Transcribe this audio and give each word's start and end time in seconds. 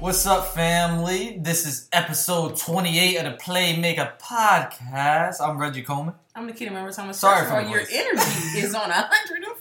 What's 0.00 0.26
up, 0.26 0.48
family? 0.54 1.38
This 1.40 1.66
is 1.66 1.88
episode 1.92 2.56
28 2.58 3.16
of 3.16 3.24
the 3.24 3.38
Playmaker 3.42 4.18
Podcast. 4.18 5.40
I'm 5.40 5.56
Reggie 5.58 5.82
Coleman. 5.82 6.14
I'm 6.34 6.46
the 6.46 6.52
kid. 6.52 6.66
Remember 6.68 6.90
Thomas? 6.92 7.18
Sorry 7.18 7.46
for 7.46 7.60
your 7.68 7.80
voice. 7.80 7.88
energy 7.92 8.58
is 8.58 8.74
on 8.74 8.88
105. 8.90 9.58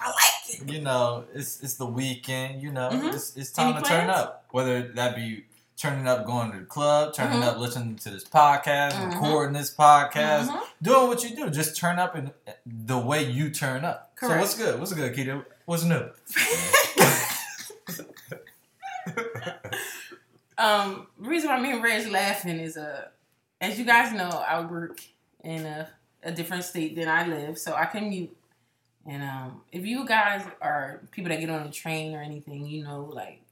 I 0.00 0.06
like 0.08 0.60
it. 0.60 0.70
You 0.72 0.80
know, 0.82 1.24
it's 1.34 1.60
it's 1.62 1.74
the 1.74 1.86
weekend. 1.86 2.62
You 2.62 2.72
know, 2.72 2.90
Mhm. 2.92 3.14
it's, 3.14 3.36
it's 3.36 3.50
time 3.52 3.74
Any 3.74 3.82
to 3.82 3.88
turn 3.88 4.10
up. 4.10 4.44
Whether 4.50 4.82
that 4.92 5.16
be 5.16 5.44
turning 5.78 6.06
up, 6.06 6.26
going 6.26 6.52
to 6.52 6.58
the 6.60 6.64
club, 6.64 7.14
turning 7.14 7.40
Mhm. 7.40 7.46
up, 7.46 7.58
listening 7.58 7.96
to 7.96 8.10
this 8.10 8.24
podcast, 8.24 8.92
Mhm. 8.92 9.12
recording 9.14 9.54
this 9.54 9.74
podcast, 9.74 10.48
Mhm. 10.48 10.60
doing 10.82 11.08
what 11.08 11.22
you 11.24 11.34
do. 11.36 11.48
Just 11.50 11.76
turn 11.76 11.98
up 11.98 12.16
in 12.16 12.32
the 12.66 12.98
way 12.98 13.22
you 13.24 13.50
turn 13.50 13.84
up. 13.84 14.12
So 14.20 14.28
what's 14.38 14.54
good? 14.54 14.78
What's 14.78 14.92
good, 14.92 15.14
Keita? 15.14 15.44
What's 15.64 15.84
new? 15.84 16.10
Um, 20.58 21.08
the 21.20 21.28
reason 21.28 21.50
why 21.50 21.60
me 21.60 21.72
and 21.72 21.82
Reg 21.82 22.10
laughing 22.10 22.58
is 22.58 22.76
uh, 22.76 23.08
as 23.60 23.78
you 23.78 23.84
guys 23.84 24.12
know, 24.12 24.28
I 24.28 24.60
work 24.64 25.00
in 25.42 25.64
a, 25.66 25.88
a 26.22 26.32
different 26.32 26.64
state 26.64 26.96
than 26.96 27.08
I 27.08 27.26
live, 27.26 27.58
so 27.58 27.74
I 27.74 27.86
commute. 27.86 28.34
And 29.06 29.22
um, 29.22 29.62
if 29.70 29.86
you 29.86 30.04
guys 30.06 30.44
are 30.60 31.02
people 31.10 31.30
that 31.30 31.40
get 31.40 31.50
on 31.50 31.66
a 31.66 31.70
train 31.70 32.14
or 32.14 32.22
anything, 32.22 32.66
you 32.66 32.84
know, 32.84 33.10
like 33.12 33.42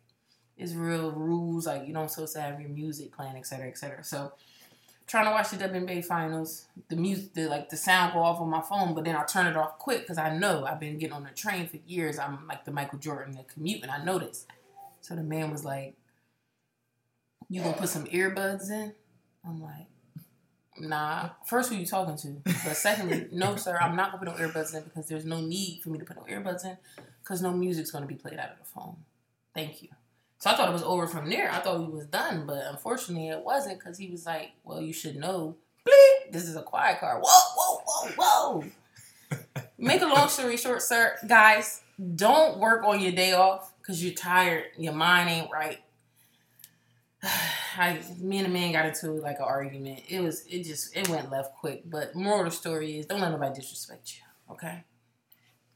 it's 0.57 0.73
real 0.73 1.13
rules. 1.13 1.67
Like 1.67 1.87
you 1.87 1.95
don't 1.95 2.11
supposed 2.11 2.35
to 2.35 2.41
have 2.41 2.61
your 2.61 2.71
music 2.71 3.15
playing, 3.15 3.37
et 3.37 3.47
cetera, 3.47 3.69
et 3.69 3.79
cetera. 3.79 4.03
So 4.03 4.33
trying 5.07 5.27
to 5.27 5.31
watch 5.31 5.51
the 5.51 5.57
WNBA 5.57 6.05
finals, 6.05 6.67
the 6.89 6.97
music, 6.97 7.35
the 7.35 7.47
like 7.49 7.69
the 7.69 7.77
sound 7.77 8.15
go 8.15 8.21
off 8.21 8.41
on 8.41 8.49
my 8.49 8.63
phone, 8.63 8.95
but 8.95 9.05
then 9.05 9.15
I 9.15 9.25
turn 9.25 9.47
it 9.47 9.57
off 9.57 9.79
quick 9.79 10.01
because 10.01 10.19
I 10.19 10.37
know 10.37 10.65
I've 10.65 10.81
been 10.81 10.99
getting 10.99 11.15
on 11.15 11.25
the 11.25 11.31
train 11.31 11.69
for 11.69 11.79
years. 11.87 12.19
I'm 12.19 12.47
like 12.49 12.65
the 12.65 12.73
Michael 12.73 12.99
Jordan, 12.99 13.37
the 13.37 13.45
commute, 13.45 13.83
and 13.83 13.91
I 13.91 14.03
know 14.03 14.19
this. 14.19 14.47
So 15.05 15.15
the 15.15 15.23
man 15.23 15.51
was 15.51 15.67
like, 15.67 15.99
"You 17.51 17.61
gonna 17.61 17.77
put 17.77 17.91
some 17.91 18.07
earbuds 18.07 18.71
in?" 18.71 18.95
I'm 19.47 19.61
like, 19.63 19.87
"Nah." 20.79 21.29
First, 21.45 21.69
who 21.69 21.77
you 21.77 21.85
talking 21.85 22.17
to? 22.17 22.41
But 22.65 22.75
secondly, 22.75 23.29
no, 23.33 23.57
sir, 23.57 23.77
I'm 23.77 23.97
not 23.97 24.13
gonna 24.13 24.25
put 24.25 24.41
no 24.41 24.47
earbuds 24.47 24.75
in 24.75 24.83
because 24.85 25.07
there's 25.07 25.27
no 25.27 25.43
need 25.43 25.83
for 25.83 25.91
me 25.91 25.99
to 25.99 26.07
put 26.07 26.17
no 26.17 26.23
earbuds 26.23 26.65
in 26.65 26.79
because 27.23 27.43
no 27.43 27.53
music's 27.53 27.91
gonna 27.91 28.07
be 28.07 28.15
played 28.15 28.39
out 28.39 28.53
of 28.53 28.59
the 28.59 28.65
phone. 28.65 28.97
Thank 29.53 29.83
you. 29.83 29.91
So 30.39 30.49
I 30.49 30.57
thought 30.57 30.71
it 30.71 30.73
was 30.73 30.83
over 30.83 31.07
from 31.07 31.29
there. 31.29 31.53
I 31.53 31.59
thought 31.59 31.81
he 31.81 31.87
was 31.87 32.07
done, 32.07 32.47
but 32.47 32.65
unfortunately 32.67 33.29
it 33.29 33.45
wasn't 33.45 33.81
because 33.81 33.99
he 33.99 34.09
was 34.09 34.25
like, 34.25 34.53
"Well, 34.65 34.81
you 34.81 34.95
should 34.95 35.17
know. 35.17 35.57
Bleep, 35.87 36.33
this 36.33 36.45
is 36.49 36.57
a 36.57 36.63
quiet 36.63 36.99
car. 37.01 37.21
Whoa, 37.23 37.41
whoa, 37.59 37.83
whoa, 37.85 38.11
whoa." 38.17 39.65
Make 39.77 40.01
a 40.01 40.07
long 40.07 40.31
story 40.31 40.57
short, 40.57 40.81
sir, 40.81 41.19
guys, 41.29 41.83
don't 42.17 42.59
work 42.59 42.85
on 42.85 43.01
your 43.01 43.13
day 43.13 43.35
off 43.35 43.74
because 43.85 44.03
you're 44.03 44.15
tired. 44.15 44.65
Your 44.79 44.95
mind 44.95 45.29
ain't 45.29 45.51
right. 45.53 45.79
I, 47.77 48.01
me 48.19 48.39
and 48.39 48.47
a 48.47 48.51
man 48.51 48.73
got 48.73 48.87
into 48.87 49.13
like 49.13 49.39
an 49.39 49.45
argument. 49.45 50.01
It 50.09 50.21
was, 50.21 50.47
it 50.47 50.63
just, 50.65 50.97
it 50.97 51.09
went 51.09 51.31
left 51.31 51.55
quick. 51.57 51.83
But 51.85 52.15
moral 52.15 52.41
of 52.41 52.47
the 52.47 52.51
story 52.53 52.99
is, 52.99 53.07
don't 53.07 53.21
let 53.21 53.31
nobody 53.31 53.61
disrespect 53.61 54.17
you. 54.17 54.55
Okay. 54.55 54.85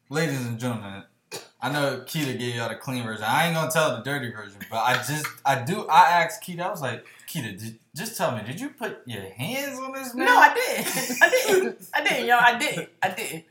Ladies 0.08 0.46
and 0.46 0.58
gentlemen, 0.58 1.04
I 1.60 1.70
know 1.70 2.02
Keita 2.06 2.38
gave 2.38 2.54
y'all 2.54 2.68
the 2.68 2.76
clean 2.76 3.04
version. 3.04 3.24
I 3.24 3.46
ain't 3.46 3.54
gonna 3.54 3.70
tell 3.70 3.96
the 3.96 4.02
dirty 4.02 4.30
version, 4.30 4.60
but 4.70 4.78
I 4.78 4.94
just 4.94 5.26
I 5.44 5.62
do 5.62 5.86
I 5.86 6.22
asked 6.22 6.42
Keita, 6.42 6.60
I 6.60 6.70
was 6.70 6.80
like, 6.80 7.04
Keita, 7.28 7.58
did, 7.58 7.78
just 7.94 8.16
tell 8.16 8.34
me, 8.34 8.42
did 8.46 8.58
you 8.58 8.70
put 8.70 9.02
your 9.04 9.22
hands 9.22 9.78
on 9.78 9.92
this 9.92 10.14
man? 10.14 10.26
No, 10.26 10.38
I 10.38 10.54
didn't. 10.54 11.18
I 11.22 11.28
didn't. 11.28 11.88
I 11.92 12.04
didn't, 12.04 12.26
yo. 12.26 12.38
I 12.38 12.58
didn't. 12.58 12.88
I 13.02 13.08
didn't. 13.10 13.44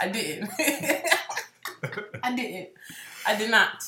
I 0.00 0.08
didn't. 0.08 0.50
I 2.22 2.36
didn't. 2.36 2.68
I 3.26 3.36
did 3.36 3.50
not. 3.50 3.84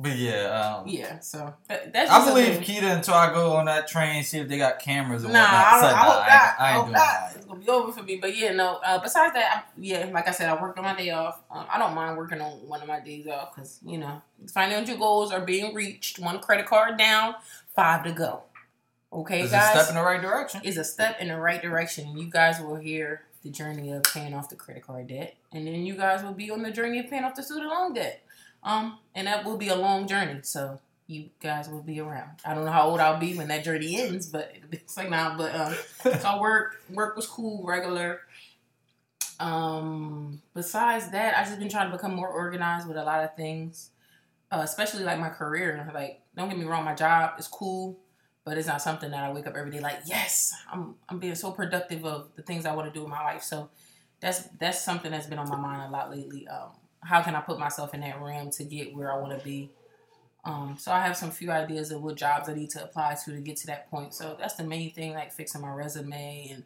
But 0.00 0.16
yeah, 0.16 0.76
um, 0.82 0.86
Yeah. 0.86 1.18
So 1.18 1.52
that, 1.68 1.92
that's. 1.92 2.08
I 2.08 2.24
believe 2.24 2.60
Keita 2.60 2.94
until 2.96 3.14
I 3.14 3.32
go 3.34 3.54
on 3.54 3.64
that 3.64 3.88
train 3.88 4.22
see 4.22 4.38
if 4.38 4.46
they 4.48 4.56
got 4.56 4.78
cameras 4.78 5.24
and 5.24 5.32
Nah, 5.32 5.40
whatnot. 5.42 5.58
I, 5.64 5.78
I 5.88 5.90
nah, 5.90 5.96
hope 5.96 6.16
ain't- 6.18 6.28
not. 6.28 6.30
I 6.30 6.54
I 6.58 6.68
ain't 6.68 6.76
hope 6.76 6.84
doing 6.86 6.92
not. 6.92 7.00
that. 7.02 7.32
It's 7.36 7.44
gonna 7.46 7.60
be 7.60 7.68
over 7.68 7.92
for 7.92 8.02
me. 8.04 8.16
But 8.16 8.36
yeah, 8.36 8.52
no. 8.52 8.76
Uh, 8.84 8.98
besides 9.00 9.34
that, 9.34 9.56
I, 9.66 9.70
yeah, 9.80 10.08
like 10.12 10.28
I 10.28 10.30
said, 10.30 10.48
I 10.48 10.60
worked 10.62 10.78
on 10.78 10.84
my 10.84 10.94
day 10.94 11.10
off. 11.10 11.40
Um, 11.50 11.66
I 11.68 11.78
don't 11.78 11.94
mind 11.96 12.16
working 12.16 12.40
on 12.40 12.52
one 12.68 12.80
of 12.80 12.86
my 12.86 13.00
days 13.00 13.26
off 13.26 13.56
because 13.56 13.80
you 13.84 13.98
know 13.98 14.22
financial 14.52 14.96
goals 14.98 15.32
are 15.32 15.40
being 15.40 15.74
reached. 15.74 16.20
One 16.20 16.38
credit 16.38 16.66
card 16.66 16.96
down, 16.96 17.34
five 17.74 18.04
to 18.04 18.12
go. 18.12 18.42
Okay, 19.12 19.40
It's 19.42 19.50
guys. 19.50 19.74
a 19.74 19.78
step 19.80 19.88
in 19.88 19.96
the 19.96 20.02
right 20.02 20.22
direction. 20.22 20.60
is 20.62 20.76
a 20.76 20.84
step 20.84 21.16
in 21.20 21.26
the 21.28 21.36
right 21.38 21.60
direction, 21.60 22.06
and 22.06 22.20
you 22.20 22.30
guys 22.30 22.60
will 22.60 22.76
hear 22.76 23.22
the 23.42 23.50
journey 23.50 23.90
of 23.90 24.02
paying 24.04 24.32
off 24.34 24.48
the 24.48 24.54
credit 24.56 24.84
card 24.86 25.08
debt, 25.08 25.34
and 25.50 25.66
then 25.66 25.86
you 25.86 25.94
guys 25.96 26.22
will 26.22 26.34
be 26.34 26.50
on 26.52 26.62
the 26.62 26.70
journey 26.70 27.00
of 27.00 27.08
paying 27.10 27.24
off 27.24 27.34
the 27.34 27.42
student 27.42 27.66
loan 27.68 27.94
debt. 27.94 28.22
Um, 28.62 28.98
and 29.14 29.26
that 29.26 29.44
will 29.44 29.56
be 29.56 29.68
a 29.68 29.76
long 29.76 30.06
journey, 30.06 30.40
so 30.42 30.80
you 31.06 31.30
guys 31.40 31.68
will 31.68 31.82
be 31.82 32.00
around. 32.00 32.40
I 32.44 32.54
don't 32.54 32.64
know 32.64 32.70
how 32.70 32.88
old 32.88 33.00
I'll 33.00 33.18
be 33.18 33.36
when 33.36 33.48
that 33.48 33.64
journey 33.64 34.00
ends, 34.00 34.26
but 34.26 34.52
it's 34.70 34.96
like 34.96 35.10
now. 35.10 35.36
But 35.36 35.54
um, 35.54 35.74
so 36.20 36.40
work 36.40 36.82
work 36.90 37.16
was 37.16 37.26
cool, 37.26 37.64
regular. 37.66 38.20
Um, 39.40 40.42
besides 40.54 41.10
that, 41.10 41.36
I've 41.36 41.46
just 41.46 41.58
been 41.58 41.68
trying 41.68 41.90
to 41.90 41.96
become 41.96 42.14
more 42.14 42.28
organized 42.28 42.86
with 42.86 42.96
a 42.96 43.04
lot 43.04 43.24
of 43.24 43.34
things, 43.36 43.90
uh, 44.50 44.60
especially 44.62 45.04
like 45.04 45.18
my 45.18 45.30
career. 45.30 45.90
Like, 45.94 46.20
don't 46.36 46.48
get 46.48 46.58
me 46.58 46.64
wrong, 46.64 46.84
my 46.84 46.94
job 46.94 47.38
is 47.38 47.46
cool, 47.46 47.98
but 48.44 48.58
it's 48.58 48.68
not 48.68 48.82
something 48.82 49.10
that 49.10 49.24
I 49.24 49.32
wake 49.32 49.46
up 49.46 49.54
every 49.56 49.70
day 49.70 49.80
like, 49.80 50.00
yes, 50.06 50.52
I'm 50.70 50.96
I'm 51.08 51.18
being 51.18 51.36
so 51.36 51.52
productive 51.52 52.04
of 52.04 52.30
the 52.36 52.42
things 52.42 52.66
I 52.66 52.74
want 52.74 52.92
to 52.92 52.98
do 52.98 53.04
in 53.04 53.10
my 53.10 53.22
life. 53.22 53.42
So 53.42 53.70
that's 54.20 54.42
that's 54.58 54.82
something 54.84 55.10
that's 55.10 55.26
been 55.26 55.38
on 55.38 55.48
my 55.48 55.56
mind 55.56 55.82
a 55.82 55.90
lot 55.90 56.10
lately. 56.10 56.46
Um, 56.48 56.72
how 57.02 57.22
can 57.22 57.34
I 57.34 57.40
put 57.40 57.58
myself 57.58 57.94
in 57.94 58.00
that 58.00 58.20
realm 58.20 58.50
to 58.50 58.64
get 58.64 58.94
where 58.94 59.12
I 59.12 59.18
want 59.18 59.38
to 59.38 59.44
be? 59.44 59.70
Um, 60.44 60.76
so 60.78 60.92
I 60.92 61.00
have 61.00 61.16
some 61.16 61.30
few 61.30 61.50
ideas 61.50 61.90
of 61.90 62.02
what 62.02 62.16
jobs 62.16 62.48
I 62.48 62.54
need 62.54 62.70
to 62.70 62.84
apply 62.84 63.16
to 63.24 63.32
to 63.32 63.40
get 63.40 63.56
to 63.58 63.66
that 63.66 63.90
point. 63.90 64.14
So 64.14 64.36
that's 64.38 64.54
the 64.54 64.64
main 64.64 64.92
thing, 64.92 65.12
like 65.12 65.32
fixing 65.32 65.60
my 65.60 65.72
resume 65.72 66.50
and 66.52 66.64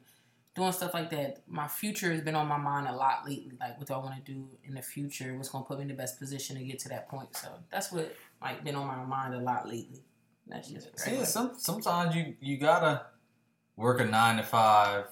doing 0.55 0.73
stuff 0.73 0.94
like 0.94 1.11
that. 1.11 1.43
My 1.46 1.67
future 1.67 2.12
has 2.12 2.20
been 2.20 2.34
on 2.34 2.46
my 2.46 2.58
mind 2.58 2.87
a 2.87 2.94
lot 2.94 3.26
lately. 3.26 3.52
Like 3.58 3.79
what 3.79 3.88
do 3.88 3.94
I 3.94 3.99
want 3.99 4.25
to 4.25 4.32
do 4.32 4.46
in 4.64 4.75
the 4.75 4.82
future? 4.82 5.34
What's 5.37 5.49
going 5.49 5.64
to 5.64 5.69
put 5.69 5.79
me 5.79 5.82
in 5.82 5.88
the 5.88 5.94
best 5.94 6.19
position 6.19 6.56
to 6.56 6.64
get 6.64 6.79
to 6.81 6.88
that 6.90 7.08
point? 7.08 7.34
So 7.37 7.49
that's 7.70 7.90
what 7.90 8.14
like 8.40 8.62
been 8.62 8.75
on 8.75 8.87
my 8.87 9.02
mind 9.05 9.34
a 9.34 9.40
lot 9.40 9.69
lately. 9.69 10.02
That's 10.46 10.69
just 10.69 10.99
See, 10.99 11.11
regular. 11.11 11.26
some 11.26 11.52
sometimes 11.56 12.14
you 12.14 12.34
you 12.40 12.58
gotta 12.58 13.06
work 13.76 14.00
a 14.00 14.05
nine 14.05 14.37
to 14.37 14.43
five 14.43 15.06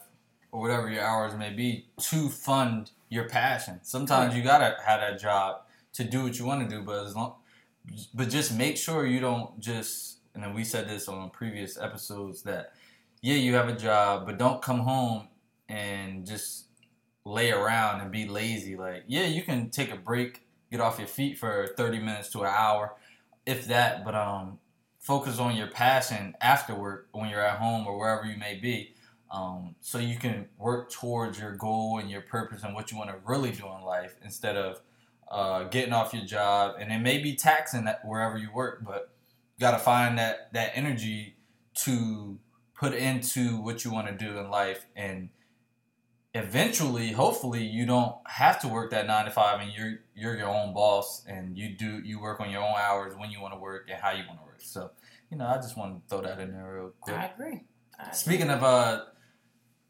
or 0.52 0.60
whatever 0.60 0.90
your 0.90 1.02
hours 1.02 1.34
may 1.34 1.50
be 1.50 1.86
to 2.00 2.28
fund 2.28 2.90
your 3.10 3.28
passion. 3.28 3.80
Sometimes 3.82 4.34
you 4.34 4.42
gotta 4.42 4.76
have 4.84 5.00
that 5.00 5.20
job 5.20 5.62
to 5.92 6.04
do 6.04 6.22
what 6.22 6.38
you 6.38 6.46
want 6.46 6.66
to 6.68 6.74
do, 6.74 6.82
but 6.82 7.04
as 7.04 7.14
long, 7.14 7.34
but 8.14 8.30
just 8.30 8.56
make 8.56 8.78
sure 8.78 9.04
you 9.04 9.20
don't 9.20 9.60
just. 9.60 10.16
And 10.32 10.44
then 10.44 10.54
we 10.54 10.62
said 10.62 10.88
this 10.88 11.08
on 11.08 11.30
previous 11.30 11.76
episodes 11.76 12.42
that 12.42 12.72
yeah, 13.22 13.34
you 13.34 13.54
have 13.54 13.68
a 13.68 13.76
job, 13.76 14.26
but 14.26 14.38
don't 14.38 14.62
come 14.62 14.80
home 14.80 15.28
and 15.68 16.26
just 16.26 16.66
lay 17.24 17.50
around 17.50 18.00
and 18.00 18.10
be 18.10 18.26
lazy. 18.26 18.76
Like, 18.76 19.04
yeah, 19.06 19.26
you 19.26 19.42
can 19.42 19.70
take 19.70 19.92
a 19.92 19.96
break, 19.96 20.42
get 20.70 20.80
off 20.80 20.98
your 20.98 21.08
feet 21.08 21.38
for 21.38 21.68
30 21.76 21.98
minutes 21.98 22.30
to 22.30 22.40
an 22.40 22.52
hour, 22.56 22.94
if 23.44 23.66
that, 23.66 24.04
but 24.04 24.14
um, 24.14 24.58
focus 24.98 25.38
on 25.38 25.56
your 25.56 25.66
passion 25.66 26.34
after 26.40 26.74
work 26.74 27.08
when 27.12 27.28
you're 27.28 27.44
at 27.44 27.58
home 27.58 27.86
or 27.86 27.98
wherever 27.98 28.24
you 28.24 28.38
may 28.38 28.54
be. 28.54 28.94
Um, 29.30 29.76
so 29.80 29.98
you 29.98 30.18
can 30.18 30.48
work 30.58 30.90
towards 30.90 31.38
your 31.38 31.54
goal 31.54 31.98
and 31.98 32.10
your 32.10 32.22
purpose 32.22 32.64
and 32.64 32.74
what 32.74 32.90
you 32.90 32.98
want 32.98 33.10
to 33.10 33.16
really 33.24 33.52
do 33.52 33.64
in 33.78 33.84
life 33.84 34.16
instead 34.24 34.56
of 34.56 34.80
uh, 35.30 35.64
getting 35.64 35.92
off 35.92 36.12
your 36.12 36.24
job. 36.24 36.74
And 36.80 36.92
it 36.92 36.98
may 36.98 37.18
be 37.18 37.36
taxing 37.36 37.84
that 37.84 38.04
wherever 38.04 38.36
you 38.36 38.52
work, 38.52 38.82
but 38.84 39.10
you 39.56 39.60
got 39.60 39.72
to 39.72 39.78
find 39.78 40.18
that 40.18 40.52
that 40.52 40.72
energy 40.74 41.36
to 41.74 42.38
put 42.74 42.94
into 42.94 43.60
what 43.60 43.84
you 43.84 43.92
want 43.92 44.08
to 44.08 44.14
do 44.14 44.38
in 44.38 44.50
life 44.50 44.86
and 44.96 45.28
eventually 46.34 47.10
hopefully 47.12 47.62
you 47.62 47.84
don't 47.84 48.14
have 48.26 48.60
to 48.60 48.68
work 48.68 48.90
that 48.90 49.06
nine 49.06 49.24
to 49.24 49.30
five 49.30 49.60
and 49.60 49.72
you're 49.72 49.98
you're 50.14 50.36
your 50.36 50.48
own 50.48 50.72
boss 50.72 51.24
and 51.26 51.58
you 51.58 51.68
do 51.76 52.00
you 52.04 52.20
work 52.20 52.40
on 52.40 52.50
your 52.50 52.62
own 52.62 52.74
hours 52.78 53.14
when 53.16 53.30
you 53.30 53.40
want 53.40 53.52
to 53.52 53.58
work 53.58 53.88
and 53.90 54.00
how 54.00 54.10
you 54.12 54.22
want 54.28 54.38
to 54.38 54.44
work 54.44 54.60
so 54.60 54.90
you 55.30 55.36
know 55.36 55.46
i 55.46 55.56
just 55.56 55.76
want 55.76 55.96
to 55.96 56.08
throw 56.08 56.22
that 56.22 56.38
in 56.38 56.52
there 56.52 56.72
real 56.72 56.92
quick 57.00 57.16
I 57.16 57.26
agree. 57.26 57.62
I 57.98 58.02
agree. 58.02 58.12
speaking 58.12 58.48
of 58.48 58.62
uh 58.62 59.02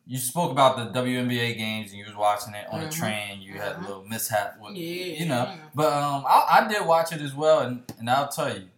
you 0.06 0.18
spoke 0.18 0.50
about 0.50 0.76
the 0.76 1.00
WNBA 1.00 1.56
games 1.56 1.90
and 1.90 1.98
you 1.98 2.04
was 2.04 2.14
watching 2.16 2.54
it 2.54 2.66
on 2.70 2.80
the 2.80 2.86
Mhm. 2.86 2.98
train. 2.98 3.40
You 3.42 3.54
had 3.60 3.72
a 3.72 3.74
Mhm. 3.76 3.82
little 3.86 4.04
mishap 4.04 4.58
with, 4.60 4.74
Yeah. 4.76 5.20
you 5.20 5.26
know. 5.26 5.56
But 5.74 5.92
um, 5.92 6.24
I, 6.26 6.60
I 6.64 6.68
did 6.68 6.84
watch 6.86 7.12
it 7.12 7.20
as 7.20 7.34
well, 7.34 7.60
and, 7.60 7.82
and 7.98 8.10
I'll 8.10 8.28
tell 8.28 8.52
you, 8.56 8.68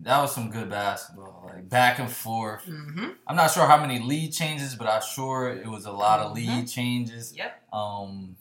that 0.00 0.20
was 0.20 0.34
some 0.34 0.50
good 0.50 0.68
basketball, 0.70 1.44
like 1.52 1.68
back 1.68 1.98
and 1.98 2.10
forth. 2.10 2.64
Mm-hmm. 2.66 3.10
I'm 3.26 3.36
not 3.36 3.50
sure 3.52 3.66
how 3.66 3.78
many 3.80 3.98
lead 4.00 4.32
changes, 4.32 4.74
but 4.76 4.86
I'm 4.86 5.02
sure 5.02 5.48
it 5.50 5.66
was 5.66 5.86
a 5.86 5.92
lot 5.92 6.20
of 6.20 6.32
Mhm. 6.32 6.34
lead 6.34 6.68
changes. 6.68 7.34
Yep. 7.34 7.62
Um, 7.72 8.36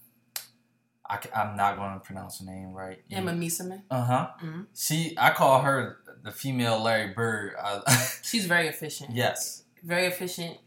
I, 1.09 1.19
am 1.33 1.55
not 1.55 1.77
going 1.77 1.93
to 1.93 1.99
pronounce 1.99 2.39
her 2.39 2.45
name 2.45 2.73
right. 2.73 3.03
Emma 3.11 3.31
Meesseman. 3.33 3.83
Uh 3.89 4.03
huh. 4.03 4.27
Mhm. 4.41 4.67
She, 4.75 5.15
I 5.17 5.31
call 5.31 5.61
her 5.61 5.97
the 6.23 6.31
female 6.31 6.81
Larry 6.81 7.13
Bird. 7.13 7.55
I, 7.61 7.81
She's 8.23 8.45
very 8.45 8.67
efficient. 8.67 9.11
yes. 9.15 9.63
Very 9.83 10.05
efficient. 10.07 10.57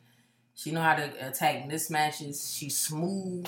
She 0.57 0.73
know 0.73 0.81
how 0.81 0.95
to 0.97 1.05
attack 1.29 1.69
mismatches. 1.69 2.57
She's 2.57 2.77
smooth. 2.77 3.47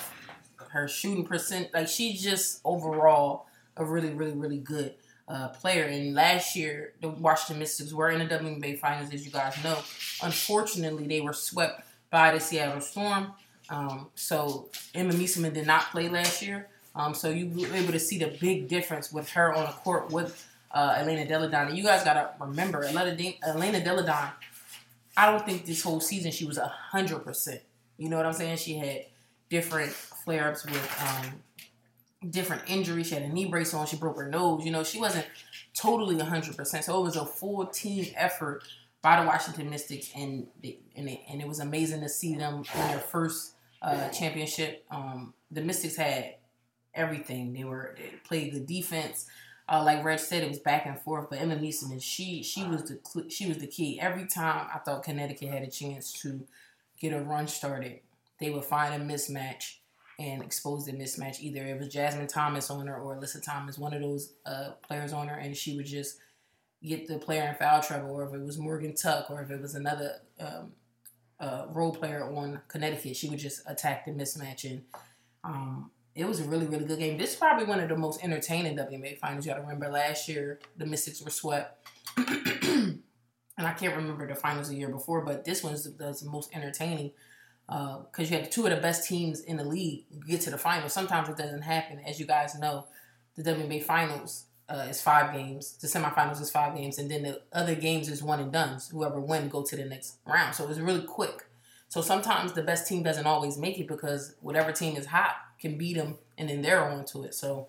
Her 0.71 0.87
shooting 0.87 1.25
percent, 1.25 1.73
like 1.73 1.89
she's 1.89 2.23
just 2.23 2.61
overall 2.65 3.47
a 3.77 3.85
really, 3.85 4.11
really, 4.11 4.37
really 4.37 4.59
good 4.59 4.95
uh, 5.27 5.49
player. 5.49 5.85
And 5.85 6.15
last 6.15 6.55
year, 6.55 6.93
the 7.01 7.09
Washington 7.09 7.61
Mystics 7.61 7.93
were 7.93 8.11
in 8.11 8.19
the 8.19 8.27
WNBA 8.27 8.79
Finals, 8.79 9.13
as 9.13 9.25
you 9.25 9.33
guys 9.33 9.57
know. 9.65 9.79
Unfortunately, 10.23 11.07
they 11.07 11.23
were 11.23 11.33
swept 11.33 11.83
by 12.11 12.33
the 12.33 12.41
Seattle 12.41 12.83
Storm. 12.83 13.33
Um, 13.71 14.09
so 14.15 14.69
Emma 14.95 15.15
Meesseman 15.15 15.55
did 15.55 15.67
not 15.67 15.91
play 15.91 16.09
last 16.09 16.43
year. 16.43 16.69
Um, 16.95 17.15
so 17.15 17.31
you 17.31 17.47
were 17.49 17.75
able 17.75 17.93
to 17.93 17.99
see 18.01 18.19
the 18.19 18.37
big 18.41 18.69
difference 18.69 19.13
with 19.13 19.31
her 19.31 19.55
on 19.55 19.65
the 19.65 19.73
court 19.73 20.11
with 20.11 20.47
uh, 20.73 20.97
Elena 20.99 21.27
Delle 21.27 21.49
Donne. 21.49 21.69
And 21.69 21.79
you 21.79 21.85
guys 21.85 22.05
gotta 22.05 22.31
remember, 22.41 22.85
Elena, 22.85 23.15
De- 23.15 23.39
Elena 23.47 23.83
Delle 23.83 24.05
Donne. 24.05 24.31
I 25.19 25.33
don't 25.33 25.45
think 25.45 25.67
this 25.67 25.83
whole 25.83 26.01
season 26.01 26.31
she 26.31 26.45
was 26.45 26.59
a 26.59 26.69
hundred 26.69 27.25
percent. 27.25 27.61
You 27.97 28.09
know 28.09 28.17
what 28.17 28.25
I'm 28.25 28.33
saying? 28.33 28.59
She 28.59 28.79
had 28.79 29.07
different 29.49 29.91
flare 29.91 30.49
ups 30.49 30.65
with 30.65 31.03
um, 31.03 32.31
different 32.31 32.63
injuries. 32.69 33.09
She 33.09 33.15
had 33.15 33.25
a 33.25 33.29
knee 33.29 33.47
brace 33.47 33.75
on. 33.75 33.87
She 33.89 33.97
broke 33.97 34.17
her 34.17 34.29
nose. 34.29 34.65
You 34.65 34.71
know, 34.71 34.85
she 34.85 35.01
wasn't 35.01 35.27
totally 35.75 36.21
a 36.21 36.25
hundred 36.25 36.57
percent. 36.57 36.85
So 36.85 37.01
it 37.01 37.03
was 37.03 37.17
a 37.17 37.27
full 37.27 37.67
team 37.67 38.07
effort 38.17 38.63
by 39.03 39.21
the 39.21 39.27
Washington 39.27 39.69
Mystics, 39.69 40.11
and 40.15 40.47
they, 40.63 40.79
and 40.95 41.09
it, 41.09 41.21
and 41.29 41.41
it 41.41 41.49
was 41.49 41.59
amazing 41.59 42.01
to 42.03 42.09
see 42.09 42.37
them 42.37 42.63
in 42.75 42.81
their 42.89 42.99
first 42.99 43.55
uh, 43.83 44.11
championship. 44.11 44.85
Um, 44.89 45.35
the 45.51 45.63
Mystics 45.63 45.97
had 45.97 46.37
everything. 46.95 47.53
They 47.55 47.65
were 47.65 47.97
they 47.99 48.17
played 48.23 48.53
good 48.53 48.67
defense. 48.67 49.27
Uh, 49.71 49.83
like 49.85 50.03
Reg 50.03 50.19
said, 50.19 50.43
it 50.43 50.49
was 50.49 50.59
back 50.59 50.87
and 50.87 50.99
forth. 50.99 51.29
But 51.29 51.41
Emma 51.41 51.57
Neeson, 51.57 52.03
she 52.03 52.43
she 52.43 52.65
was 52.65 52.85
the 52.85 53.29
she 53.29 53.47
was 53.47 53.59
the 53.59 53.67
key. 53.67 54.01
Every 54.01 54.27
time 54.27 54.69
I 54.75 54.79
thought 54.79 55.03
Connecticut 55.03 55.51
had 55.51 55.63
a 55.63 55.71
chance 55.71 56.13
to 56.23 56.47
get 56.99 57.13
a 57.13 57.21
run 57.21 57.47
started, 57.47 58.01
they 58.41 58.51
would 58.51 58.65
find 58.65 59.01
a 59.01 59.05
mismatch 59.05 59.77
and 60.19 60.43
expose 60.43 60.87
the 60.87 60.93
mismatch. 60.93 61.41
Either 61.41 61.65
it 61.67 61.79
was 61.79 61.89
Jasmine 61.89 62.29
Thomas 62.29 62.71
on 62.71 62.87
her 62.87 62.97
or 62.97 63.17
Alyssa 63.17 63.43
Thomas, 63.43 63.79
one 63.79 63.93
of 63.93 64.01
those 64.01 64.33
uh, 64.47 64.71
players 64.83 65.13
on 65.13 65.29
her, 65.29 65.37
and 65.37 65.57
she 65.57 65.77
would 65.77 65.87
just 65.87 66.19
get 66.83 67.07
the 67.07 67.19
player 67.19 67.49
in 67.49 67.55
foul 67.57 67.83
trouble. 67.83 68.11
Or 68.11 68.27
if 68.27 68.35
it 68.35 68.41
was 68.41 68.59
Morgan 68.59 68.95
Tuck, 68.95 69.31
or 69.31 69.43
if 69.43 69.51
it 69.51 69.61
was 69.61 69.75
another 69.75 70.13
um, 70.41 70.73
uh, 71.39 71.67
role 71.69 71.93
player 71.93 72.25
on 72.25 72.61
Connecticut, 72.69 73.17
she 73.17 73.29
would 73.29 73.39
just 73.39 73.63
attack 73.67 74.07
the 74.07 74.13
mismatch 74.13 74.65
and. 74.65 74.83
Um, 75.45 75.91
it 76.19 76.27
was 76.27 76.41
a 76.41 76.45
really, 76.45 76.67
really 76.67 76.85
good 76.85 76.99
game. 76.99 77.17
This 77.17 77.31
is 77.31 77.37
probably 77.37 77.65
one 77.65 77.79
of 77.79 77.89
the 77.89 77.97
most 77.97 78.25
entertaining 78.25 78.77
WNBA 78.77 79.19
finals. 79.19 79.47
You 79.47 79.55
to 79.55 79.61
remember 79.61 79.89
last 79.89 80.29
year 80.29 80.59
the 80.77 80.85
Mystics 80.85 81.23
were 81.23 81.31
swept, 81.31 81.89
and 82.17 83.01
I 83.57 83.73
can't 83.73 83.95
remember 83.95 84.27
the 84.27 84.35
finals 84.35 84.69
the 84.69 84.77
year 84.77 84.89
before, 84.89 85.25
but 85.25 85.45
this 85.45 85.63
one's 85.63 85.85
the, 85.85 86.29
most 86.29 86.55
entertaining 86.55 87.13
because 87.67 88.31
you 88.31 88.37
had 88.37 88.51
two 88.51 88.67
of 88.67 88.75
the 88.75 88.81
best 88.81 89.09
teams 89.09 89.41
in 89.43 89.59
the 89.59 89.65
league 89.65 90.07
get 90.27 90.41
to 90.43 90.51
the 90.51 90.59
finals. 90.59 90.93
Sometimes 90.93 91.29
it 91.29 91.37
doesn't 91.37 91.63
happen, 91.63 92.01
as 92.05 92.19
you 92.19 92.27
guys 92.27 92.59
know. 92.59 92.87
The 93.37 93.45
WNBA 93.55 93.85
finals 93.85 94.47
uh, 94.69 94.87
is 94.91 95.01
five 95.01 95.33
games. 95.33 95.77
The 95.77 95.87
semifinals 95.87 96.41
is 96.41 96.51
five 96.51 96.75
games, 96.75 96.99
and 96.99 97.09
then 97.09 97.23
the 97.23 97.43
other 97.53 97.77
games 97.77 98.09
is 98.09 98.25
one 98.25 98.41
and 98.41 98.53
done. 98.53 98.81
Whoever 98.91 99.21
win 99.21 99.49
go 99.49 99.63
to 99.63 99.77
the 99.77 99.85
next 99.85 100.17
round. 100.27 100.57
So 100.57 100.65
it 100.65 100.69
was 100.69 100.81
really 100.81 101.05
quick. 101.05 101.45
So 101.89 102.03
sometimes 102.03 102.55
the 102.55 102.63
best 102.63 102.89
team 102.89 103.05
doesn't 103.05 103.27
always 103.27 103.57
make 103.57 103.79
it 103.79 103.87
because 103.87 104.35
whatever 104.41 104.73
team 104.73 104.97
is 104.97 105.07
hot 105.07 105.37
can 105.59 105.77
beat 105.77 105.97
them, 105.97 106.19
and 106.37 106.49
then 106.49 106.63
they're 106.63 106.83
on 106.83 107.05
to 107.07 107.25
it. 107.25 107.35
So 107.35 107.69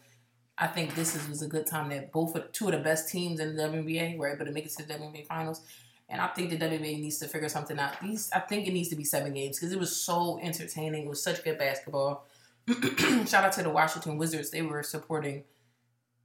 I 0.58 0.68
think 0.68 0.96
this 0.96 1.16
is, 1.16 1.28
was 1.28 1.42
a 1.42 1.48
good 1.48 1.66
time 1.66 1.90
that 1.90 2.12
both 2.12 2.36
of, 2.36 2.52
two 2.52 2.66
of 2.66 2.74
the 2.74 2.80
best 2.80 3.10
teams 3.10 3.40
in 3.40 3.56
the 3.56 3.64
WNBA 3.64 4.18
were 4.18 4.28
able 4.28 4.46
to 4.46 4.52
make 4.52 4.66
it 4.66 4.72
to 4.72 4.86
the 4.86 4.94
WNBA 4.94 5.26
finals. 5.26 5.62
And 6.10 6.20
I 6.20 6.28
think 6.28 6.50
the 6.50 6.58
WNBA 6.58 7.00
needs 7.00 7.20
to 7.20 7.28
figure 7.28 7.50
something 7.50 7.80
out. 7.80 8.02
These, 8.02 8.30
I 8.34 8.40
think 8.40 8.68
it 8.68 8.74
needs 8.74 8.90
to 8.90 8.96
be 8.96 9.04
seven 9.04 9.34
games 9.34 9.58
because 9.58 9.72
it 9.72 9.80
was 9.80 9.96
so 9.96 10.40
entertaining. 10.42 11.06
It 11.06 11.10
was 11.10 11.24
such 11.24 11.44
good 11.44 11.58
basketball. 11.58 12.26
Shout 13.28 13.46
out 13.46 13.54
to 13.54 13.64
the 13.64 13.70
Washington 13.70 14.18
Wizards. 14.18 14.50
They 14.50 14.64
were 14.64 14.84
supporting 14.84 15.44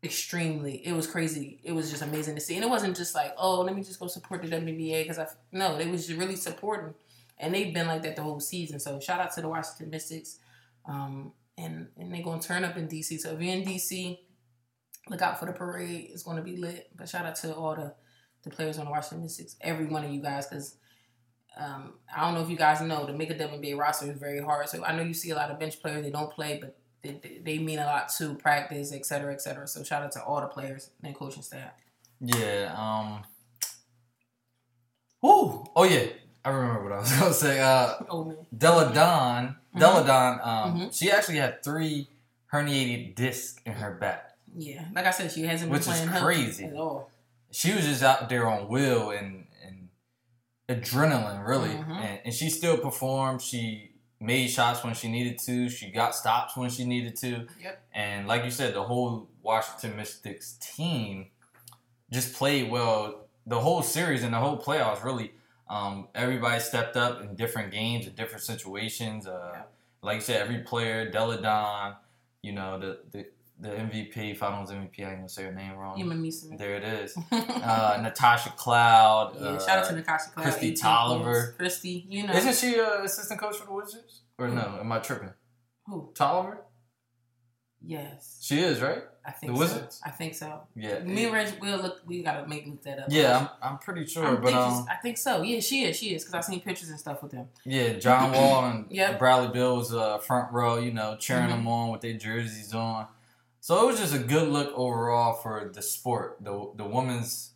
extremely. 0.03 0.87
It 0.87 0.93
was 0.93 1.07
crazy. 1.07 1.61
It 1.63 1.73
was 1.73 1.91
just 1.91 2.03
amazing 2.03 2.35
to 2.35 2.41
see. 2.41 2.55
And 2.55 2.65
it 2.65 2.71
wasn't 2.71 2.97
just 2.97 3.15
like, 3.15 3.35
oh, 3.39 3.61
let 3.61 3.75
me 3.75 3.83
just 3.83 4.01
go 4.01 4.07
support 4.07 4.43
the 4.43 4.49
WNBA 4.49 5.03
because 5.03 5.19
I 5.19 5.27
no, 5.53 5.77
they 5.77 5.87
was 5.87 6.07
just 6.07 6.19
really 6.19 6.37
supporting. 6.37 6.95
And 7.39 7.55
they've 7.55 7.73
been 7.73 7.87
like 7.87 8.03
that 8.03 8.17
the 8.17 8.23
whole 8.23 8.41
season. 8.41 8.81
So 8.81 9.01
shout 9.01 9.21
out 9.21 9.33
to 9.35 9.43
the 9.43 9.49
Washington 9.49 9.91
Mystics. 9.91 10.39
Um, 10.87 11.33
and 11.59 11.89
and 11.97 12.13
they're 12.13 12.23
gonna 12.23 12.43
turn 12.43 12.65
up 12.65 12.77
in 12.77 12.89
DC. 12.89 13.19
So 13.21 13.33
if 13.33 13.41
you're 13.41 13.55
in 13.55 13.65
DC, 13.65 14.19
look 15.09 15.23
out 15.23 15.39
for 15.39 15.47
the 15.47 15.53
parade. 15.53 16.09
It's 16.11 16.23
gonna 16.23 16.43
be 16.43 16.57
lit. 16.57 16.91
But 16.97 17.09
shout 17.09 17.27
out 17.27 17.37
to 17.37 17.55
all 17.55 17.75
the 17.75 17.95
the 18.43 18.51
players 18.51 18.79
on 18.79 18.85
the 18.85 18.91
Washington 18.91 19.23
Mystics, 19.23 19.57
every 19.61 19.87
one 19.87 20.05
of 20.05 20.13
you 20.13 20.21
guys, 20.21 20.47
because 20.47 20.77
um, 21.57 21.95
I 22.15 22.21
don't 22.25 22.35
know 22.35 22.43
if 22.43 22.51
you 22.51 22.57
guys 22.57 22.81
know 22.81 23.07
to 23.07 23.13
make 23.13 23.31
a 23.31 23.35
WNBA 23.35 23.79
roster 23.79 24.11
is 24.11 24.19
very 24.19 24.41
hard. 24.41 24.69
So 24.69 24.85
I 24.85 24.95
know 24.95 25.03
you 25.03 25.15
see 25.15 25.31
a 25.31 25.35
lot 25.35 25.51
of 25.51 25.59
bench 25.59 25.81
players 25.81 26.03
they 26.03 26.11
don't 26.11 26.31
play, 26.31 26.59
but 26.61 26.77
they, 27.03 27.21
they, 27.23 27.41
they 27.45 27.59
mean 27.59 27.79
a 27.79 27.87
lot 27.87 28.11
to 28.19 28.35
practice, 28.35 28.93
et 28.93 29.07
cetera, 29.07 29.33
et 29.33 29.41
cetera. 29.41 29.67
So 29.67 29.83
shout 29.83 30.03
out 30.03 30.13
to 30.13 30.23
all 30.23 30.41
the 30.41 30.47
players 30.49 30.91
and 31.03 31.15
coaching 31.15 31.43
staff. 31.43 31.73
Yeah. 32.21 32.75
Um. 32.77 33.23
Ooh. 35.25 35.65
Oh 35.75 35.85
yeah. 35.85 36.07
I 36.45 36.51
remember 36.51 36.83
what 36.83 36.93
I 36.93 36.99
was 36.99 37.13
gonna 37.19 37.35
say. 37.35 37.61
Uh, 37.61 37.95
Oh 38.11 38.25
man, 38.25 38.37
Delle 38.57 38.93
Donne. 38.93 39.57
Mhm. 39.75 39.81
Delle 39.81 40.05
Donne. 40.05 40.41
Um. 40.43 40.81
Mhm. 40.81 40.99
She 40.99 41.11
actually 41.11 41.39
had 41.39 41.63
three 41.63 42.09
herniated 42.53 43.15
discs 43.17 43.61
in 43.67 43.73
her 43.73 43.95
back. 43.95 44.31
yeah. 44.57 44.85
Like 44.95 45.07
I 45.07 45.11
said, 45.11 45.33
she 45.33 45.43
hasn't 45.43 45.71
been 45.71 45.79
Which 45.79 45.89
is 45.89 45.95
playing 45.95 46.09
healthy 46.09 46.25
crazy. 46.25 46.65
at 46.67 46.75
all. 46.75 47.11
She 47.51 47.73
was 47.75 47.85
just 47.85 48.03
out 48.03 48.29
there 48.29 48.47
on 48.49 48.69
will 48.69 49.11
and 49.11 49.47
and 49.65 49.89
adrenaline, 50.69 51.47
really, 51.47 51.71
Mhm. 51.71 51.91
and, 51.91 52.21
and 52.27 52.35
she 52.35 52.49
still 52.51 52.79
performed. 52.79 53.43
She 53.43 53.91
made 54.21 54.49
shots 54.49 54.83
when 54.85 54.95
she 54.95 55.09
needed 55.09 55.39
to. 55.41 55.69
She 55.69 55.91
got 55.91 56.15
stops 56.15 56.57
when 56.57 56.71
she 56.71 56.85
needed 56.85 57.17
to. 57.17 57.47
Yep. 57.61 57.83
And 57.93 58.27
like 58.29 58.45
you 58.45 58.51
said, 58.51 58.75
the 58.75 58.83
whole 58.85 59.29
Washington 59.43 59.97
Mystics 59.97 60.57
team 60.61 61.31
just 62.11 62.35
played 62.35 62.71
well 62.71 63.27
the 63.47 63.61
whole 63.61 63.83
series 63.83 64.23
and 64.23 64.33
the 64.33 64.39
whole 64.39 64.57
playoffs. 64.57 65.03
Really, 65.05 65.33
um, 65.69 66.09
everybody 66.15 66.61
stepped 66.61 66.97
up 66.97 67.21
in 67.23 67.35
different 67.35 67.73
games 67.73 68.07
and 68.07 68.15
different 68.17 68.43
situations. 68.45 69.27
Uh, 69.27 69.51
Yeah. 69.55 69.63
Like 70.03 70.17
you 70.17 70.21
said, 70.21 70.43
every 70.43 70.59
player, 70.59 71.11
Delle 71.11 71.41
Donne, 71.41 71.95
you 72.43 72.53
know 72.53 72.79
the 72.79 72.99
the, 73.11 73.27
the 73.59 73.69
MVP, 73.71 74.37
Finals 74.37 74.71
MVP. 74.71 74.99
I 75.01 75.09
ain't 75.11 75.17
gonna 75.19 75.29
say 75.29 75.45
her 75.45 75.53
name 75.53 75.73
wrong. 75.77 75.99
And. 76.51 76.59
There 76.59 76.75
it 76.75 76.85
is. 76.85 77.17
Uh, 77.33 77.99
Natasha 78.03 78.51
Cloud. 78.51 79.37
yeah, 79.41 79.47
uh, 79.49 79.59
shout 79.65 79.79
out 79.79 79.89
to 79.89 79.95
Natasha 79.95 80.31
Cloud. 80.31 80.47
Kristi 80.47 80.79
Toliver. 80.79 81.57
Kristi, 81.57 82.05
you 82.09 82.27
know 82.27 82.35
Isn't 82.35 82.55
she 82.55 82.79
uh, 82.79 83.03
assistant 83.05 83.41
coach 83.41 83.57
for 83.57 83.65
the 83.67 83.73
Wizards? 83.73 84.21
Or 84.37 84.49
no? 84.49 84.77
Am 84.81 84.93
I 84.93 84.99
tripping? 84.99 85.31
who? 85.87 86.13
Toliver? 86.15 86.59
Yes, 87.81 88.39
She 88.43 88.61
is 88.61 88.81
right. 88.83 89.03
I 89.27 89.31
think 89.31 89.53
The 89.53 89.57
so. 89.57 89.61
Wizards? 89.61 90.01
I 90.05 90.11
think 90.11 90.35
so. 90.35 90.61
Yeah. 90.77 90.99
Me 91.01 91.25
and 91.25 91.33
Reg, 91.33 91.55
we'll 91.61 91.79
look. 91.79 92.01
We 92.05 92.23
gotta 92.23 92.47
make 92.47 92.67
look 92.67 92.83
that 92.83 92.99
up. 92.99 93.07
Yeah, 93.09 93.49
I'm, 93.63 93.73
I'm 93.73 93.79
pretty 93.79 94.05
sure, 94.07 94.27
I 94.27 94.35
but 94.35 94.45
think, 94.45 94.57
um, 94.57 94.87
I 94.91 94.97
think 94.97 95.17
so. 95.17 95.43
Yeah, 95.43 95.61
she 95.61 95.85
is. 95.85 95.97
She 95.97 96.15
is 96.15 96.23
because 96.25 96.35
I've 96.35 96.45
seen 96.45 96.61
pictures 96.61 96.91
and 96.91 96.99
stuff 96.99 97.23
with 97.23 97.33
them. 97.33 97.49
yeah, 97.65 97.95
John 97.95 98.33
Wall 98.37 98.65
and 98.67 98.87
Yep. 98.91 99.19
Bradley 99.19 99.49
Beal 99.49 99.77
was 99.77 99.95
uh, 99.95 100.19
front 100.19 100.53
row, 100.53 100.77
you 100.79 100.93
know, 100.93 101.17
cheering 101.17 101.47
Mhm. 101.47 101.51
them 101.51 101.69
on 101.69 101.91
with 101.91 102.03
their 102.03 102.13
jerseys 102.15 102.75
on. 102.75 103.07
So 103.61 103.83
it 103.83 103.87
was 103.87 103.99
just 103.99 104.15
a 104.15 104.19
good 104.19 104.49
look 104.51 104.71
overall 104.75 105.33
for 105.33 105.71
the 105.73 105.81
sport, 105.81 106.37
the 106.43 106.71
the 106.77 106.85
women's 106.85 107.53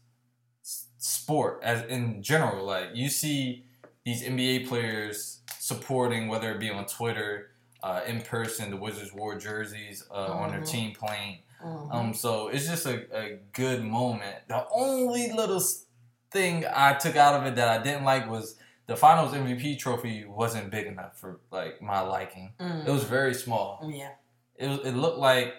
sport 0.63 1.61
as 1.63 1.85
in 1.85 2.23
general. 2.23 2.65
Like 2.65 2.91
you 2.95 3.09
see 3.09 3.65
these 4.05 4.23
NBA 4.23 4.69
players 4.69 5.41
supporting, 5.59 6.29
whether 6.29 6.51
it 6.53 6.61
be 6.61 6.71
on 6.71 6.87
Twitter, 6.87 7.51
uh, 7.83 8.01
in 8.07 8.23
person, 8.23 8.71
the 8.71 8.77
Wizards 8.77 9.13
wore 9.13 9.39
jerseys 9.39 10.05
uh, 10.11 10.15
on 10.33 10.51
their 10.51 10.61
Mhm. 10.61 10.67
team 10.71 10.93
playing. 10.95 11.39
Mhm. 11.65 11.95
Um, 11.95 12.15
so 12.15 12.49
it's 12.49 12.67
just 12.67 12.87
a, 12.87 13.05
a 13.17 13.39
good 13.53 13.83
moment. 13.85 14.37
The 14.49 14.65
only 14.71 15.33
little 15.33 15.63
thing 16.31 16.65
I 16.73 16.95
took 16.95 17.17
out 17.17 17.35
of 17.35 17.47
it 17.47 17.57
that 17.57 17.69
I 17.69 17.83
didn't 17.83 18.05
like 18.05 18.29
was 18.31 18.57
the 18.87 18.97
Finals 18.97 19.33
MVP 19.35 19.79
trophy 19.79 20.25
wasn't 20.25 20.71
big 20.71 20.87
enough 20.87 21.19
for 21.19 21.41
like 21.51 21.83
my 21.83 22.01
liking. 22.01 22.53
Mm. 22.61 22.87
It 22.87 22.91
was 22.91 23.05
very 23.05 23.35
small. 23.35 23.81
yeah. 23.93 24.11
It 24.57 24.67
was, 24.69 24.79
it 24.81 24.93
looked 24.93 25.19
like 25.19 25.55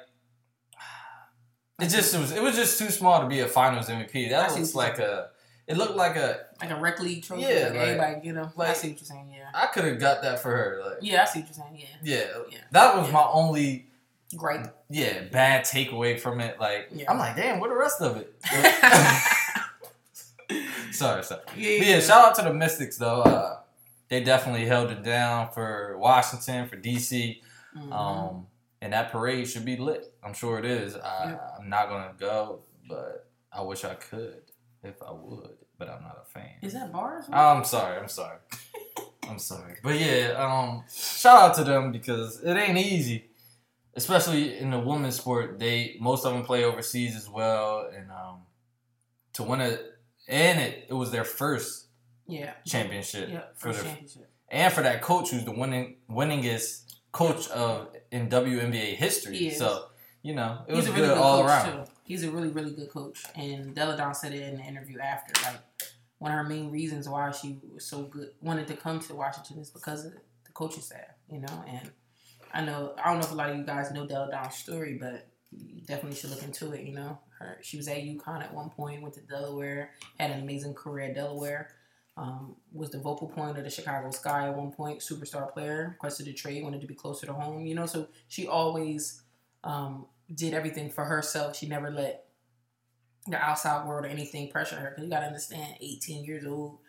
it 1.82 1.88
just 1.88 2.14
it 2.14 2.20
was 2.20 2.32
it 2.32 2.42
was 2.42 2.56
just 2.56 2.78
too 2.78 2.90
small 2.90 3.22
to 3.22 3.28
be 3.28 3.40
a 3.40 3.48
Finals 3.48 3.88
MVP. 3.88 4.30
That 4.30 4.54
looks 4.58 4.76
like 4.76 5.00
a 5.00 5.30
it 5.68 5.78
looked 5.78 5.96
like 5.96 6.16
a 6.16 6.46
Like 6.60 6.72
a 6.72 6.76
rec 6.76 7.00
league 7.00 7.24
trophy. 7.24 7.44
Yeah, 7.44 7.48
like 7.48 7.64
like- 7.74 7.76
everybody 7.76 8.22
get 8.22 8.36
them. 8.36 8.52
I 8.58 8.60
like- 8.68 8.76
see 8.76 8.90
what 8.90 8.98
you're 9.00 9.06
saying. 9.06 9.32
Yeah. 9.34 9.50
I 9.54 9.68
could 9.68 9.86
have 9.86 10.00
got 10.00 10.22
that 10.24 10.40
for 10.42 10.50
her. 10.52 10.82
Like 10.86 10.98
Yeah, 11.02 11.22
I 11.22 11.26
see 11.26 11.40
what 11.40 11.48
you're 11.50 11.54
saying. 11.66 11.78
Yeah. 12.04 12.18
yeah, 12.18 12.28
Yeah. 12.52 12.58
that 12.72 12.98
was 12.98 13.08
Yeah. 13.08 13.14
my 13.14 13.26
only 13.32 13.89
Great. 14.38 14.62
yeah 14.90 15.24
bad 15.32 15.66
takeaway 15.66 16.20
from 16.20 16.40
it. 16.40 16.60
Like 16.60 16.90
Yeah. 16.92 17.12
I'm 17.12 17.18
like 17.18 17.36
damn, 17.36 17.60
what 17.60 17.70
the 17.70 17.76
rest 17.76 18.02
of 18.02 18.18
it? 18.18 18.34
sorry, 20.92 21.24
sorry. 21.24 21.42
yeah. 21.58 21.78
But 21.80 21.88
yeah, 21.88 22.00
shout 22.00 22.26
out 22.30 22.36
to 22.36 22.42
the 22.44 22.54
Mystics 22.54 22.98
though. 22.98 23.22
Uh, 23.22 23.60
they 24.10 24.24
definitely 24.24 24.66
held 24.66 24.92
it 24.92 25.04
down 25.04 25.52
for 25.52 25.98
Washington, 25.98 26.68
for 26.68 26.78
DC. 26.78 27.42
Mhm. 27.78 27.92
Um, 27.94 28.48
and 28.82 28.94
that 28.94 29.12
parade 29.12 29.48
should 29.48 29.66
be 29.66 29.78
lit. 29.78 30.12
I'm 30.24 30.34
sure 30.34 30.58
it 30.58 30.66
is. 30.66 30.96
I, 30.96 31.32
Yeah. 31.32 31.38
I'm 31.60 31.70
not 31.70 31.90
gonna 31.90 32.14
go, 32.18 32.62
but 32.88 33.28
I 33.52 33.62
wish 33.62 33.84
I 33.84 33.96
could 33.96 34.42
if 34.84 35.02
I 35.04 35.12
would. 35.12 35.58
But 35.78 35.90
I'm 35.90 36.02
not 36.02 36.18
a 36.22 36.26
fan. 36.30 36.50
Is 36.62 36.74
that 36.74 36.92
bars? 36.92 37.26
I'm 37.32 37.64
sorry. 37.64 37.98
I'm 37.98 38.10
sorry. 38.10 38.38
I'm 39.30 39.40
sorry. 39.40 39.76
But 39.84 40.00
yeah, 40.00 40.34
um, 40.38 40.84
shout 40.94 41.52
out 41.52 41.56
to 41.56 41.64
them 41.64 41.92
because 41.92 42.42
it 42.44 42.58
ain't 42.58 42.78
easy, 42.78 43.29
especially 43.96 44.58
in 44.58 44.72
the 44.72 44.80
women's 44.80 45.16
sport. 45.18 45.60
They 45.60 45.98
most 46.00 46.26
of 46.26 46.34
them 46.34 46.44
play 46.44 46.64
overseas 46.64 47.16
as 47.16 47.30
well, 47.30 47.90
and 47.96 48.10
um, 48.12 48.42
to 49.34 49.44
win 49.44 49.62
it, 49.62 49.82
and 50.28 50.60
it 50.60 50.86
it 50.90 50.94
was 50.94 51.12
their 51.12 51.24
first 51.24 51.88
yeah. 52.28 52.54
championship 52.66 53.30
Yeah. 53.30 53.42
for 53.56 53.74
the 53.74 53.84
championship. 53.84 54.30
and 54.50 54.74
for 54.74 54.82
that 54.84 55.02
coach 55.02 55.32
who's 55.32 55.46
the 55.46 55.52
winning 55.52 55.98
winningest 56.10 56.96
coach 57.12 57.48
of 57.50 57.90
in 58.12 58.30
WNBA 58.30 58.96
history. 58.96 59.38
He. 59.38 59.50
So 59.52 59.86
you 60.22 60.36
know 60.36 60.64
it 60.68 60.76
He's 60.76 60.86
was 60.86 60.96
good, 60.96 61.02
really 61.02 61.08
good 61.16 61.18
all 61.18 61.42
coach 61.42 61.50
around. 61.50 61.86
too. 61.86 61.92
He's 62.04 62.24
a 62.24 62.32
really, 62.32 62.50
really 62.50 62.72
good 62.72 62.90
coach. 62.90 63.24
And 63.36 63.76
Delle 63.76 63.96
Donne 63.96 64.16
said 64.16 64.34
it 64.34 64.42
in 64.42 64.56
the 64.58 64.64
interview 64.64 65.00
after. 65.00 65.32
Like 65.46 65.60
one 66.18 66.32
of 66.32 66.38
her 66.38 66.44
main 66.44 66.72
reasons 66.72 67.08
why 67.08 67.32
she 67.32 67.60
was 67.74 67.86
so 67.86 68.02
good, 68.04 68.32
wanted 68.42 68.68
to 68.68 68.76
come 68.76 69.00
to 69.00 69.14
Washington, 69.16 69.60
is 69.60 69.70
because 69.70 70.06
of 70.06 70.14
the 70.14 70.52
coaching 70.54 70.82
staff. 70.82 71.16
You 71.32 71.40
know, 71.42 71.64
and 71.68 71.92
I 72.54 72.62
know 72.62 72.94
I 73.04 73.10
don't 73.10 73.20
know 73.20 73.26
if 73.26 73.32
a 73.32 73.36
lot 73.36 73.50
of 73.50 73.58
you 73.58 73.64
guys 73.64 73.92
know 73.92 74.06
Delle 74.06 74.30
Donne's 74.30 74.56
story, 74.56 74.98
but 75.00 75.28
you 75.52 75.82
definitely 75.86 76.18
should 76.18 76.30
look 76.30 76.44
into 76.44 76.72
it. 76.72 76.86
You 76.86 76.94
know, 76.94 77.20
her 77.40 77.60
she 77.62 77.78
was 77.78 77.88
at 77.88 77.98
UConn 77.98 78.42
at 78.42 78.54
one 78.54 78.70
point, 78.70 79.02
went 79.02 79.16
to 79.16 79.22
Delaware, 79.22 79.92
had 80.20 80.32
an 80.32 80.42
amazing 80.42 80.74
career 80.74 81.10
at 81.10 81.16
Delaware. 81.16 81.72
Um, 82.18 82.58
was 82.74 82.90
the 82.90 83.00
vocal 83.00 83.30
point 83.30 83.58
of 83.58 83.64
the 83.64 83.70
Chicago 83.70 84.12
Sky 84.12 84.50
at 84.50 84.58
one 84.58 84.72
point, 84.72 85.00
superstar 85.00 85.54
player, 85.54 85.90
requested 85.94 86.28
a 86.28 86.34
trade, 86.34 86.62
wanted 86.64 86.82
to 86.82 86.88
be 86.88 86.94
closer 86.94 87.26
to 87.26 87.32
home, 87.32 87.66
you 87.66 87.76
know, 87.76 87.86
so 87.86 88.10
she 88.28 88.46
always 88.46 89.22
um, 89.64 90.06
did 90.34 90.54
everything 90.54 90.90
for 90.90 91.06
herself. 91.06 91.56
She 91.56 91.68
never 91.68 91.90
let 91.90 92.26
the 93.28 93.38
outside 93.38 93.88
world 93.88 94.06
or 94.06 94.10
anything 94.10 94.50
pressure 94.50 94.76
her. 94.76 94.90
Because 94.90 95.04
you 95.06 95.10
got 95.10 95.22
to 95.22 95.28
understand, 95.28 95.76
18 95.80 96.26
years 96.26 96.46
old, 96.46 96.80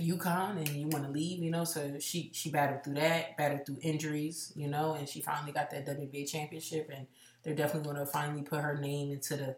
UConn, 0.00 0.56
and 0.56 0.68
you 0.68 0.88
want 0.88 1.04
to 1.04 1.10
leave, 1.10 1.42
you 1.42 1.50
know. 1.50 1.64
So 1.64 1.98
she 1.98 2.30
she 2.32 2.50
battled 2.50 2.84
through 2.84 2.94
that, 2.94 3.36
battled 3.36 3.66
through 3.66 3.78
injuries, 3.82 4.52
you 4.56 4.68
know, 4.68 4.94
and 4.94 5.08
she 5.08 5.20
finally 5.20 5.52
got 5.52 5.70
that 5.70 5.86
WBA 5.86 6.30
championship. 6.30 6.90
And 6.94 7.06
they're 7.42 7.54
definitely 7.54 7.92
going 7.92 8.04
to 8.04 8.10
finally 8.10 8.42
put 8.42 8.60
her 8.60 8.78
name 8.78 9.12
into 9.12 9.36
the 9.36 9.56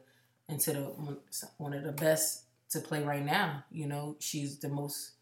into 0.49 0.73
the 0.73 1.19
one 1.59 1.73
of 1.73 1.85
the 1.85 1.93
best 1.93 2.45
to 2.71 2.81
play 2.81 3.03
right 3.03 3.25
now. 3.25 3.65
You 3.71 3.87
know, 3.87 4.17
she's 4.19 4.59
the 4.59 4.69
most 4.69 5.13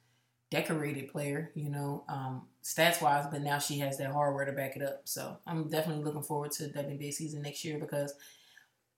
decorated 0.50 1.08
player, 1.08 1.50
you 1.54 1.70
know, 1.70 2.04
um, 2.08 2.42
stats 2.62 3.00
wise, 3.00 3.26
but 3.30 3.40
now 3.40 3.58
she 3.58 3.78
has 3.78 3.96
that 3.98 4.12
hardware 4.12 4.44
to 4.44 4.52
back 4.52 4.76
it 4.76 4.82
up. 4.82 5.00
So 5.04 5.38
I'm 5.46 5.68
definitely 5.68 6.04
looking 6.04 6.22
forward 6.22 6.52
to 6.52 6.64
WNBA 6.64 7.12
season 7.14 7.40
next 7.42 7.64
year 7.64 7.78
because, 7.78 8.14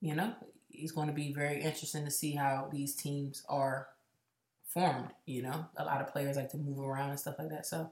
you 0.00 0.16
know, 0.16 0.34
it's 0.70 0.90
going 0.90 1.06
to 1.06 1.14
be 1.14 1.32
very 1.32 1.62
interesting 1.62 2.04
to 2.04 2.10
see 2.10 2.32
how 2.32 2.68
these 2.72 2.96
teams 2.96 3.44
are 3.48 3.86
formed. 4.74 5.10
You 5.24 5.42
know, 5.42 5.66
a 5.76 5.84
lot 5.84 6.00
of 6.02 6.08
players 6.08 6.36
like 6.36 6.50
to 6.50 6.58
move 6.58 6.78
around 6.78 7.10
and 7.10 7.18
stuff 7.18 7.36
like 7.38 7.48
that. 7.50 7.64
So, 7.64 7.90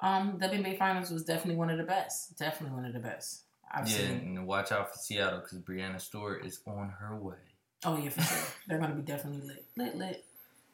um, 0.00 0.38
WNBA 0.40 0.78
Finals 0.78 1.10
was 1.10 1.22
definitely 1.24 1.56
one 1.56 1.70
of 1.70 1.78
the 1.78 1.84
best. 1.84 2.36
Definitely 2.38 2.74
one 2.74 2.86
of 2.86 2.92
the 2.92 2.98
best 2.98 3.42
I've 3.70 3.88
Yeah, 3.88 3.96
seen. 3.96 4.36
and 4.36 4.46
watch 4.46 4.72
out 4.72 4.92
for 4.92 4.98
Seattle 4.98 5.40
because 5.40 5.58
Breanna 5.58 6.00
Stewart 6.00 6.44
is 6.44 6.60
on 6.66 6.88
her 6.98 7.14
way. 7.16 7.36
Oh 7.84 7.96
yeah, 7.98 8.08
for 8.08 8.22
sure. 8.22 8.38
They're 8.66 8.78
going 8.78 8.90
to 8.90 8.96
be 8.96 9.02
definitely 9.02 9.46
lit, 9.46 9.64
lit, 9.76 9.94
lit. 9.96 10.24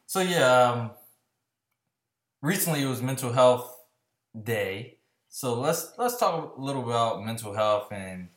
So 0.07 0.21
yeah, 0.21 0.69
um, 0.71 0.91
recently 2.41 2.81
it 2.83 2.87
was 2.87 3.01
Mental 3.01 3.31
Health 3.31 3.79
Day. 4.41 4.97
So 5.29 5.59
let's 5.59 5.93
let's 5.97 6.17
talk 6.17 6.55
a 6.57 6.61
little 6.61 6.83
about 6.83 7.23
mental 7.25 7.53
health 7.53 7.91
and 7.91 8.29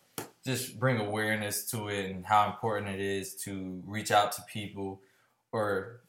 just 0.44 0.78
bring 0.78 0.98
awareness 0.98 1.68
to 1.70 1.88
it 1.88 2.10
and 2.10 2.24
how 2.24 2.46
important 2.46 2.88
it 2.88 3.00
is 3.00 3.34
to 3.44 3.82
reach 3.86 4.10
out 4.10 4.32
to 4.32 4.42
people, 4.42 5.02
or 5.52 6.00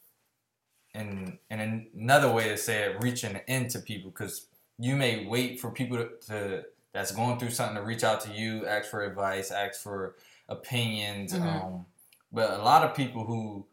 in 0.97 1.39
in 1.49 1.89
another 1.95 2.31
way 2.31 2.49
to 2.49 2.57
say 2.57 2.83
it, 2.83 3.01
reaching 3.01 3.39
into 3.47 3.79
people 3.79 4.11
because 4.11 4.47
you 4.79 4.95
may 4.95 5.25
wait 5.25 5.59
for 5.59 5.71
people 5.71 5.97
to, 5.97 6.09
to 6.27 6.65
that's 6.93 7.11
going 7.11 7.39
through 7.39 7.51
something 7.51 7.75
to 7.75 7.83
reach 7.83 8.03
out 8.03 8.21
to 8.21 8.31
you, 8.31 8.65
ask 8.65 8.89
for 8.89 9.03
advice, 9.03 9.51
ask 9.51 9.81
for 9.81 10.15
opinions. 10.49 11.33
Mhm. 11.33 11.41
Um, 11.41 11.85
but 12.31 12.51
a 12.59 12.63
lot 12.63 12.83
of 12.83 12.95
people 12.95 13.25
who 13.25 13.65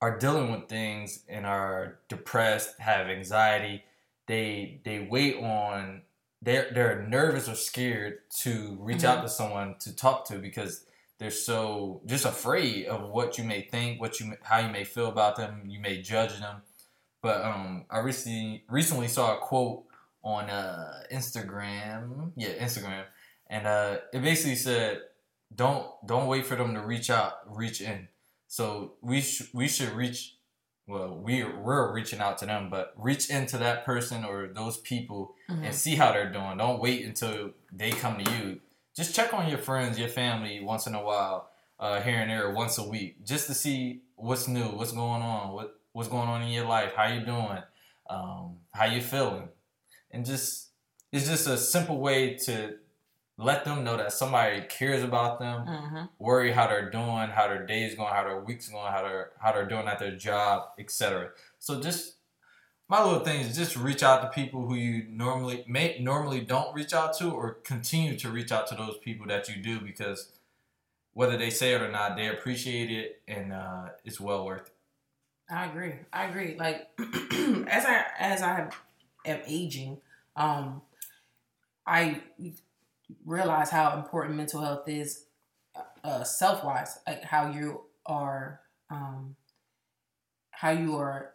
are 0.00 0.18
dealing 0.18 0.50
with 0.50 0.68
things 0.68 1.24
and 1.28 1.46
are 1.46 2.00
depressed, 2.08 2.78
have 2.80 3.06
anxiety, 3.08 3.84
they 4.26 4.80
they 4.84 5.00
wait 5.00 5.36
on 5.36 6.02
they're 6.40 6.70
they're 6.72 7.02
nervous 7.02 7.48
or 7.48 7.54
scared 7.54 8.28
to 8.30 8.76
reach 8.80 9.04
out 9.04 9.22
to 9.22 9.28
someone 9.28 9.76
to 9.78 9.94
talk 9.94 10.26
to 10.26 10.38
because 10.38 10.84
they're 11.22 11.30
so 11.30 12.02
just 12.06 12.24
afraid 12.26 12.86
of 12.86 13.08
what 13.10 13.38
you 13.38 13.44
may 13.44 13.62
think, 13.62 14.00
what 14.00 14.20
you 14.20 14.34
how 14.42 14.58
you 14.58 14.68
may 14.70 14.84
feel 14.84 15.08
about 15.08 15.36
them, 15.36 15.62
you 15.66 15.80
may 15.80 16.02
judge 16.02 16.38
them. 16.40 16.62
But 17.22 17.44
um, 17.44 17.86
I 17.90 17.98
recently 18.00 18.64
recently 18.68 19.08
saw 19.08 19.36
a 19.36 19.38
quote 19.40 19.84
on 20.24 20.50
uh, 20.50 21.02
Instagram, 21.12 22.32
yeah, 22.36 22.50
Instagram, 22.60 23.04
and 23.48 23.66
uh, 23.66 23.98
it 24.12 24.22
basically 24.22 24.56
said, 24.56 25.00
"Don't 25.54 25.86
don't 26.06 26.26
wait 26.26 26.46
for 26.46 26.56
them 26.56 26.74
to 26.74 26.80
reach 26.80 27.10
out, 27.10 27.32
reach 27.46 27.80
in." 27.80 28.08
So 28.48 28.94
we 29.00 29.20
sh- 29.20 29.50
we 29.54 29.68
should 29.68 29.90
reach. 29.90 30.36
Well, 30.88 31.16
we 31.16 31.44
we're 31.44 31.92
reaching 31.94 32.18
out 32.20 32.38
to 32.38 32.46
them, 32.46 32.68
but 32.68 32.92
reach 32.96 33.30
into 33.30 33.56
that 33.58 33.84
person 33.84 34.24
or 34.24 34.48
those 34.48 34.78
people 34.78 35.34
Mhm. 35.48 35.64
and 35.66 35.74
see 35.74 35.94
how 35.94 36.12
they're 36.12 36.32
doing. 36.32 36.58
Don't 36.58 36.80
wait 36.80 37.04
until 37.06 37.52
they 37.72 37.90
come 37.92 38.22
to 38.22 38.30
you. 38.32 38.60
Just 38.94 39.14
check 39.14 39.32
on 39.32 39.48
your 39.48 39.58
friends, 39.58 39.98
your 39.98 40.08
family 40.08 40.60
once 40.62 40.86
in 40.86 40.94
a 40.94 41.02
while, 41.02 41.50
uh, 41.80 42.00
here 42.00 42.16
and 42.20 42.30
there, 42.30 42.50
once 42.50 42.78
a 42.78 42.86
week, 42.88 43.24
just 43.24 43.46
to 43.46 43.54
see 43.54 44.02
what's 44.16 44.46
new, 44.48 44.64
what's 44.64 44.92
going 44.92 45.22
on, 45.22 45.52
what 45.52 45.78
what's 45.92 46.08
going 46.08 46.28
on 46.28 46.42
in 46.42 46.48
your 46.48 46.64
life, 46.66 46.92
how 46.96 47.06
you 47.06 47.20
doing, 47.24 47.58
um, 48.08 48.56
how 48.72 48.84
you 48.86 49.00
feeling, 49.00 49.48
and 50.10 50.24
just 50.24 50.68
it's 51.10 51.26
just 51.26 51.46
a 51.46 51.56
simple 51.58 51.98
way 51.98 52.34
to 52.34 52.76
let 53.38 53.64
them 53.64 53.82
know 53.82 53.96
that 53.96 54.12
somebody 54.12 54.60
cares 54.68 55.02
about 55.02 55.38
them 55.38 55.66
Mhm. 55.66 56.08
worry 56.18 56.52
how 56.52 56.66
they're 56.66 56.90
doing, 56.90 57.28
how 57.30 57.48
their 57.48 57.66
days 57.66 57.94
going, 57.94 58.12
how 58.12 58.22
their 58.24 58.40
weeks 58.40 58.68
going, 58.68 58.92
how 58.92 59.02
they're 59.02 59.32
how 59.40 59.52
they're 59.52 59.66
doing 59.66 59.88
at 59.88 59.98
their 59.98 60.14
job, 60.16 60.68
etc. 60.78 61.30
So 61.58 61.80
just 61.80 62.16
my 62.88 63.02
little 63.02 63.20
thing 63.20 63.40
is 63.40 63.56
just 63.56 63.76
reach 63.76 64.02
out 64.02 64.22
to 64.22 64.28
people 64.28 64.66
who 64.66 64.74
you 64.74 65.04
normally 65.08 65.64
may 65.66 65.98
normally 66.00 66.40
don't 66.40 66.74
reach 66.74 66.92
out 66.92 67.16
to, 67.18 67.30
or 67.30 67.54
continue 67.64 68.16
to 68.18 68.30
reach 68.30 68.52
out 68.52 68.66
to 68.68 68.74
those 68.74 68.98
people 68.98 69.26
that 69.26 69.48
you 69.48 69.62
do 69.62 69.80
because 69.80 70.32
whether 71.14 71.36
they 71.36 71.50
say 71.50 71.74
it 71.74 71.80
or 71.82 71.90
not, 71.90 72.16
they 72.16 72.28
appreciate 72.28 72.90
it 72.90 73.22
and 73.28 73.52
uh, 73.52 73.88
it's 74.04 74.20
well 74.20 74.44
worth 74.44 74.66
it. 74.66 74.74
I 75.50 75.66
agree. 75.66 75.94
I 76.12 76.24
agree. 76.26 76.56
Like 76.58 76.88
as 77.68 77.84
I 77.84 78.04
as 78.18 78.42
I 78.42 78.68
am 79.26 79.40
aging, 79.46 79.98
um, 80.36 80.82
I 81.86 82.20
realize 83.24 83.70
how 83.70 83.96
important 83.96 84.36
mental 84.36 84.60
health 84.60 84.88
is 84.88 85.26
uh, 86.04 86.24
self 86.24 86.64
wise, 86.64 86.98
like 87.06 87.22
how 87.24 87.50
you 87.50 87.82
are, 88.06 88.60
um, 88.90 89.36
how 90.50 90.70
you 90.70 90.96
are 90.96 91.32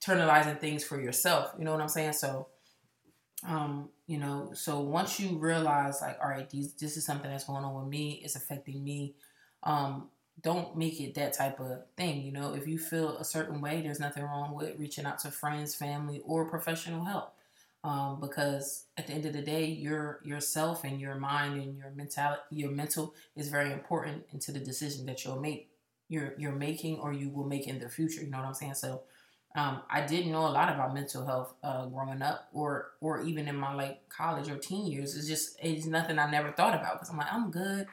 internalizing 0.00 0.60
things 0.60 0.84
for 0.84 1.00
yourself. 1.00 1.52
You 1.58 1.64
know 1.64 1.72
what 1.72 1.80
I'm 1.80 1.88
saying? 1.88 2.14
So, 2.14 2.48
um, 3.46 3.88
you 4.06 4.18
know, 4.18 4.50
so 4.54 4.80
once 4.80 5.18
you 5.18 5.38
realize, 5.38 6.00
like, 6.02 6.18
all 6.22 6.28
right, 6.28 6.48
these, 6.48 6.74
this 6.74 6.96
is 6.96 7.04
something 7.04 7.30
that's 7.30 7.44
going 7.44 7.64
on 7.64 7.74
with 7.74 7.88
me, 7.88 8.20
it's 8.24 8.36
affecting 8.36 8.82
me. 8.82 9.14
Um, 9.62 10.08
don't 10.42 10.76
make 10.76 11.00
it 11.00 11.14
that 11.14 11.32
type 11.32 11.60
of 11.60 11.82
thing. 11.96 12.22
You 12.22 12.32
know, 12.32 12.54
if 12.54 12.66
you 12.66 12.78
feel 12.78 13.16
a 13.18 13.24
certain 13.24 13.60
way, 13.60 13.82
there's 13.82 14.00
nothing 14.00 14.22
wrong 14.22 14.54
with 14.54 14.78
reaching 14.78 15.04
out 15.04 15.18
to 15.20 15.30
friends, 15.30 15.74
family, 15.74 16.22
or 16.24 16.48
professional 16.48 17.04
help. 17.04 17.34
Um, 17.82 18.20
because 18.20 18.84
at 18.98 19.06
the 19.06 19.14
end 19.14 19.24
of 19.24 19.32
the 19.32 19.40
day, 19.40 19.64
your 19.64 20.20
yourself 20.22 20.84
and 20.84 21.00
your 21.00 21.14
mind 21.14 21.62
and 21.62 21.76
your 21.78 21.90
mentality, 21.92 22.42
your 22.50 22.70
mental 22.70 23.14
is 23.36 23.48
very 23.48 23.72
important 23.72 24.24
into 24.32 24.52
the 24.52 24.60
decision 24.60 25.06
that 25.06 25.24
you'll 25.24 25.40
make. 25.40 25.70
You're 26.08 26.34
you're 26.36 26.52
making 26.52 26.98
or 26.98 27.14
you 27.14 27.30
will 27.30 27.46
make 27.46 27.66
in 27.66 27.78
the 27.78 27.88
future. 27.88 28.22
You 28.22 28.30
know 28.30 28.38
what 28.38 28.46
I'm 28.46 28.54
saying? 28.54 28.74
So, 28.74 29.02
um, 29.54 29.82
I 29.90 30.06
didn't 30.06 30.30
know 30.30 30.46
a 30.46 30.50
lot 30.50 30.72
about 30.72 30.94
mental 30.94 31.26
health 31.26 31.54
uh, 31.62 31.86
growing 31.86 32.22
up, 32.22 32.48
or 32.52 32.92
or 33.00 33.22
even 33.22 33.48
in 33.48 33.56
my 33.56 33.74
like 33.74 34.08
college 34.08 34.48
or 34.48 34.56
teen 34.56 34.86
years. 34.86 35.16
It's 35.16 35.26
just 35.26 35.58
it's 35.60 35.86
nothing 35.86 36.18
I 36.18 36.30
never 36.30 36.52
thought 36.52 36.74
about 36.74 36.94
because 36.94 37.10
I'm 37.10 37.16
like 37.16 37.32
I'm 37.32 37.50
good. 37.50 37.86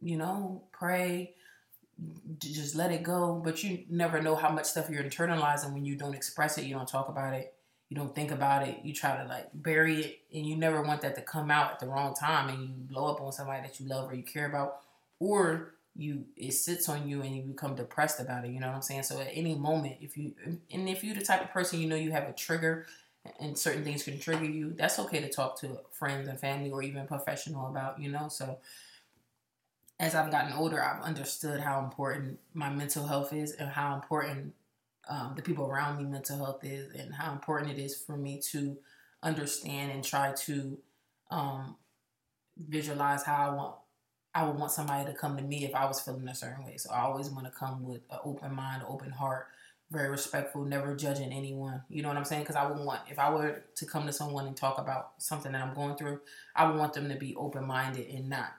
You 0.00 0.18
know, 0.18 0.62
pray 0.72 1.34
just 2.38 2.74
let 2.74 2.90
it 2.90 3.02
go. 3.02 3.40
But 3.44 3.62
you 3.62 3.84
never 3.88 4.20
know 4.20 4.34
how 4.34 4.50
much 4.50 4.66
stuff 4.66 4.90
you're 4.90 5.02
internalizing 5.04 5.72
when 5.72 5.84
you 5.84 5.96
don't 5.96 6.14
express 6.14 6.58
it, 6.58 6.64
you 6.64 6.74
don't 6.74 6.88
talk 6.88 7.08
about 7.08 7.34
it, 7.34 7.54
you 7.88 7.96
don't 7.96 8.14
think 8.14 8.30
about 8.30 8.66
it, 8.66 8.80
you 8.84 8.92
try 8.92 9.16
to 9.16 9.28
like 9.28 9.48
bury 9.54 10.00
it, 10.00 10.18
and 10.32 10.46
you 10.46 10.56
never 10.56 10.82
want 10.82 11.02
that 11.02 11.14
to 11.16 11.22
come 11.22 11.50
out 11.50 11.72
at 11.72 11.80
the 11.80 11.86
wrong 11.86 12.14
time 12.14 12.48
and 12.48 12.62
you 12.62 12.68
blow 12.68 13.12
up 13.12 13.20
on 13.20 13.32
somebody 13.32 13.62
that 13.62 13.80
you 13.80 13.86
love 13.86 14.10
or 14.10 14.14
you 14.14 14.22
care 14.22 14.46
about, 14.46 14.80
or 15.18 15.74
you 15.96 16.24
it 16.36 16.52
sits 16.52 16.88
on 16.88 17.08
you 17.08 17.22
and 17.22 17.34
you 17.34 17.42
become 17.42 17.74
depressed 17.74 18.20
about 18.20 18.44
it. 18.44 18.50
You 18.50 18.60
know 18.60 18.68
what 18.68 18.76
I'm 18.76 18.82
saying? 18.82 19.04
So 19.04 19.20
at 19.20 19.30
any 19.32 19.54
moment, 19.54 19.96
if 20.00 20.16
you 20.16 20.32
and 20.44 20.88
if 20.88 21.04
you're 21.04 21.14
the 21.14 21.24
type 21.24 21.42
of 21.42 21.50
person 21.50 21.80
you 21.80 21.88
know 21.88 21.96
you 21.96 22.12
have 22.12 22.28
a 22.28 22.32
trigger 22.32 22.86
and 23.40 23.56
certain 23.56 23.84
things 23.84 24.02
can 24.02 24.18
trigger 24.18 24.44
you, 24.44 24.74
that's 24.74 24.98
okay 24.98 25.20
to 25.20 25.30
talk 25.30 25.58
to 25.60 25.78
friends 25.92 26.28
and 26.28 26.38
family 26.38 26.70
or 26.70 26.82
even 26.82 27.06
professional 27.06 27.68
about. 27.68 28.00
You 28.00 28.10
know, 28.10 28.28
so 28.28 28.58
as 30.00 30.14
I've 30.14 30.30
gotten 30.30 30.52
older, 30.52 30.82
I've 30.82 31.02
understood 31.02 31.60
how 31.60 31.84
important 31.84 32.40
my 32.52 32.70
mental 32.70 33.06
health 33.06 33.32
is 33.32 33.52
and 33.52 33.70
how 33.70 33.94
important 33.94 34.54
um, 35.08 35.34
the 35.36 35.42
people 35.42 35.66
around 35.66 35.98
me 35.98 36.04
mental 36.04 36.38
health 36.38 36.64
is 36.64 36.92
and 36.94 37.14
how 37.14 37.32
important 37.32 37.70
it 37.70 37.78
is 37.78 37.96
for 37.96 38.16
me 38.16 38.40
to 38.50 38.76
understand 39.22 39.92
and 39.92 40.02
try 40.02 40.32
to 40.32 40.78
um, 41.30 41.76
visualize 42.56 43.22
how 43.22 43.50
I 43.50 43.54
want 43.54 43.74
I 44.34 44.44
would 44.44 44.56
want 44.56 44.72
somebody 44.72 45.04
to 45.10 45.16
come 45.16 45.36
to 45.36 45.42
me 45.42 45.64
if 45.64 45.74
I 45.74 45.86
was 45.86 46.00
feeling 46.00 46.26
a 46.28 46.34
certain 46.34 46.64
way. 46.64 46.76
So 46.76 46.90
I 46.90 47.02
always 47.02 47.30
want 47.30 47.46
to 47.46 47.52
come 47.52 47.84
with 47.84 48.00
an 48.10 48.18
open 48.24 48.54
mind, 48.54 48.82
open 48.88 49.10
heart, 49.10 49.46
very 49.90 50.10
respectful, 50.10 50.64
never 50.64 50.96
judging 50.96 51.32
anyone. 51.32 51.82
You 51.88 52.02
know 52.02 52.08
what 52.08 52.16
I'm 52.16 52.24
saying? 52.24 52.42
Because 52.42 52.56
I 52.56 52.66
would 52.66 52.78
want 52.78 53.00
if 53.08 53.18
I 53.18 53.30
were 53.30 53.62
to 53.76 53.86
come 53.86 54.06
to 54.06 54.12
someone 54.12 54.46
and 54.46 54.56
talk 54.56 54.78
about 54.78 55.12
something 55.18 55.52
that 55.52 55.62
I'm 55.62 55.74
going 55.74 55.96
through, 55.96 56.20
I 56.56 56.66
would 56.66 56.78
want 56.78 56.94
them 56.94 57.08
to 57.08 57.14
be 57.14 57.34
open 57.36 57.66
minded 57.66 58.08
and 58.08 58.28
not 58.28 58.54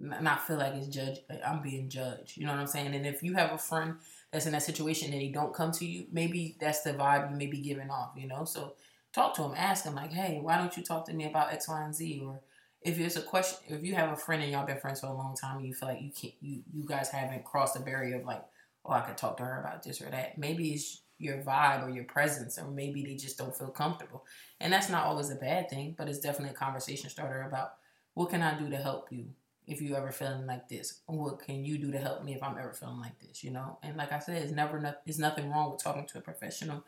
not 0.00 0.46
feel 0.46 0.56
like 0.56 0.72
it's 0.74 0.88
judge 0.88 1.18
I'm 1.46 1.60
being 1.62 1.88
judged. 1.88 2.36
You 2.36 2.46
know 2.46 2.52
what 2.52 2.60
I'm 2.60 2.66
saying? 2.66 2.94
And 2.94 3.06
if 3.06 3.22
you 3.22 3.34
have 3.34 3.52
a 3.52 3.58
friend 3.58 3.96
that's 4.32 4.46
in 4.46 4.52
that 4.52 4.62
situation 4.62 5.12
and 5.12 5.20
they 5.20 5.28
don't 5.28 5.54
come 5.54 5.72
to 5.72 5.84
you, 5.84 6.06
maybe 6.10 6.56
that's 6.58 6.80
the 6.80 6.94
vibe 6.94 7.30
you 7.30 7.36
may 7.36 7.46
be 7.46 7.58
giving 7.58 7.90
off, 7.90 8.12
you 8.16 8.26
know? 8.26 8.44
So 8.44 8.74
talk 9.12 9.34
to 9.34 9.42
them, 9.42 9.52
ask 9.56 9.84
them 9.84 9.94
like, 9.94 10.12
hey, 10.12 10.38
why 10.40 10.56
don't 10.56 10.74
you 10.76 10.82
talk 10.82 11.06
to 11.06 11.12
me 11.12 11.26
about 11.26 11.52
X, 11.52 11.68
Y, 11.68 11.82
and 11.82 11.94
Z? 11.94 12.22
Or 12.24 12.40
if 12.82 12.98
it's 12.98 13.16
a 13.16 13.22
question 13.22 13.58
if 13.68 13.84
you 13.84 13.94
have 13.94 14.12
a 14.12 14.16
friend 14.16 14.42
and 14.42 14.50
y'all 14.50 14.66
been 14.66 14.78
friends 14.78 15.00
for 15.00 15.06
a 15.06 15.14
long 15.14 15.36
time 15.36 15.58
and 15.58 15.66
you 15.66 15.74
feel 15.74 15.88
like 15.88 16.00
you 16.00 16.10
can't 16.10 16.34
you 16.40 16.62
you 16.72 16.84
guys 16.84 17.10
haven't 17.10 17.44
crossed 17.44 17.74
the 17.74 17.80
barrier 17.80 18.16
of 18.16 18.24
like, 18.24 18.42
oh 18.84 18.92
I 18.92 19.00
could 19.00 19.18
talk 19.18 19.36
to 19.38 19.44
her 19.44 19.60
about 19.60 19.82
this 19.82 20.00
or 20.00 20.10
that. 20.10 20.38
Maybe 20.38 20.70
it's 20.70 21.02
your 21.18 21.38
vibe 21.42 21.84
or 21.84 21.90
your 21.90 22.04
presence, 22.04 22.58
or 22.58 22.70
maybe 22.70 23.04
they 23.04 23.14
just 23.14 23.36
don't 23.36 23.54
feel 23.54 23.68
comfortable. 23.68 24.24
And 24.58 24.72
that's 24.72 24.88
not 24.88 25.04
always 25.04 25.30
a 25.30 25.34
bad 25.34 25.68
thing, 25.68 25.94
but 25.98 26.08
it's 26.08 26.20
definitely 26.20 26.54
a 26.54 26.58
conversation 26.58 27.10
starter 27.10 27.42
about 27.42 27.74
what 28.14 28.30
can 28.30 28.42
I 28.42 28.58
do 28.58 28.70
to 28.70 28.76
help 28.76 29.12
you? 29.12 29.26
if 29.70 29.80
you 29.80 29.94
ever 29.94 30.10
feeling 30.10 30.46
like 30.46 30.68
this 30.68 31.00
what 31.06 31.38
can 31.38 31.64
you 31.64 31.78
do 31.78 31.92
to 31.92 31.98
help 31.98 32.24
me 32.24 32.34
if 32.34 32.42
i'm 32.42 32.58
ever 32.58 32.72
feeling 32.72 32.98
like 32.98 33.18
this 33.20 33.44
you 33.44 33.50
know 33.50 33.78
and 33.82 33.96
like 33.96 34.12
i 34.12 34.18
said 34.18 34.42
it's 34.42 34.52
never 34.52 34.80
no, 34.80 34.92
it's 35.06 35.18
nothing 35.18 35.48
wrong 35.50 35.70
with 35.70 35.82
talking 35.82 36.04
to 36.06 36.18
a 36.18 36.20
professional 36.20 36.84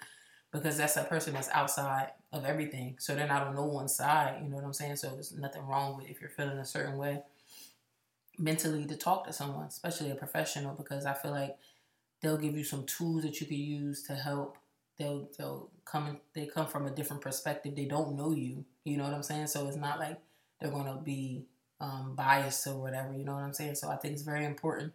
because 0.52 0.76
that's 0.76 0.96
a 0.96 1.04
person 1.04 1.34
that's 1.34 1.48
outside 1.50 2.10
of 2.32 2.44
everything 2.44 2.96
so 2.98 3.14
they're 3.14 3.26
not 3.26 3.46
on 3.46 3.54
no 3.54 3.64
one 3.64 3.88
side 3.88 4.38
you 4.42 4.48
know 4.48 4.56
what 4.56 4.64
i'm 4.64 4.72
saying 4.72 4.96
so 4.96 5.08
there's 5.10 5.32
nothing 5.32 5.62
wrong 5.66 5.96
with 5.96 6.08
if 6.08 6.20
you're 6.20 6.30
feeling 6.30 6.58
a 6.58 6.64
certain 6.64 6.96
way 6.96 7.20
mentally 8.38 8.84
to 8.86 8.96
talk 8.96 9.26
to 9.26 9.32
someone 9.32 9.66
especially 9.66 10.10
a 10.10 10.14
professional 10.14 10.74
because 10.74 11.06
i 11.06 11.12
feel 11.12 11.32
like 11.32 11.56
they'll 12.20 12.38
give 12.38 12.56
you 12.56 12.64
some 12.64 12.84
tools 12.84 13.22
that 13.22 13.40
you 13.40 13.46
can 13.46 13.56
use 13.56 14.02
to 14.02 14.14
help 14.14 14.56
they'll 14.98 15.28
they'll 15.38 15.68
come 15.84 16.18
they 16.34 16.46
come 16.46 16.66
from 16.66 16.86
a 16.86 16.90
different 16.90 17.22
perspective 17.22 17.74
they 17.74 17.84
don't 17.84 18.16
know 18.16 18.32
you 18.32 18.64
you 18.84 18.96
know 18.96 19.04
what 19.04 19.12
i'm 19.12 19.22
saying 19.22 19.46
so 19.46 19.66
it's 19.66 19.76
not 19.76 19.98
like 19.98 20.18
they're 20.60 20.70
to 20.70 21.00
be 21.02 21.44
um, 21.82 22.14
bias 22.14 22.66
or 22.66 22.80
whatever. 22.80 23.12
You 23.12 23.24
know 23.24 23.34
what 23.34 23.42
I'm 23.42 23.52
saying? 23.52 23.74
So 23.74 23.90
I 23.90 23.96
think 23.96 24.14
it's 24.14 24.22
very 24.22 24.44
important 24.44 24.92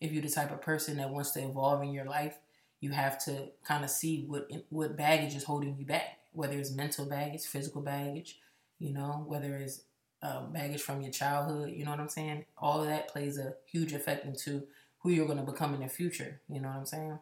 if 0.00 0.12
you're 0.12 0.22
the 0.22 0.28
type 0.28 0.52
of 0.52 0.60
person 0.60 0.98
that 0.98 1.10
wants 1.10 1.30
to 1.32 1.40
evolve 1.40 1.82
in 1.82 1.92
your 1.92 2.04
life, 2.04 2.36
you 2.80 2.90
have 2.90 3.22
to 3.24 3.48
kind 3.64 3.84
of 3.84 3.90
see 3.90 4.24
what 4.26 4.50
what 4.70 4.96
baggage 4.96 5.34
is 5.34 5.44
holding 5.44 5.76
you 5.78 5.86
back. 5.86 6.18
Whether 6.32 6.58
it's 6.58 6.70
mental 6.70 7.06
baggage, 7.06 7.44
physical 7.44 7.80
baggage, 7.80 8.38
you 8.78 8.92
know, 8.92 9.24
whether 9.26 9.56
it's 9.56 9.82
uh, 10.22 10.42
baggage 10.42 10.82
from 10.82 11.00
your 11.00 11.12
childhood. 11.12 11.72
You 11.74 11.84
know 11.84 11.92
what 11.92 12.00
I'm 12.00 12.08
saying? 12.08 12.44
All 12.58 12.82
of 12.82 12.88
that 12.88 13.08
plays 13.08 13.38
a 13.38 13.54
huge 13.66 13.92
effect 13.92 14.24
into 14.24 14.64
who 15.00 15.10
you're 15.10 15.26
going 15.26 15.38
to 15.38 15.44
become 15.44 15.74
in 15.74 15.80
the 15.80 15.88
future. 15.88 16.40
You 16.48 16.60
know 16.60 16.68
what 16.68 16.78
I'm 16.78 16.86
saying? 16.86 17.18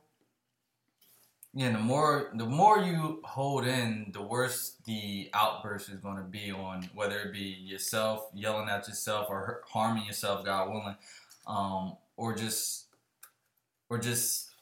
Yeah, 1.57 1.71
the 1.71 1.79
more 1.79 2.33
the 2.35 2.47
more 2.47 2.79
you 2.79 3.21
hold 3.23 3.64
in, 3.64 4.11
the 4.12 4.23
worse 4.23 4.75
the 4.87 5.31
outburst 5.33 5.88
is 5.88 6.01
going 6.01 6.17
to 6.17 6.25
be 6.25 6.51
on 6.51 6.90
whether 6.95 7.21
it 7.21 7.33
be 7.33 7.57
yourself 7.61 8.29
yelling 8.35 8.69
at 8.69 8.88
yourself 8.88 9.29
or 9.31 9.62
harming 9.69 10.05
yourself, 10.05 10.45
God 10.45 10.71
willing, 10.71 10.97
um, 11.47 11.97
or 12.17 12.35
just 12.35 12.87
or 13.88 13.99
just 13.99 14.54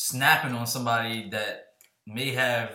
snapping 0.00 0.54
on 0.54 0.66
somebody 0.66 1.28
that 1.28 1.74
may 2.06 2.30
have 2.30 2.74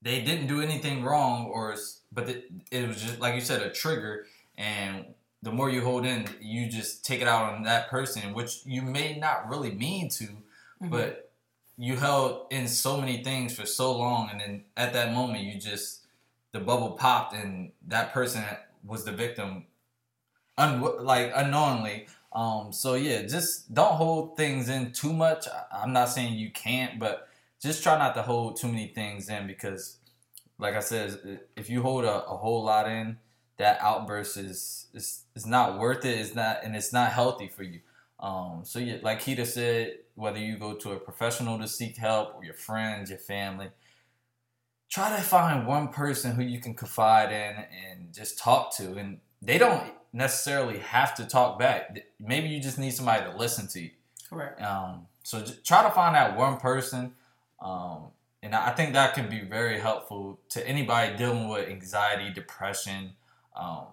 they 0.00 0.20
didn't 0.20 0.46
do 0.46 0.60
anything 0.60 1.02
wrong, 1.02 1.46
or 1.46 1.74
but 2.12 2.28
it, 2.28 2.50
it 2.70 2.86
was 2.86 3.02
just 3.02 3.18
like 3.20 3.34
you 3.34 3.40
said 3.40 3.60
a 3.60 3.70
trigger, 3.70 4.26
and 4.56 5.06
the 5.42 5.50
more 5.50 5.68
you 5.68 5.82
hold 5.82 6.06
in, 6.06 6.28
you 6.40 6.68
just 6.68 7.04
take 7.04 7.20
it 7.20 7.26
out 7.26 7.52
on 7.52 7.64
that 7.64 7.90
person, 7.90 8.34
which 8.34 8.64
you 8.64 8.82
may 8.82 9.18
not 9.18 9.48
really 9.48 9.72
mean 9.72 10.08
to, 10.10 10.24
mm-hmm. 10.24 10.90
but 10.90 11.32
you 11.76 11.96
held 11.96 12.46
in 12.50 12.68
so 12.68 13.00
many 13.00 13.24
things 13.24 13.56
for 13.56 13.66
so 13.66 13.96
long, 13.96 14.30
and 14.30 14.40
then 14.40 14.64
at 14.76 14.92
that 14.92 15.12
moment, 15.12 15.42
you 15.42 15.58
just 15.58 16.06
the 16.52 16.60
bubble 16.60 16.92
popped, 16.92 17.34
and 17.34 17.72
that 17.88 18.12
person 18.12 18.44
was 18.84 19.04
the 19.04 19.12
victim, 19.12 19.66
un- 20.56 21.04
like 21.04 21.32
unknowingly. 21.34 22.06
Um, 22.34 22.72
so 22.72 22.94
yeah, 22.94 23.22
just 23.22 23.72
don't 23.74 23.94
hold 23.94 24.36
things 24.36 24.68
in 24.68 24.92
too 24.92 25.12
much. 25.12 25.46
I'm 25.72 25.92
not 25.92 26.08
saying 26.08 26.34
you 26.34 26.50
can't, 26.50 26.98
but 26.98 27.28
just 27.60 27.82
try 27.82 27.98
not 27.98 28.14
to 28.14 28.22
hold 28.22 28.56
too 28.56 28.68
many 28.68 28.88
things 28.88 29.28
in 29.28 29.46
because, 29.46 29.98
like 30.58 30.74
I 30.74 30.80
said, 30.80 31.40
if 31.56 31.68
you 31.68 31.82
hold 31.82 32.04
a, 32.04 32.24
a 32.24 32.36
whole 32.36 32.64
lot 32.64 32.88
in, 32.88 33.18
that 33.58 33.78
outburst 33.80 34.36
is 34.36 34.86
is 34.94 35.24
is 35.36 35.46
not 35.46 35.78
worth 35.78 36.04
it. 36.04 36.18
It's 36.18 36.34
not, 36.34 36.64
and 36.64 36.74
it's 36.74 36.92
not 36.92 37.12
healthy 37.12 37.48
for 37.48 37.62
you. 37.62 37.80
Um, 38.18 38.62
so 38.64 38.78
yeah, 38.78 38.96
like 39.02 39.20
Keita 39.20 39.46
said, 39.46 39.98
whether 40.14 40.38
you 40.38 40.56
go 40.56 40.74
to 40.74 40.92
a 40.92 40.96
professional 40.96 41.58
to 41.58 41.68
seek 41.68 41.96
help 41.96 42.34
or 42.34 42.44
your 42.44 42.54
friends, 42.54 43.10
your 43.10 43.18
family, 43.18 43.68
try 44.90 45.14
to 45.16 45.22
find 45.22 45.66
one 45.66 45.88
person 45.88 46.32
who 46.32 46.42
you 46.42 46.60
can 46.60 46.74
confide 46.74 47.32
in 47.32 47.64
and 47.90 48.12
just 48.12 48.38
talk 48.38 48.76
to. 48.76 48.94
And 48.94 49.18
they 49.40 49.58
don't 49.58 49.82
necessarily 50.12 50.78
have 50.78 51.14
to 51.16 51.24
talk 51.24 51.58
back. 51.58 51.98
Maybe 52.20 52.48
you 52.48 52.60
just 52.60 52.78
need 52.78 52.92
somebody 52.92 53.24
to 53.30 53.36
listen 53.36 53.66
to 53.68 53.80
you. 53.80 53.90
Correct. 54.28 54.60
Um, 54.60 55.06
so 55.22 55.44
try 55.64 55.82
to 55.82 55.90
find 55.90 56.14
that 56.14 56.36
one 56.36 56.58
person. 56.58 57.12
Um, 57.60 58.08
and 58.42 58.54
I 58.54 58.70
think 58.70 58.94
that 58.94 59.14
can 59.14 59.28
be 59.28 59.40
very 59.40 59.78
helpful 59.78 60.40
to 60.50 60.66
anybody 60.66 61.16
dealing 61.16 61.48
with 61.48 61.68
anxiety, 61.68 62.32
depression, 62.32 63.12
um, 63.54 63.86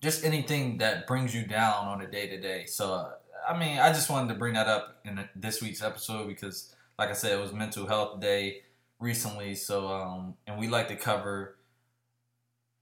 just 0.00 0.24
anything 0.24 0.78
that 0.78 1.06
brings 1.06 1.34
you 1.34 1.46
down 1.46 1.86
on 1.86 2.02
a 2.02 2.06
day 2.06 2.26
to 2.28 2.40
day. 2.40 2.66
So 2.66 2.92
uh, 2.92 3.10
I 3.48 3.58
mean, 3.58 3.78
I 3.78 3.92
just 3.92 4.10
wanted 4.10 4.28
to 4.32 4.38
bring 4.38 4.54
that 4.54 4.68
up 4.68 5.00
in 5.04 5.28
this 5.34 5.62
week's 5.62 5.82
episode 5.82 6.28
because, 6.28 6.74
like 6.98 7.08
I 7.08 7.12
said, 7.12 7.32
it 7.32 7.40
was 7.40 7.52
Mental 7.52 7.86
Health 7.86 8.20
Day 8.20 8.62
recently. 9.00 9.54
So, 9.54 9.88
um, 9.88 10.34
and 10.46 10.58
we 10.58 10.68
like 10.68 10.88
to 10.88 10.96
cover 10.96 11.56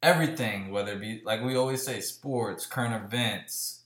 everything, 0.03 0.71
whether 0.71 0.93
it 0.93 1.01
be 1.01 1.23
like 1.25 1.43
we 1.43 1.57
always 1.57 1.83
say, 1.83 2.01
sports, 2.01 2.67
current 2.67 2.95
events, 3.05 3.81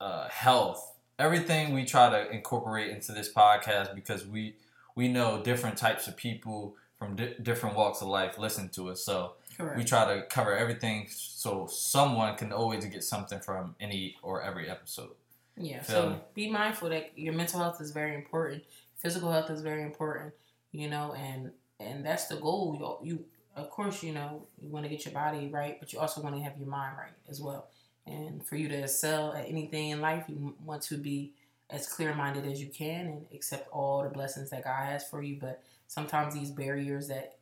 uh, 0.00 0.28
health, 0.28 0.94
everything. 1.18 1.74
We 1.74 1.84
try 1.84 2.10
to 2.10 2.30
incorporate 2.30 2.90
into 2.90 3.12
this 3.12 3.32
podcast 3.32 3.94
because 3.94 4.26
we 4.26 4.56
we 4.94 5.08
know 5.08 5.42
different 5.42 5.76
types 5.76 6.08
of 6.08 6.16
people 6.16 6.76
from 6.98 7.14
di- 7.16 7.34
different 7.42 7.76
walks 7.76 8.00
of 8.02 8.08
life 8.08 8.38
listen 8.38 8.68
to 8.70 8.90
us. 8.90 9.04
So, 9.04 9.34
Correct. 9.56 9.76
we 9.76 9.84
try 9.84 10.14
to 10.16 10.22
cover 10.26 10.56
everything 10.56 11.06
so 11.10 11.66
someone 11.68 12.36
can 12.36 12.52
always 12.52 12.84
get 12.86 13.04
something 13.04 13.38
from 13.40 13.76
any 13.80 14.16
or 14.22 14.42
every 14.42 14.68
episode. 14.68 15.10
Yeah. 15.56 15.82
Feel 15.82 15.96
So 16.02 16.10
me? 16.10 16.16
be 16.34 16.50
mindful 16.50 16.88
that 16.90 17.16
your 17.16 17.34
mental 17.34 17.60
health 17.60 17.80
is 17.80 17.90
very 17.92 18.14
important. 18.14 18.64
Physical 18.96 19.30
health 19.30 19.50
is 19.50 19.60
very 19.62 19.82
important. 19.82 20.34
You 20.72 20.88
know, 20.90 21.14
and 21.14 21.52
and 21.80 22.04
that's 22.04 22.26
the 22.26 22.36
goal. 22.36 22.98
You, 23.02 23.10
you 23.16 23.24
of 23.58 23.70
course, 23.70 24.02
you 24.02 24.12
know, 24.12 24.46
you 24.60 24.70
want 24.70 24.84
to 24.84 24.90
get 24.90 25.04
your 25.04 25.14
body 25.14 25.48
right, 25.48 25.78
but 25.80 25.92
you 25.92 25.98
also 25.98 26.20
want 26.20 26.36
to 26.36 26.42
have 26.42 26.56
your 26.58 26.68
mind 26.68 26.96
right 26.98 27.12
as 27.28 27.40
well. 27.40 27.68
And 28.06 28.44
for 28.44 28.56
you 28.56 28.68
to 28.68 28.74
excel 28.74 29.32
at 29.34 29.48
anything 29.48 29.90
in 29.90 30.00
life, 30.00 30.24
you 30.28 30.54
want 30.64 30.82
to 30.82 30.96
be 30.96 31.34
as 31.70 31.86
clear 31.86 32.14
minded 32.14 32.46
as 32.46 32.60
you 32.60 32.68
can 32.68 33.06
and 33.06 33.26
accept 33.34 33.68
all 33.70 34.02
the 34.02 34.08
blessings 34.08 34.50
that 34.50 34.64
God 34.64 34.86
has 34.86 35.06
for 35.08 35.22
you. 35.22 35.38
But 35.40 35.62
sometimes 35.86 36.34
these 36.34 36.50
barriers 36.50 37.08
that 37.08 37.36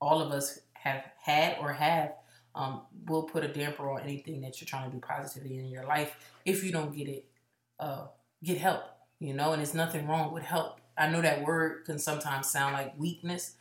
all 0.00 0.20
of 0.20 0.32
us 0.32 0.60
have 0.74 1.04
had 1.18 1.56
or 1.60 1.72
have 1.72 2.12
um, 2.54 2.82
will 3.06 3.22
put 3.22 3.44
a 3.44 3.48
damper 3.48 3.90
on 3.90 4.02
anything 4.02 4.42
that 4.42 4.60
you're 4.60 4.66
trying 4.66 4.90
to 4.90 4.96
do 4.96 5.00
positively 5.00 5.58
in 5.58 5.66
your 5.66 5.84
life 5.84 6.14
if 6.44 6.62
you 6.62 6.72
don't 6.72 6.94
get 6.94 7.08
it 7.08 7.24
uh, 7.80 8.06
get 8.44 8.58
help, 8.58 8.82
you 9.18 9.34
know, 9.34 9.52
and 9.52 9.60
there's 9.60 9.74
nothing 9.74 10.06
wrong 10.06 10.32
with 10.32 10.42
help. 10.42 10.80
I 10.96 11.08
know 11.08 11.20
that 11.22 11.44
word 11.44 11.84
can 11.84 11.98
sometimes 11.98 12.48
sound 12.48 12.74
like 12.74 12.98
weakness. 12.98 13.54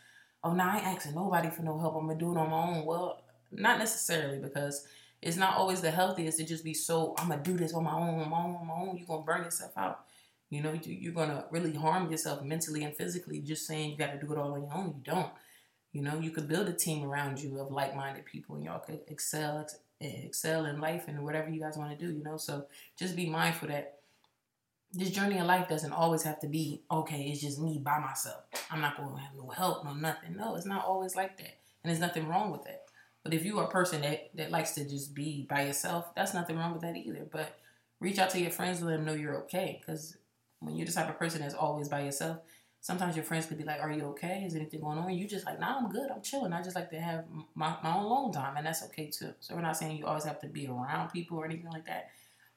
Oh, 0.44 0.54
no, 0.54 0.64
I 0.64 0.78
ain't 0.78 0.88
asking 0.88 1.16
nobody 1.16 1.50
for 1.50 1.62
no 1.62 1.78
help. 1.80 1.96
I'm 1.96 2.08
gonna 2.08 2.18
do 2.20 2.32
it 2.32 2.38
on 2.38 2.50
my 2.50 2.58
own. 2.78 2.86
Well, 2.86 3.22
not 3.52 3.78
necessarily 3.78 4.40
because 4.40 4.86
it's 5.22 5.38
not 5.38 5.56
always 5.56 5.82
the 5.82 5.92
healthiest 5.92 6.38
to 6.40 6.46
just 6.46 6.64
be 6.64 6.74
so. 6.74 7.14
I'm 7.18 7.30
gonna 7.30 7.44
do 7.44 7.58
this 7.58 7.74
on 7.74 7.84
my 7.84 7.94
own, 7.94 8.20
on 8.20 8.30
my 8.30 8.38
own, 8.38 8.56
on 8.56 8.68
my 8.68 8.74
own. 8.74 8.98
You're 8.98 9.08
gonna 9.08 9.24
burn 9.24 9.44
yourself 9.44 9.74
out. 9.78 10.06
You 10.50 10.62
know, 10.64 10.74
you- 10.74 10.94
you're 10.96 11.14
gonna 11.14 11.46
really 11.52 11.74
harm 11.76 12.10
yourself 12.10 12.42
mentally 12.44 12.84
and 12.84 12.96
physically. 12.96 13.40
Just 13.42 13.68
saying 13.68 13.92
you 13.92 13.98
got 13.98 14.14
to 14.14 14.20
do 14.20 14.32
it 14.34 14.38
all 14.40 14.54
on 14.54 14.64
your 14.64 14.74
own. 14.74 14.88
You 14.98 15.02
don't. 15.04 15.32
You 15.94 16.02
know, 16.02 16.20
you 16.20 16.32
could 16.32 16.48
build 16.48 16.70
a 16.70 16.74
team 16.74 17.04
around 17.06 17.40
you 17.42 17.60
of 17.60 17.72
like-minded 17.72 18.26
people, 18.26 18.56
and 18.56 18.66
y'all 18.66 18.80
could 18.80 19.02
excel, 19.08 19.68
excel 20.00 20.66
in 20.66 20.80
life 20.82 21.08
and 21.08 21.24
whatever 21.26 21.50
you 21.50 21.60
guys 21.62 21.78
want 21.78 21.98
to 21.98 22.06
do. 22.06 22.12
You 22.14 22.24
know, 22.24 22.38
so 22.38 22.68
just 22.98 23.16
be 23.16 23.30
mindful 23.30 23.70
that 23.70 24.01
this 24.94 25.10
journey 25.12 25.38
of 25.38 25.46
life 25.46 25.70
doesn't 25.70 25.94
always 25.94 26.24
have 26.24 26.40
to 26.42 26.48
be 26.48 26.82
okay. 26.92 27.24
It's 27.24 27.42
just 27.42 27.60
me 27.60 27.80
by 27.84 28.00
myself. 28.00 28.44
I'm 28.70 28.82
not 28.82 28.98
going 28.98 29.16
to 29.16 29.22
have 29.22 29.36
no 29.36 29.50
help, 29.50 29.86
no 29.86 29.94
nothing. 29.94 30.36
No, 30.36 30.56
it's 30.56 30.66
not 30.66 30.86
always 30.86 31.16
like 31.16 31.38
that, 31.38 31.58
and 31.84 31.90
there's 31.90 32.00
nothing 32.00 32.28
wrong 32.28 32.52
with 32.52 32.64
that. 32.64 32.86
But 33.24 33.34
if 33.34 33.46
you 33.46 33.60
are 33.60 33.66
a 33.66 33.72
person 33.72 34.02
that 34.02 34.32
that 34.36 34.52
likes 34.52 34.72
to 34.74 34.88
just 34.88 35.14
be 35.14 35.46
by 35.50 35.66
yourself, 35.66 36.14
that's 36.16 36.34
nothing 36.34 36.58
wrong 36.58 36.74
with 36.74 36.82
that 36.82 36.98
either. 36.98 37.28
But 37.32 37.58
reach 38.00 38.20
out 38.20 38.32
to 38.32 38.40
your 38.40 38.52
friends 38.52 38.80
and 38.80 38.88
let 38.88 38.98
them 38.98 39.06
know 39.06 39.14
you're 39.14 39.38
okay, 39.44 39.80
because 39.80 40.18
when 40.60 40.76
you're 40.76 40.88
the 40.88 40.94
type 40.94 41.10
of 41.10 41.18
person 41.18 41.42
that's 41.42 41.56
always 41.56 41.88
by 41.88 42.02
yourself, 42.02 42.40
sometimes 42.82 43.16
your 43.16 43.24
friends 43.24 43.46
could 43.46 43.58
be 43.58 43.64
like, 43.64 43.80
"Are 43.80 43.92
you 43.92 44.04
okay? 44.08 44.44
Is 44.46 44.56
anything 44.56 44.82
going 44.82 44.98
on?" 44.98 45.14
You 45.14 45.28
just 45.28 45.46
like, 45.46 45.60
"Nah, 45.60 45.78
I'm 45.78 45.90
good. 45.90 46.12
I'm 46.12 46.22
chilling. 46.22 46.52
I 46.52 46.62
just 46.62 46.76
like 46.76 46.90
to 46.90 47.00
have 47.00 47.26
my, 47.56 47.76
my 47.82 47.96
own 47.96 48.04
alone 48.04 48.32
time, 48.34 48.58
and 48.58 48.66
that's 48.66 48.84
okay 48.86 49.08
too." 49.08 49.34
So 49.40 49.56
we're 49.56 49.62
not 49.62 49.78
saying 49.78 49.98
you 49.98 50.06
always 50.06 50.26
have 50.26 50.42
to 50.42 50.48
be 50.48 50.68
around 50.68 51.12
people 51.12 51.38
or 51.38 51.46
anything 51.46 51.72
like 51.72 51.86
that, 51.86 52.10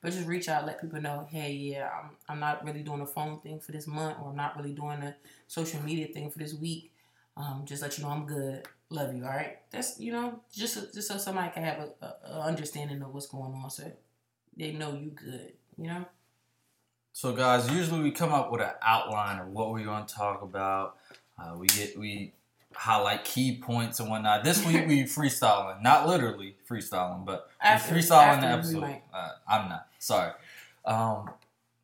but 0.05 0.13
just 0.13 0.29
reach 0.29 0.51
out, 0.51 0.67
let 0.67 0.83
people 0.83 1.01
know, 1.01 1.27
"Hey, 1.31 1.53
yeah, 1.53 1.89
I'm 1.99 2.11
I'm 2.29 2.39
not 2.39 2.63
really 2.63 2.83
doing 2.83 3.01
a 3.01 3.07
phone 3.07 3.41
thing 3.41 3.59
for 3.59 3.73
this 3.73 3.87
month, 3.87 4.19
or 4.21 4.29
I'm 4.29 4.37
not 4.37 4.55
really 4.55 4.75
doing 4.75 5.03
a 5.03 5.17
social 5.49 5.83
media 5.83 6.09
thing 6.09 6.31
for 6.31 6.39
this 6.39 6.53
week. 6.53 6.93
Um, 7.39 7.63
just 7.65 7.81
let 7.81 7.97
you 7.97 8.05
know 8.05 8.11
I'm 8.11 8.27
good. 8.27 8.69
Love 8.91 9.15
you. 9.15 9.25
All 9.25 9.31
right. 9.31 9.61
That's 9.71 9.99
you 9.99 10.13
know 10.13 10.41
just 10.53 10.93
just 10.93 11.09
so 11.09 11.17
somebody 11.17 11.51
can 11.53 11.63
have 11.65 11.79
a, 11.79 12.05
a, 12.05 12.17
a 12.35 12.41
understanding 12.43 13.01
of 13.01 13.15
what's 13.15 13.29
going 13.29 13.55
on, 13.55 13.71
so 13.71 13.91
they 14.55 14.73
know 14.73 14.93
you 14.93 15.09
good. 15.09 15.55
You 15.79 15.87
know. 15.87 16.05
So, 17.15 17.33
guys, 17.33 17.71
usually 17.71 18.03
we 18.03 18.11
come 18.11 18.35
up 18.35 18.53
with 18.53 18.61
an 18.61 18.73
outline 18.83 19.39
of 19.39 19.47
what 19.49 19.73
we're 19.73 19.87
going 19.87 20.05
to 20.05 20.15
talk 20.15 20.43
about. 20.43 20.97
Uh, 21.39 21.57
we 21.57 21.67
get 21.69 21.99
we 21.99 22.35
highlight 22.75 23.25
key 23.25 23.59
points 23.59 24.01
and 24.01 24.09
whatnot. 24.11 24.45
This 24.45 24.65
week 24.65 24.87
we 24.87 25.05
freestyling, 25.05 25.83
not 25.83 26.07
literally 26.09 26.57
freestyling, 26.69 27.25
but 27.25 27.49
After- 27.61 27.95
we 27.95 28.01
freestyling 28.01 28.41
the 28.41 28.47
episode. 28.49 28.97
Uh, 29.13 29.29
I'm 29.49 29.69
not 29.69 29.87
sorry. 29.99 30.33
Um, 30.85 31.31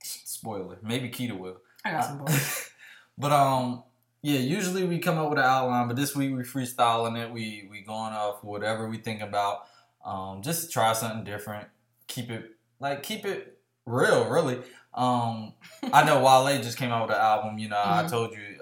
spoiler. 0.02 0.78
Maybe 0.82 1.08
Keita 1.08 1.38
will. 1.38 1.58
I 1.84 1.92
got 1.92 2.04
some 2.04 2.18
balls. 2.18 2.66
But 3.18 3.32
um, 3.32 3.82
yeah. 4.22 4.38
Usually 4.38 4.84
we 4.84 4.98
come 4.98 5.18
up 5.18 5.28
with 5.28 5.38
an 5.38 5.44
outline, 5.44 5.88
but 5.88 5.96
this 5.96 6.16
week 6.16 6.34
we 6.34 6.42
freestyling 6.42 7.22
it. 7.22 7.30
We 7.30 7.68
we 7.70 7.82
going 7.82 8.14
off 8.14 8.42
whatever 8.42 8.88
we 8.88 8.96
think 8.96 9.20
about. 9.20 9.66
Um, 10.02 10.40
just 10.40 10.72
try 10.72 10.94
something 10.94 11.24
different. 11.24 11.68
Keep 12.06 12.30
it 12.30 12.52
like 12.78 13.02
keep 13.02 13.26
it 13.26 13.58
real, 13.84 14.26
really. 14.30 14.60
Um, 14.94 15.52
I 15.92 16.02
know 16.04 16.20
Wale 16.24 16.62
just 16.62 16.78
came 16.78 16.90
out 16.92 17.08
with 17.08 17.14
an 17.16 17.20
album. 17.22 17.58
You 17.58 17.68
know, 17.68 17.76
I 17.82 18.04
Mhm. 18.04 18.10
told 18.10 18.32
you 18.32 18.56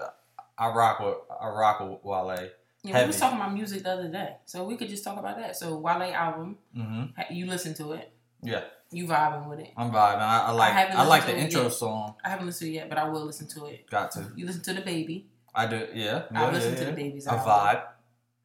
I 0.59 0.67
rock 0.69 0.99
with 0.99 1.15
I 1.41 1.47
rock 1.49 1.79
with 1.79 1.99
Wale. 2.03 2.49
Yeah, 2.83 3.01
we 3.01 3.07
was 3.07 3.19
talking 3.19 3.37
about 3.37 3.53
music 3.53 3.83
the 3.83 3.91
other 3.91 4.07
day, 4.09 4.35
so 4.45 4.63
we 4.65 4.75
could 4.77 4.89
just 4.89 5.03
talk 5.03 5.17
about 5.17 5.37
that. 5.37 5.55
So 5.55 5.77
Wale 5.79 6.03
album, 6.13 6.57
hmm 6.75 7.03
you 7.31 7.45
listen 7.45 7.73
to 7.75 7.93
it, 7.93 8.11
Yeah, 8.43 8.63
you 8.91 9.05
vibing 9.07 9.47
with 9.49 9.59
it. 9.59 9.71
I'm 9.77 9.89
vibing. 9.91 10.19
I, 10.19 10.39
I 10.47 10.51
like 10.51 10.73
I, 10.73 10.79
haven't 10.81 11.07
like 11.07 11.25
the 11.25 11.33
listened 11.33 11.37
to 11.37 11.37
it 11.37 11.43
intro 11.45 11.63
yet. 11.63 11.73
song. 11.73 12.15
I 12.23 12.29
haven't 12.29 12.45
listened 12.47 12.67
to 12.67 12.71
it 12.73 12.75
yet, 12.75 12.89
but 12.89 12.97
I 12.97 13.07
will 13.09 13.25
listen 13.25 13.47
to 13.49 13.65
it. 13.67 13.89
Got 13.89 14.11
to. 14.11 14.31
You 14.35 14.45
listen 14.45 14.61
to 14.63 14.73
DaBaby, 14.81 15.23
I 15.55 15.65
do. 15.67 15.87
Yeah. 15.93 16.23
I 16.33 16.49
listen 16.51 16.73
yeah, 16.73 16.79
to 16.79 16.85
the 16.85 16.89
yeah. 16.91 16.95
Baby's 16.95 17.27
A 17.27 17.31
album. 17.33 17.45
vibe. 17.47 17.83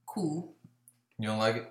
cool. 0.07 0.53
You 1.18 1.29
don't 1.29 1.38
like 1.38 1.57
it? 1.57 1.70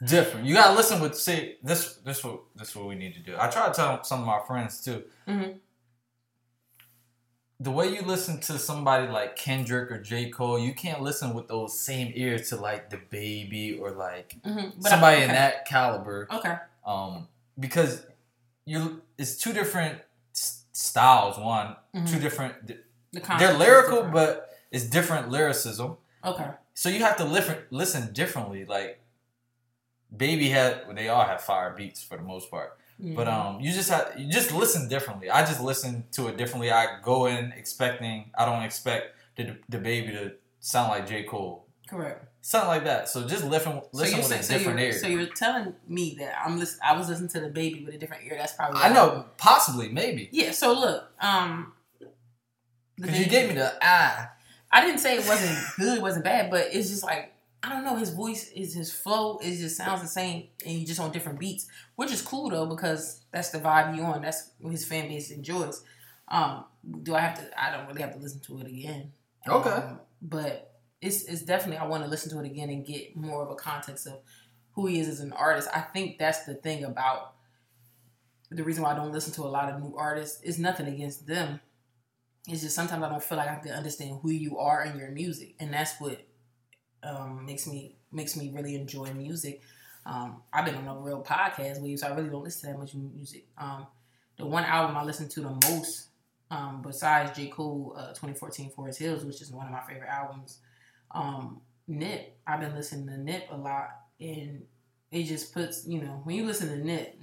It's 0.00 0.10
different. 0.10 0.46
You 0.46 0.54
gotta 0.54 0.76
listen 0.76 1.00
with 1.00 1.16
see 1.16 1.56
this 1.62 1.96
this 2.04 2.22
what 2.24 2.40
this 2.56 2.74
what 2.76 2.86
we 2.86 2.94
need 2.96 3.14
to 3.14 3.20
do. 3.20 3.36
I 3.38 3.48
try 3.48 3.68
to 3.68 3.74
tell 3.74 4.02
some 4.04 4.20
of 4.20 4.26
my 4.26 4.40
friends 4.46 4.82
too. 4.84 5.04
Mhm. 5.26 5.58
The 7.60 7.70
way 7.72 7.88
you 7.92 8.02
listen 8.02 8.38
to 8.42 8.58
somebody 8.58 9.08
like 9.08 9.34
Kendrick 9.34 9.90
or 9.90 10.00
J. 10.00 10.30
Cole, 10.30 10.58
you 10.60 10.72
can't 10.74 11.02
listen 11.02 11.34
with 11.34 11.48
those 11.48 11.78
same 11.78 12.12
ears 12.14 12.48
to 12.50 12.56
like 12.56 12.88
the 12.90 12.98
baby 13.10 13.76
or 13.76 13.90
like 13.90 14.36
hmm 14.44 14.80
somebody 14.80 15.22
in 15.22 15.28
that 15.28 15.66
caliber. 15.66 16.28
Okay. 16.32 16.54
Um, 16.86 17.26
because 17.58 18.06
you 18.64 19.02
it's 19.18 19.36
two 19.36 19.52
different 19.52 19.98
styles. 20.32 21.36
One, 21.38 21.74
Mhm. 21.94 22.08
two 22.08 22.20
different. 22.20 22.66
The 22.68 22.78
They're 23.38 23.54
lyrical, 23.54 23.96
different. 24.04 24.12
but 24.14 24.50
it's 24.70 24.84
different 24.84 25.28
lyricism. 25.30 25.96
okay. 26.24 26.50
So 26.74 26.88
you 26.88 27.00
have 27.02 27.16
to 27.16 27.24
listen 27.24 27.56
listen 27.70 28.12
differently. 28.12 28.64
Like 28.66 29.00
Baby 30.16 30.48
had, 30.48 30.86
well, 30.86 30.94
they 30.94 31.08
all 31.08 31.24
have 31.24 31.42
fire 31.42 31.74
beats 31.76 32.02
for 32.02 32.16
the 32.16 32.22
most 32.22 32.50
part. 32.50 32.77
But 33.00 33.28
Mhm. 33.28 33.32
um, 33.32 33.60
you 33.60 33.72
just 33.72 33.90
have 33.90 34.12
you 34.18 34.28
just 34.30 34.50
listen 34.52 34.88
differently. 34.88 35.30
I 35.30 35.44
just 35.44 35.60
listen 35.60 36.06
to 36.12 36.26
it 36.28 36.36
differently. 36.36 36.72
I 36.72 37.00
go 37.00 37.26
in 37.26 37.52
expecting. 37.52 38.30
I 38.36 38.44
don't 38.44 38.62
expect 38.64 39.14
the 39.36 39.56
DaBaby 39.70 40.10
to 40.18 40.32
sound 40.58 40.88
like 40.90 41.06
J 41.08 41.22
Cole, 41.22 41.64
correct. 41.88 42.24
something 42.40 42.66
like 42.68 42.82
that. 42.84 43.08
So 43.08 43.26
just 43.28 43.44
listen 43.44 43.80
listen 43.92 44.22
so 44.22 44.28
with 44.28 44.30
you're, 44.30 44.38
a 44.38 44.42
different 44.58 44.78
you're, 44.80 44.88
ear. 44.88 44.92
so 44.98 45.06
you're 45.06 45.26
telling 45.26 45.74
me 45.86 46.16
that 46.18 46.34
I'm 46.44 46.58
listen, 46.58 46.80
I 46.84 46.96
was 46.98 47.08
listening 47.08 47.28
to 47.30 47.40
DaBaby 47.40 47.86
with 47.86 47.94
a 47.94 47.98
different 47.98 48.24
ear. 48.24 48.36
That's 48.36 48.54
probably 48.54 48.80
I 48.80 48.92
know, 48.92 49.26
possibly, 49.36 49.88
maybe, 49.90 50.28
Yeah. 50.32 50.50
So 50.50 50.72
look, 50.72 51.08
um, 51.20 51.72
because 52.96 53.18
you 53.20 53.26
gave 53.26 53.48
me 53.50 53.54
the 53.54 53.74
ah. 53.80 54.32
I 54.72 54.80
didn't 54.84 54.98
say 54.98 55.16
it 55.16 55.26
wasn't 55.26 55.56
good, 55.78 55.98
it 55.98 56.02
wasn't 56.02 56.24
bad, 56.24 56.50
but 56.50 56.66
it's 56.72 56.90
just 56.90 57.04
like 57.04 57.32
I 57.62 57.70
don't 57.70 57.84
know. 57.84 57.96
His 57.96 58.10
voice 58.10 58.50
is 58.52 58.74
his 58.74 58.92
flow. 58.92 59.38
It 59.38 59.56
just 59.56 59.76
sounds 59.76 60.00
the 60.00 60.06
same, 60.06 60.48
and 60.64 60.74
you 60.74 60.86
just 60.86 61.00
on 61.00 61.10
different 61.10 61.40
beats, 61.40 61.66
which 61.96 62.12
is 62.12 62.22
cool 62.22 62.50
though 62.50 62.66
because 62.66 63.24
that's 63.32 63.50
the 63.50 63.58
vibe 63.58 63.96
you 63.96 64.02
on. 64.02 64.22
That's 64.22 64.52
what 64.60 64.70
his 64.70 64.84
fan 64.84 65.08
base 65.08 65.30
enjoys. 65.30 65.82
Um, 66.28 66.64
do 67.02 67.14
I 67.14 67.20
have 67.20 67.38
to? 67.38 67.60
I 67.60 67.76
don't 67.76 67.88
really 67.88 68.02
have 68.02 68.12
to 68.12 68.18
listen 68.18 68.40
to 68.42 68.60
it 68.60 68.68
again. 68.68 69.12
Okay. 69.48 69.70
Um, 69.70 70.00
but 70.22 70.80
it's 71.00 71.24
it's 71.24 71.42
definitely 71.42 71.78
I 71.78 71.86
want 71.86 72.04
to 72.04 72.10
listen 72.10 72.30
to 72.30 72.44
it 72.44 72.46
again 72.46 72.70
and 72.70 72.86
get 72.86 73.16
more 73.16 73.42
of 73.42 73.50
a 73.50 73.56
context 73.56 74.06
of 74.06 74.20
who 74.72 74.86
he 74.86 75.00
is 75.00 75.08
as 75.08 75.20
an 75.20 75.32
artist. 75.32 75.68
I 75.74 75.80
think 75.80 76.18
that's 76.18 76.44
the 76.44 76.54
thing 76.54 76.84
about 76.84 77.34
the 78.50 78.62
reason 78.62 78.84
why 78.84 78.92
I 78.92 78.96
don't 78.96 79.12
listen 79.12 79.32
to 79.34 79.42
a 79.42 79.50
lot 79.50 79.72
of 79.72 79.80
new 79.80 79.96
artists. 79.96 80.40
Is 80.42 80.60
nothing 80.60 80.86
against 80.86 81.26
them. 81.26 81.60
It's 82.46 82.62
just 82.62 82.76
sometimes 82.76 83.02
I 83.02 83.08
don't 83.08 83.22
feel 83.22 83.36
like 83.36 83.48
I 83.48 83.56
can 83.56 83.72
understand 83.72 84.20
who 84.22 84.30
you 84.30 84.58
are 84.58 84.84
in 84.84 84.96
your 84.96 85.10
music, 85.10 85.54
and 85.58 85.72
that's 85.72 86.00
what 86.00 86.27
um, 87.02 87.44
makes 87.46 87.66
me 87.66 87.96
makes 88.12 88.36
me 88.36 88.50
really 88.54 88.74
enjoy 88.74 89.12
music. 89.12 89.62
Um, 90.06 90.42
I've 90.52 90.64
been 90.64 90.74
on 90.74 90.86
a 90.86 90.98
real 91.00 91.22
podcast 91.22 91.80
wave, 91.80 91.98
so 91.98 92.06
I 92.08 92.14
really 92.14 92.30
don't 92.30 92.42
listen 92.42 92.62
to 92.62 92.66
that 92.74 92.78
much 92.78 92.94
music. 92.94 93.46
Um, 93.58 93.86
the 94.38 94.46
one 94.46 94.64
album 94.64 94.96
I 94.96 95.04
listen 95.04 95.28
to 95.30 95.40
the 95.40 95.50
most, 95.68 96.08
um, 96.50 96.80
besides 96.82 97.36
J. 97.36 97.48
Cole, 97.48 97.94
uh, 97.96 98.08
2014 98.08 98.70
Forest 98.70 98.98
Hills, 99.00 99.24
which 99.24 99.42
is 99.42 99.52
one 99.52 99.66
of 99.66 99.72
my 99.72 99.82
favorite 99.82 100.08
albums, 100.08 100.58
um, 101.10 101.60
Nip. 101.86 102.38
I've 102.46 102.60
been 102.60 102.74
listening 102.74 103.06
to 103.08 103.18
Nip 103.18 103.48
a 103.50 103.56
lot, 103.56 103.90
and 104.20 104.62
it 105.10 105.24
just 105.24 105.52
puts, 105.52 105.86
you 105.86 106.00
know, 106.00 106.20
when 106.24 106.36
you 106.36 106.46
listen 106.46 106.68
to 106.68 106.82
Nip, 106.82 107.20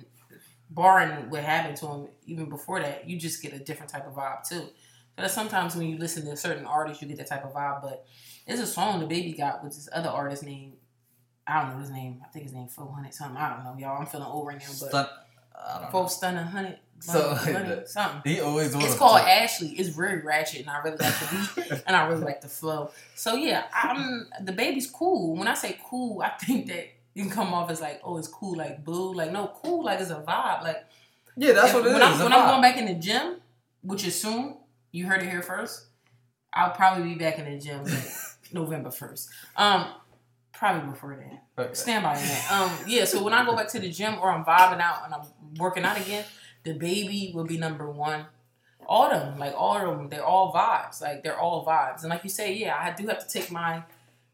barring 0.69 1.29
what 1.29 1.43
happened 1.43 1.77
to 1.77 1.87
him 1.87 2.07
even 2.25 2.49
before 2.49 2.81
that, 2.81 3.07
you 3.09 3.17
just 3.17 3.41
get 3.41 3.53
a 3.53 3.59
different 3.59 3.91
type 3.91 4.07
of 4.07 4.13
vibe 4.13 4.47
too. 4.47 4.67
That 5.15 5.31
sometimes 5.31 5.75
when 5.75 5.87
you 5.87 5.97
listen 5.97 6.25
to 6.25 6.35
certain 6.35 6.65
artists, 6.65 7.01
you 7.01 7.07
get 7.07 7.17
that 7.17 7.27
type 7.27 7.45
of 7.45 7.53
vibe. 7.53 7.81
But 7.81 8.05
there's 8.47 8.59
a 8.59 8.67
song 8.67 9.01
DaBaby 9.01 9.37
got 9.37 9.63
with 9.63 9.73
this 9.75 9.89
other 9.93 10.09
artist 10.09 10.43
named 10.43 10.73
I 11.47 11.61
don't 11.61 11.73
know 11.73 11.79
his 11.79 11.91
name. 11.91 12.21
I 12.25 12.27
think 12.29 12.45
his 12.45 12.53
name 12.53 12.67
400 12.67 13.13
something. 13.13 13.37
I 13.37 13.53
don't 13.53 13.63
know, 13.63 13.75
y'all. 13.79 13.99
I'm 13.99 14.07
feeling 14.07 14.25
old 14.27 14.47
right 14.47 14.57
now, 14.57 14.65
but 14.65 14.73
Stunt, 14.89 15.09
I 15.55 15.79
don't 15.81 15.91
Four 15.91 16.09
stunning 16.09 16.45
hundred. 16.45 16.79
So, 16.97 17.35
bunny, 17.35 17.35
like 17.35 17.53
bunny, 17.53 17.69
that. 17.75 17.89
something. 17.89 18.21
He 18.33 18.39
always. 18.39 18.73
It's 18.73 18.95
called 18.95 19.19
Ashley. 19.19 19.67
It's 19.71 19.89
very 19.89 20.21
ratchet, 20.21 20.61
and 20.61 20.69
I 20.69 20.77
really 20.77 20.95
like 20.95 21.13
the 21.19 21.53
beat, 21.67 21.83
and 21.87 21.93
I 21.95 22.07
really 22.07 22.23
like 22.23 22.39
the 22.39 22.47
flow. 22.47 22.89
So 23.15 23.35
yeah, 23.35 23.65
I'm 23.73 24.27
DaBaby's 24.41 24.89
cool. 24.89 25.35
When 25.35 25.45
I 25.47 25.55
say 25.55 25.77
cool, 25.83 26.21
I 26.21 26.29
think 26.29 26.67
that 26.67 26.87
you 27.13 27.23
can 27.23 27.29
come 27.31 27.53
off 27.53 27.69
as 27.69 27.81
like, 27.81 27.99
oh, 28.05 28.17
it's 28.17 28.29
cool, 28.29 28.55
like 28.55 28.85
boo, 28.85 29.13
like 29.13 29.33
no, 29.33 29.51
cool, 29.61 29.83
like 29.83 29.99
it's 29.99 30.09
a 30.09 30.23
vibe. 30.25 30.63
Like 30.63 30.85
Yeah, 31.35 31.51
that's 31.51 31.73
what 31.73 31.85
it 31.85 31.87
is. 31.87 31.93
when 31.95 32.01
I'm 32.01 32.11
it's 32.13 32.21
a 32.21 32.23
when 32.23 32.33
I'm 32.33 32.47
going 32.47 32.61
back 32.61 32.77
in 32.77 32.85
the 32.85 32.93
gym, 32.95 33.41
which 33.81 34.07
is 34.07 34.19
soon, 34.19 34.55
you 34.93 35.05
heard 35.05 35.21
it 35.21 35.29
here 35.29 35.41
first. 35.41 35.87
I'll 36.53 36.71
probably 36.71 37.03
be 37.13 37.15
back 37.19 37.37
in 37.39 37.45
the 37.51 37.59
gym 37.59 37.83
like 37.83 37.93
November 38.53 38.91
first. 38.91 39.29
Um, 39.55 39.87
probably 40.53 40.91
before 40.91 41.15
then. 41.15 41.39
Okay. 41.57 41.73
Stand 41.73 42.03
by 42.03 42.15
that. 42.15 42.51
Um, 42.51 42.71
yeah. 42.87 43.05
So 43.05 43.23
when 43.23 43.33
I 43.33 43.45
go 43.45 43.55
back 43.55 43.67
to 43.69 43.79
the 43.79 43.89
gym 43.89 44.15
or 44.21 44.31
I'm 44.31 44.43
vibing 44.43 44.81
out 44.81 45.05
and 45.05 45.13
I'm 45.13 45.27
working 45.57 45.83
out 45.83 45.99
again, 45.99 46.25
DaBaby 46.65 47.33
will 47.33 47.45
be 47.45 47.57
number 47.57 47.89
one. 47.89 48.25
All 48.87 49.11
of 49.11 49.19
them, 49.19 49.39
like 49.39 49.53
all 49.57 49.77
of 49.77 49.97
them, 49.97 50.09
they're 50.09 50.25
all 50.25 50.53
vibes. 50.53 51.01
Like 51.01 51.23
they're 51.23 51.39
all 51.39 51.65
vibes. 51.65 52.01
And 52.01 52.09
like 52.09 52.23
you 52.23 52.29
say, 52.29 52.53
yeah, 52.53 52.77
I 52.79 52.91
do 52.91 53.07
have 53.07 53.25
to 53.25 53.27
take 53.27 53.51
my 53.51 53.83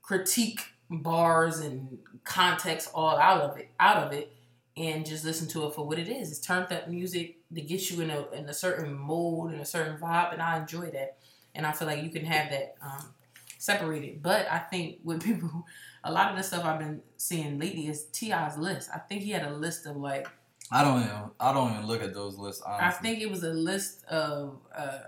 critique 0.01 0.61
bars 0.89 1.59
and 1.59 1.99
context 2.23 2.89
all 2.93 3.17
out 3.17 3.41
of 3.41 3.57
it, 3.57 3.69
out 3.79 4.03
of 4.03 4.11
it, 4.11 4.33
and 4.75 5.05
just 5.05 5.23
listen 5.23 5.47
to 5.49 5.67
it 5.67 5.73
for 5.73 5.85
what 5.85 5.99
it 5.99 6.07
is. 6.07 6.31
It's 6.31 6.39
turned 6.39 6.71
up 6.71 6.89
music 6.89 7.37
to 7.53 7.61
get 7.61 7.89
you 7.89 8.01
in 8.01 8.09
a 8.09 8.29
in 8.31 8.49
a 8.49 8.53
certain 8.53 8.93
mode 8.93 9.51
and 9.51 9.61
a 9.61 9.65
certain 9.65 9.97
vibe, 9.97 10.33
and 10.33 10.41
I 10.41 10.59
enjoy 10.59 10.91
that. 10.91 11.17
And 11.53 11.65
I 11.65 11.71
feel 11.71 11.87
like 11.87 12.03
you 12.03 12.09
can 12.09 12.25
have 12.25 12.49
that 12.49 12.75
um, 12.81 13.13
separated. 13.61 14.23
But 14.23 14.51
I 14.51 14.57
think 14.59 14.99
with 15.03 15.23
people, 15.23 15.65
a 16.03 16.11
lot 16.11 16.31
of 16.31 16.37
the 16.37 16.43
stuff 16.43 16.65
I've 16.65 16.79
been 16.79 17.01
seeing 17.17 17.59
lately 17.59 17.87
is 17.87 18.05
T.I.'s 18.05 18.57
list. 18.57 18.89
I 18.93 18.97
think 18.97 19.21
he 19.21 19.31
had 19.31 19.45
a 19.45 19.53
list 19.53 19.85
of 19.85 19.97
like 19.97 20.27
I 20.73 20.83
don't 20.83 21.01
even. 21.01 21.17
I 21.39 21.53
don't 21.53 21.71
even 21.73 21.85
look 21.85 22.01
at 22.01 22.13
those 22.13 22.37
lists. 22.37 22.61
Honestly, 22.65 22.85
I 22.85 22.91
think 22.91 23.21
it 23.21 23.29
was 23.29 23.43
a 23.43 23.49
list 23.49 24.05
of 24.05 24.57
uh, 24.73 24.99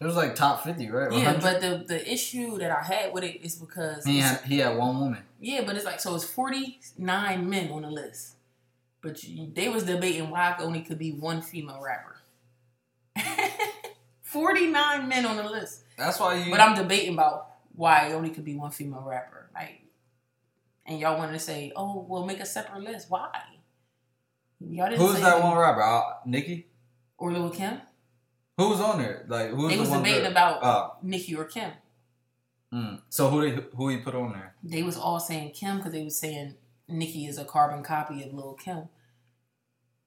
it 0.00 0.06
was 0.06 0.16
like 0.16 0.34
top 0.34 0.64
fifty, 0.64 0.90
right? 0.90 1.12
yeah. 1.12 1.38
But 1.40 1.60
the 1.60 1.84
the 1.86 2.12
issue 2.12 2.58
that 2.58 2.70
I 2.70 2.82
had 2.82 3.12
with 3.12 3.24
it 3.24 3.44
is 3.44 3.56
because 3.56 4.04
he 4.04 4.18
had 4.18 4.40
he 4.40 4.58
had 4.58 4.76
one 4.76 4.98
woman. 4.98 5.22
Yeah, 5.38 5.64
but 5.66 5.76
it's 5.76 5.84
like 5.84 6.00
so 6.00 6.14
it's 6.14 6.24
forty 6.24 6.80
nine 6.96 7.48
men 7.48 7.70
on 7.70 7.82
the 7.82 7.90
list, 7.90 8.36
but 9.02 9.22
you, 9.22 9.50
they 9.52 9.68
was 9.68 9.84
debating 9.84 10.30
why 10.30 10.52
it 10.52 10.60
only 10.60 10.80
could 10.80 10.98
be 10.98 11.12
one 11.12 11.42
female 11.42 11.82
rapper. 11.82 12.16
forty 14.22 14.66
nine 14.66 15.08
men 15.08 15.26
on 15.26 15.36
the 15.36 15.44
list, 15.48 15.83
That's 15.96 16.18
why 16.20 16.34
you. 16.34 16.50
but 16.50 16.60
I'm 16.60 16.74
debating 16.76 17.14
about 17.14 17.50
why 17.74 18.08
it 18.08 18.12
only 18.14 18.30
could 18.30 18.44
be 18.44 18.54
one 18.54 18.70
female 18.70 19.02
rapper. 19.06 19.50
Like, 19.54 19.82
and 20.86 20.98
y'all 20.98 21.18
want 21.18 21.32
to 21.32 21.38
say, 21.38 21.72
oh, 21.76 22.04
well, 22.08 22.24
make 22.24 22.40
a 22.40 22.46
separate 22.46 22.82
list. 22.82 23.10
Why? 23.10 23.30
Y'all 24.60 24.88
didn't. 24.88 25.00
Who's 25.00 25.20
that 25.20 25.42
one 25.42 25.56
rapper? 25.56 25.82
Uh, 25.82 26.02
Nicki. 26.26 26.68
Or 27.18 27.32
Lil 27.32 27.50
Kim? 27.50 27.80
Who 28.56 28.68
was 28.70 28.80
on 28.80 28.98
there? 28.98 29.24
Like 29.28 29.50
who 29.50 29.56
was 29.62 29.68
They 29.70 29.76
the 29.76 29.80
was 29.82 29.90
debating 29.90 30.22
girl? 30.22 30.30
about 30.30 31.04
Nicki 31.04 31.34
or 31.34 31.44
Kim. 31.44 31.72
mm. 32.72 33.00
so 33.08 33.28
who 33.28 33.40
they 33.40 33.62
who 33.76 33.88
he 33.88 33.98
put 33.98 34.14
on 34.14 34.32
there? 34.32 34.54
They 34.62 34.82
was 34.82 34.96
all 34.96 35.18
saying 35.20 35.50
Kim 35.52 35.78
because 35.78 35.92
they 35.92 36.04
was 36.04 36.18
saying 36.18 36.54
Nicki 36.88 37.26
is 37.26 37.38
a 37.38 37.44
carbon 37.44 37.82
copy 37.82 38.22
of 38.22 38.32
Lil 38.32 38.54
Kim. 38.54 38.88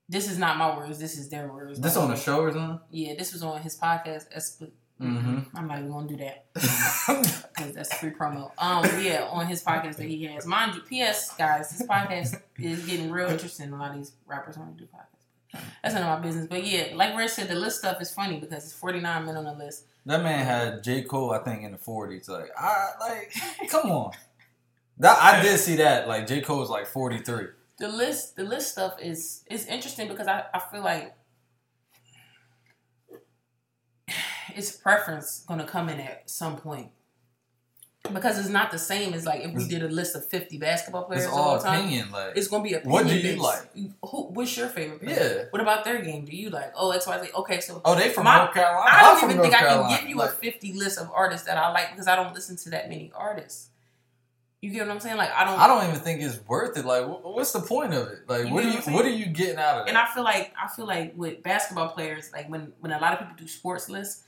This 0.10 0.30
is 0.30 0.38
not 0.38 0.58
my 0.58 0.78
words. 0.78 1.00
This 1.00 1.18
is 1.18 1.28
their 1.30 1.52
words. 1.52 1.80
This 1.80 1.98
on 1.98 2.08
the 2.10 2.16
the 2.16 2.22
show 2.22 2.40
or 2.40 2.52
something? 2.52 2.80
Yeah, 2.90 3.16
this 3.18 3.34
was 3.34 3.44
on 3.44 3.62
his 3.62 3.78
podcast. 3.78 4.26
Esp- 4.36 4.72
Mhm. 5.02 5.46
I'm 5.54 5.68
not 5.68 5.78
even 5.80 5.92
gonna 5.92 6.08
do 6.08 6.18
that 6.18 6.46
because 6.54 7.74
that's 7.76 7.94
free 7.98 8.12
promo. 8.12 8.52
Um, 8.58 8.84
yeah, 9.02 9.28
on 9.30 9.46
his 9.48 9.64
podcast 9.64 9.98
that 9.98 10.08
he 10.08 10.24
has. 10.26 10.46
Mind 10.46 10.76
you, 10.76 10.82
P.S. 10.82 11.36
guys, 11.36 11.70
this 11.70 11.86
podcast 11.88 12.42
is 12.58 12.86
getting 12.86 13.12
real 13.12 13.30
interesting. 13.30 13.72
A 13.72 13.78
lot 13.78 13.92
of 13.92 13.98
these 13.98 14.14
rappers 14.26 14.58
want 14.58 14.76
to 14.78 14.84
do 14.84 14.90
podcasts. 14.90 15.62
That's 15.84 15.94
none 15.96 16.04
of 16.04 16.20
my 16.20 16.26
business. 16.28 16.48
But 16.48 16.66
yeah, 16.66 16.88
like 16.96 17.16
Rich 17.16 17.32
said, 17.32 17.48
the 17.48 17.56
list 17.56 17.80
stuff 17.80 18.02
is 18.02 18.12
funny 18.12 18.40
because 18.40 18.64
it's 18.66 18.74
49 18.74 19.26
men 19.26 19.38
on 19.38 19.46
the 19.46 19.54
list. 19.54 19.86
That 20.06 20.24
man 20.24 20.46
had 20.46 20.84
J 20.84 21.04
Cole, 21.04 21.32
I 21.32 21.40
think, 21.40 21.64
in 21.64 21.72
the 21.74 21.78
forties. 21.78 22.28
Like, 22.30 22.50
I 22.58 22.88
like, 23.00 23.70
come 23.70 23.92
on. 23.92 24.12
That 24.98 25.18
I 25.22 25.42
did 25.44 25.60
see 25.60 25.76
that. 25.78 26.08
Like 26.08 26.26
J 26.28 26.42
Cole 26.42 26.60
was 26.60 26.70
like 26.72 26.88
forty 26.88 27.20
three. 27.20 27.48
the 27.78 27.88
list 27.88 28.36
the 28.36 28.44
list 28.44 28.72
stuff 28.72 28.96
is 29.00 29.44
is 29.48 29.68
interesting 29.68 30.08
because 30.08 30.28
I, 30.28 30.46
I 30.54 30.60
feel 30.72 30.82
like 30.82 31.14
it's 34.58 34.72
preference 34.72 35.44
gonna 35.48 35.66
come 35.66 35.90
in 35.90 36.00
at 36.00 36.30
some 36.30 36.58
point. 36.58 36.90
Because 38.14 38.40
it's 38.40 38.48
not 38.48 38.72
the 38.72 38.80
same 38.80 39.14
as 39.14 39.26
like 39.26 39.42
if 39.42 39.52
we 39.54 39.68
did 39.68 39.84
a 39.84 39.90
list 39.90 40.16
of 40.16 40.26
fifty 40.26 40.58
basketball 40.58 41.04
players 41.04 41.26
It's 41.26 41.34
all 41.34 41.56
all 41.56 41.60
time. 41.60 41.80
opinion. 41.82 42.10
Like, 42.12 42.38
It's 42.38 42.48
gonna 42.48 42.64
be 42.64 42.74
opinion. 42.74 42.92
What 42.94 43.08
do 43.08 43.16
you 43.16 43.22
based. 43.34 43.42
like? 43.42 43.70
Who, 44.06 44.22
what's 44.30 44.56
your 44.56 44.68
favorite 44.70 45.02
player? 45.04 45.36
Yeah. 45.40 45.44
What 45.50 45.62
about 45.62 45.84
their 45.84 46.02
game? 46.02 46.24
Do 46.24 46.34
you 46.36 46.50
like? 46.50 46.72
Oh, 46.76 46.92
X 46.92 47.06
Y 47.06 47.26
Z. 47.26 47.30
Okay, 47.36 47.60
so 47.60 47.82
oh, 47.84 47.96
they 47.96 48.08
from 48.10 48.24
My- 48.24 48.38
North 48.38 48.54
Carolina. 48.54 48.90
I 48.90 49.02
don't 49.04 49.20
from 49.20 49.32
even 49.32 49.42
think 49.42 49.54
I 49.56 49.66
can 49.66 49.90
give 50.00 50.10
you 50.10 50.16
Like, 50.16 50.30
a 50.30 50.34
fifty 50.36 50.72
list 50.74 50.98
of 51.00 51.12
artists 51.14 51.46
that 51.48 51.58
I 51.58 51.70
like 51.72 51.92
because 51.92 52.08
I 52.08 52.16
don't 52.16 52.34
listen 52.34 52.56
to 52.56 52.70
that 52.70 52.88
many 52.88 53.12
artists. 53.14 53.70
You 54.62 54.72
get 54.72 54.88
what 54.88 54.94
I'm 54.94 55.00
saying? 55.02 55.18
Like 55.18 55.32
I 55.36 55.44
don't. 55.44 55.60
I 55.60 55.68
don't 55.68 55.90
even 55.90 56.00
think 56.00 56.22
it's 56.22 56.40
worth 56.48 56.78
it. 56.78 56.86
Like, 56.86 57.04
wh- 57.04 57.26
what's 57.26 57.52
the 57.52 57.60
point 57.60 57.94
of 57.94 58.08
it? 58.08 58.20
Like, 58.30 58.50
what 58.50 58.64
are 58.64 58.70
you 58.70 58.78
what 58.78 58.94
what 58.94 59.06
are 59.06 59.10
you 59.10 59.26
getting 59.26 59.58
out 59.58 59.80
of 59.82 59.86
it? 59.86 59.90
And 59.90 59.98
I 59.98 60.08
feel 60.14 60.24
like 60.24 60.54
I 60.62 60.68
feel 60.70 60.86
like 60.88 61.14
with 61.18 61.44
basketball 61.44 61.90
players, 61.90 62.32
like 62.32 62.50
when 62.50 62.72
when 62.80 62.94
a 62.94 63.00
lot 63.00 63.12
of 63.14 63.20
people 63.20 63.36
do 63.38 63.48
sports 63.50 63.90
lists, 63.90 64.24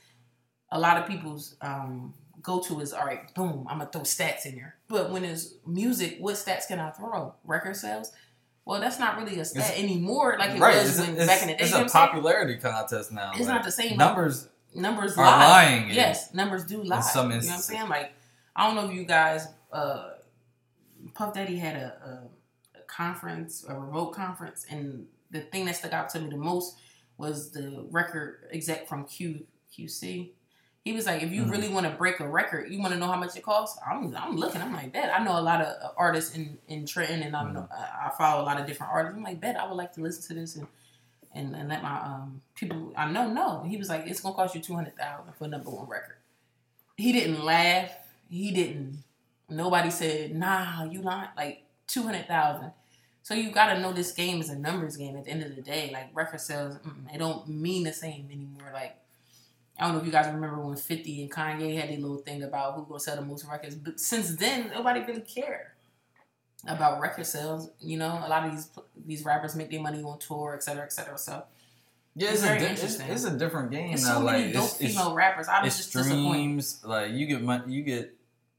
a 0.72 0.78
lot 0.78 0.96
of 0.98 1.06
people's 1.06 1.56
um, 1.60 2.14
go 2.42 2.60
to 2.60 2.80
is 2.80 2.92
all 2.92 3.04
right. 3.04 3.32
Boom, 3.34 3.66
I'm 3.68 3.78
gonna 3.78 3.90
throw 3.90 4.02
stats 4.02 4.46
in 4.46 4.54
there. 4.56 4.76
But 4.88 5.10
when 5.10 5.24
it's 5.24 5.54
music, 5.66 6.16
what 6.20 6.36
stats 6.36 6.66
can 6.68 6.78
I 6.80 6.90
throw? 6.90 7.34
Record 7.44 7.76
sales. 7.76 8.12
Well, 8.64 8.80
that's 8.80 8.98
not 8.98 9.18
really 9.18 9.38
a 9.40 9.44
stat 9.44 9.64
It's- 9.70 9.78
anymore 9.82 10.36
like 10.38 10.50
it 10.50 10.60
right, 10.60 10.76
was 10.76 10.98
it's, 10.98 11.06
when 11.08 11.16
it's, 11.16 11.26
back 11.26 11.42
in 11.42 11.48
the 11.48 11.54
day. 11.54 11.64
it's 11.64 11.72
a 11.72 11.78
I'm 11.78 11.88
saying? 11.88 12.08
popularity 12.08 12.56
contest 12.58 13.10
now. 13.10 13.30
It's 13.32 13.40
like, 13.40 13.48
not 13.48 13.64
the 13.64 13.72
same. 13.72 13.96
numbers. 13.96 14.48
numbers 14.74 15.16
are 15.18 15.24
lie. 15.24 15.48
lying 15.48 15.88
in- 15.90 15.94
Yes, 15.96 16.32
numbers 16.34 16.64
do 16.64 16.82
lie. 16.82 17.00
some 17.00 17.30
you 17.30 17.38
know 17.38 17.46
what 17.46 17.52
I'm 17.54 17.60
saying? 17.60 17.88
Like, 17.88 18.12
I 18.54 18.66
don't 18.66 18.76
know 18.76 18.88
if 18.88 18.94
you 18.94 19.04
guys, 19.04 19.48
uh, 19.72 20.10
Puff 21.14 21.34
Daddy 21.34 21.56
had 21.56 21.76
a, 21.76 22.20
a, 22.76 22.78
a 22.78 22.82
conference, 22.86 23.64
a 23.68 23.74
remote 23.74 24.12
conference, 24.12 24.66
and 24.70 25.06
the 25.30 25.40
thing 25.40 25.64
that 25.64 25.76
stuck 25.76 25.92
out 25.92 26.08
to 26.10 26.20
me 26.20 26.28
the 26.30 26.36
most 26.36 26.76
was 27.16 27.50
the 27.50 27.86
record 27.90 28.44
exec 28.52 28.86
from 28.86 29.04
Q 29.04 29.46
QC. 29.76 30.30
He 30.84 30.92
was 30.92 31.04
like, 31.06 31.22
if 31.22 31.30
you 31.30 31.44
Mhm. 31.44 31.50
really 31.50 31.68
want 31.68 31.84
to 31.86 31.92
break 31.92 32.20
a 32.20 32.28
record, 32.28 32.72
you 32.72 32.80
want 32.80 32.94
to 32.94 32.98
know 32.98 33.06
how 33.06 33.16
much 33.16 33.36
it 33.36 33.42
costs. 33.42 33.78
I'm, 33.86 34.16
I'm 34.16 34.36
looking. 34.36 34.62
I'm 34.62 34.72
like, 34.72 34.92
bet. 34.92 35.14
I 35.14 35.22
know 35.22 35.38
a 35.38 35.42
lot 35.42 35.60
of 35.60 35.66
uh, 35.82 35.92
artists 35.96 36.34
in 36.34 36.58
in 36.68 36.86
Trenton, 36.86 37.22
and 37.22 37.36
I 37.36 37.50
know 37.52 37.68
I 37.70 38.10
follow 38.16 38.42
a 38.42 38.46
lot 38.46 38.58
of 38.60 38.66
different 38.66 38.90
artists. 38.92 39.16
I'm 39.16 39.22
like, 39.22 39.40
bet 39.40 39.56
I 39.60 39.66
would 39.66 39.76
like 39.76 39.92
to 39.94 40.00
listen 40.00 40.22
to 40.34 40.40
this 40.40 40.56
and 40.56 40.66
and, 41.34 41.54
and 41.54 41.68
let 41.68 41.82
my 41.82 42.00
um 42.00 42.40
people 42.54 42.92
I 42.96 43.10
know 43.10 43.28
know. 43.28 43.62
He 43.68 43.76
was 43.76 43.88
like, 43.90 44.06
it's 44.06 44.20
gonna 44.20 44.34
cost 44.34 44.54
you 44.54 44.60
two 44.62 44.74
hundred 44.74 44.96
thousand 44.96 45.32
for 45.34 45.46
number 45.48 45.70
one 45.70 45.86
record. 45.86 46.16
He 46.96 47.12
didn't 47.12 47.44
laugh. 47.44 47.90
He 48.30 48.50
didn't. 48.50 49.04
Nobody 49.48 49.90
said, 49.90 50.34
nah, 50.34 50.84
you 50.84 51.02
not 51.02 51.32
like 51.36 51.64
two 51.86 52.04
hundred 52.04 52.26
thousand. 52.26 52.72
So 53.22 53.34
you 53.34 53.50
got 53.50 53.74
to 53.74 53.80
know 53.80 53.92
this 53.92 54.12
game 54.12 54.40
is 54.40 54.48
a 54.48 54.58
numbers 54.58 54.96
game. 54.96 55.14
At 55.16 55.26
the 55.26 55.30
end 55.30 55.42
of 55.42 55.54
the 55.54 55.60
day, 55.60 55.90
like 55.92 56.08
record 56.14 56.40
sales, 56.40 56.78
mm, 56.78 57.14
it 57.14 57.18
don't 57.18 57.46
mean 57.48 57.84
the 57.84 57.92
same 57.92 58.28
anymore. 58.32 58.70
Like 58.72 58.96
I 59.80 59.84
don't 59.86 59.94
know 59.94 60.00
if 60.00 60.06
you 60.06 60.12
guys 60.12 60.26
remember 60.26 60.60
when 60.60 60.76
Fifty 60.76 61.22
and 61.22 61.30
Kanye 61.32 61.80
had 61.80 61.88
their 61.88 61.98
little 61.98 62.18
thing 62.18 62.42
about 62.42 62.74
who 62.74 62.84
gonna 62.86 63.00
sell 63.00 63.16
the 63.16 63.22
most 63.22 63.46
records, 63.46 63.74
but 63.74 63.98
since 63.98 64.36
then 64.36 64.70
nobody 64.74 65.00
really 65.00 65.22
cared 65.22 65.68
about 66.68 67.00
record 67.00 67.26
sales. 67.26 67.70
You 67.80 67.96
know, 67.98 68.20
a 68.24 68.28
lot 68.28 68.44
of 68.46 68.52
these 68.52 68.68
these 69.06 69.24
rappers 69.24 69.56
make 69.56 69.70
their 69.70 69.80
money 69.80 70.02
on 70.02 70.18
tour, 70.18 70.54
et 70.54 70.62
cetera, 70.62 70.84
et 70.84 70.92
cetera. 70.92 71.16
So 71.16 71.44
Yeah, 72.14 72.28
It's 72.28 72.34
it's, 72.34 72.42
a 72.42 72.46
very 72.46 72.58
di- 72.60 72.66
interesting. 72.66 73.08
it's 73.08 73.24
a 73.24 73.30
different 73.38 73.70
game 73.70 73.88
there's 73.88 74.04
now. 74.04 74.14
so 74.18 74.20
many 74.20 74.44
like, 74.44 74.52
dope 74.52 74.64
it's, 74.64 74.80
it's, 74.80 74.94
female 74.94 75.14
rappers. 75.14 75.48
I 75.48 75.62
was 75.62 75.68
it's 75.78 75.90
just 75.90 76.04
streams. 76.08 76.80
Like 76.84 77.12
you 77.12 77.26
get 77.26 77.42
mon- 77.42 77.70
you 77.70 77.82
get 77.82 78.14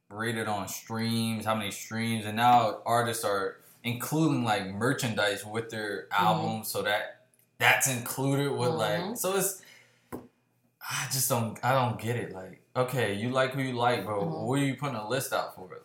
rated 0.09 0.47
on 0.47 0.67
streams, 0.67 1.45
how 1.45 1.53
many 1.55 1.69
streams, 1.71 2.25
and 2.25 2.35
now 2.35 2.79
artists 2.85 3.23
are 3.23 3.57
including 3.83 4.43
like 4.43 4.67
merchandise 4.73 5.45
with 5.45 5.69
their 5.69 6.07
Mm-hmm. 6.11 6.25
albums, 6.25 6.67
so 6.69 6.81
that 6.81 7.21
that's 7.59 7.87
included 7.87 8.51
with 8.51 8.69
Mhm. 8.71 8.77
like. 9.09 9.17
So 9.17 9.35
it's. 9.37 9.61
I 10.89 11.07
just 11.11 11.29
don't. 11.29 11.57
I 11.63 11.73
don't 11.73 11.99
get 11.99 12.15
it. 12.15 12.33
Like, 12.33 12.61
okay, 12.75 13.13
you 13.13 13.29
like 13.29 13.51
who 13.51 13.61
you 13.61 13.73
like, 13.73 14.05
but 14.05 14.15
Mhm. 14.19 14.41
what 14.47 14.59
are 14.59 14.63
you 14.65 14.75
putting 14.75 14.95
a 14.95 15.07
list 15.07 15.31
out 15.33 15.55
for? 15.55 15.67
Like, 15.69 15.81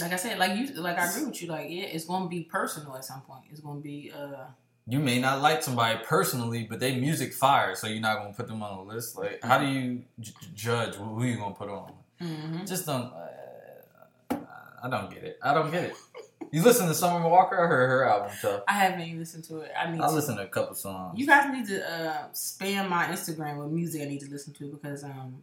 Like 0.00 0.12
I 0.12 0.16
said, 0.16 0.38
like 0.38 0.56
you, 0.58 0.66
like 0.80 0.98
I 0.98 1.06
agree 1.10 1.24
with 1.26 1.42
you. 1.42 1.48
Like 1.48 1.68
yeah, 1.70 1.84
it's 1.84 2.04
gonna 2.04 2.28
be 2.28 2.42
personal 2.44 2.96
at 2.96 3.04
some 3.04 3.20
point. 3.22 3.44
It's 3.50 3.60
gonna 3.60 3.80
be 3.80 4.12
uh. 4.14 4.46
you 4.86 4.98
may 4.98 5.20
not 5.20 5.40
like 5.42 5.62
somebody 5.62 5.98
personally, 6.04 6.64
but 6.68 6.80
they 6.80 6.96
music 6.98 7.32
fire, 7.34 7.74
so 7.74 7.86
you're 7.86 8.00
not 8.00 8.18
gonna 8.18 8.32
put 8.34 8.48
them 8.48 8.62
on 8.62 8.78
a 8.78 8.82
list. 8.82 9.16
Like, 9.16 9.42
how 9.42 9.58
do 9.58 9.66
you 9.66 10.02
j- 10.18 10.32
judge 10.54 10.94
who 10.96 11.22
you 11.24 11.36
gonna 11.36 11.54
put 11.54 11.68
on? 11.68 11.92
mhm. 12.20 12.66
Just 12.66 12.86
don't. 12.86 13.12
Uh, 13.12 14.36
I 14.82 14.88
don't 14.88 15.10
get 15.12 15.24
it. 15.24 15.38
I 15.42 15.52
don't 15.52 15.70
get 15.70 15.84
it. 15.84 15.94
You 16.52 16.62
listen 16.62 16.88
to 16.88 16.94
Summer 16.94 17.28
Walker? 17.28 17.62
I 17.62 17.66
heard 17.68 17.88
her 17.88 18.04
album 18.04 18.30
tough. 18.40 18.62
I 18.66 18.72
haven't 18.72 19.00
even 19.02 19.18
listened 19.20 19.44
to 19.44 19.60
it. 19.60 19.70
I 19.78 19.90
need 19.90 20.00
I 20.00 20.08
to. 20.08 20.12
listened 20.12 20.38
to 20.38 20.44
a 20.44 20.48
couple 20.48 20.74
songs. 20.74 21.18
You 21.18 21.26
guys 21.26 21.52
need 21.52 21.66
to 21.66 21.88
uh, 21.88 22.28
spam 22.32 22.88
my 22.88 23.06
Instagram 23.06 23.58
with 23.58 23.70
music 23.70 24.02
I 24.02 24.06
need 24.06 24.20
to 24.20 24.30
listen 24.30 24.52
to 24.54 24.64
because 24.72 25.04
um, 25.04 25.36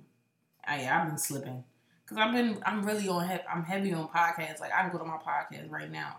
I 0.66 0.88
I've 0.88 1.08
been 1.08 1.18
slipping 1.18 1.64
because 2.04 2.18
I've 2.18 2.34
been 2.34 2.60
I'm 2.66 2.86
really 2.86 3.08
on 3.08 3.28
he- 3.28 3.38
I'm 3.50 3.64
heavy 3.64 3.94
on 3.94 4.08
podcasts. 4.10 4.60
Like 4.60 4.74
I 4.74 4.82
can 4.82 4.92
go 4.92 4.98
to 4.98 5.06
my 5.06 5.18
podcast 5.18 5.70
right 5.72 5.92
now. 5.92 6.18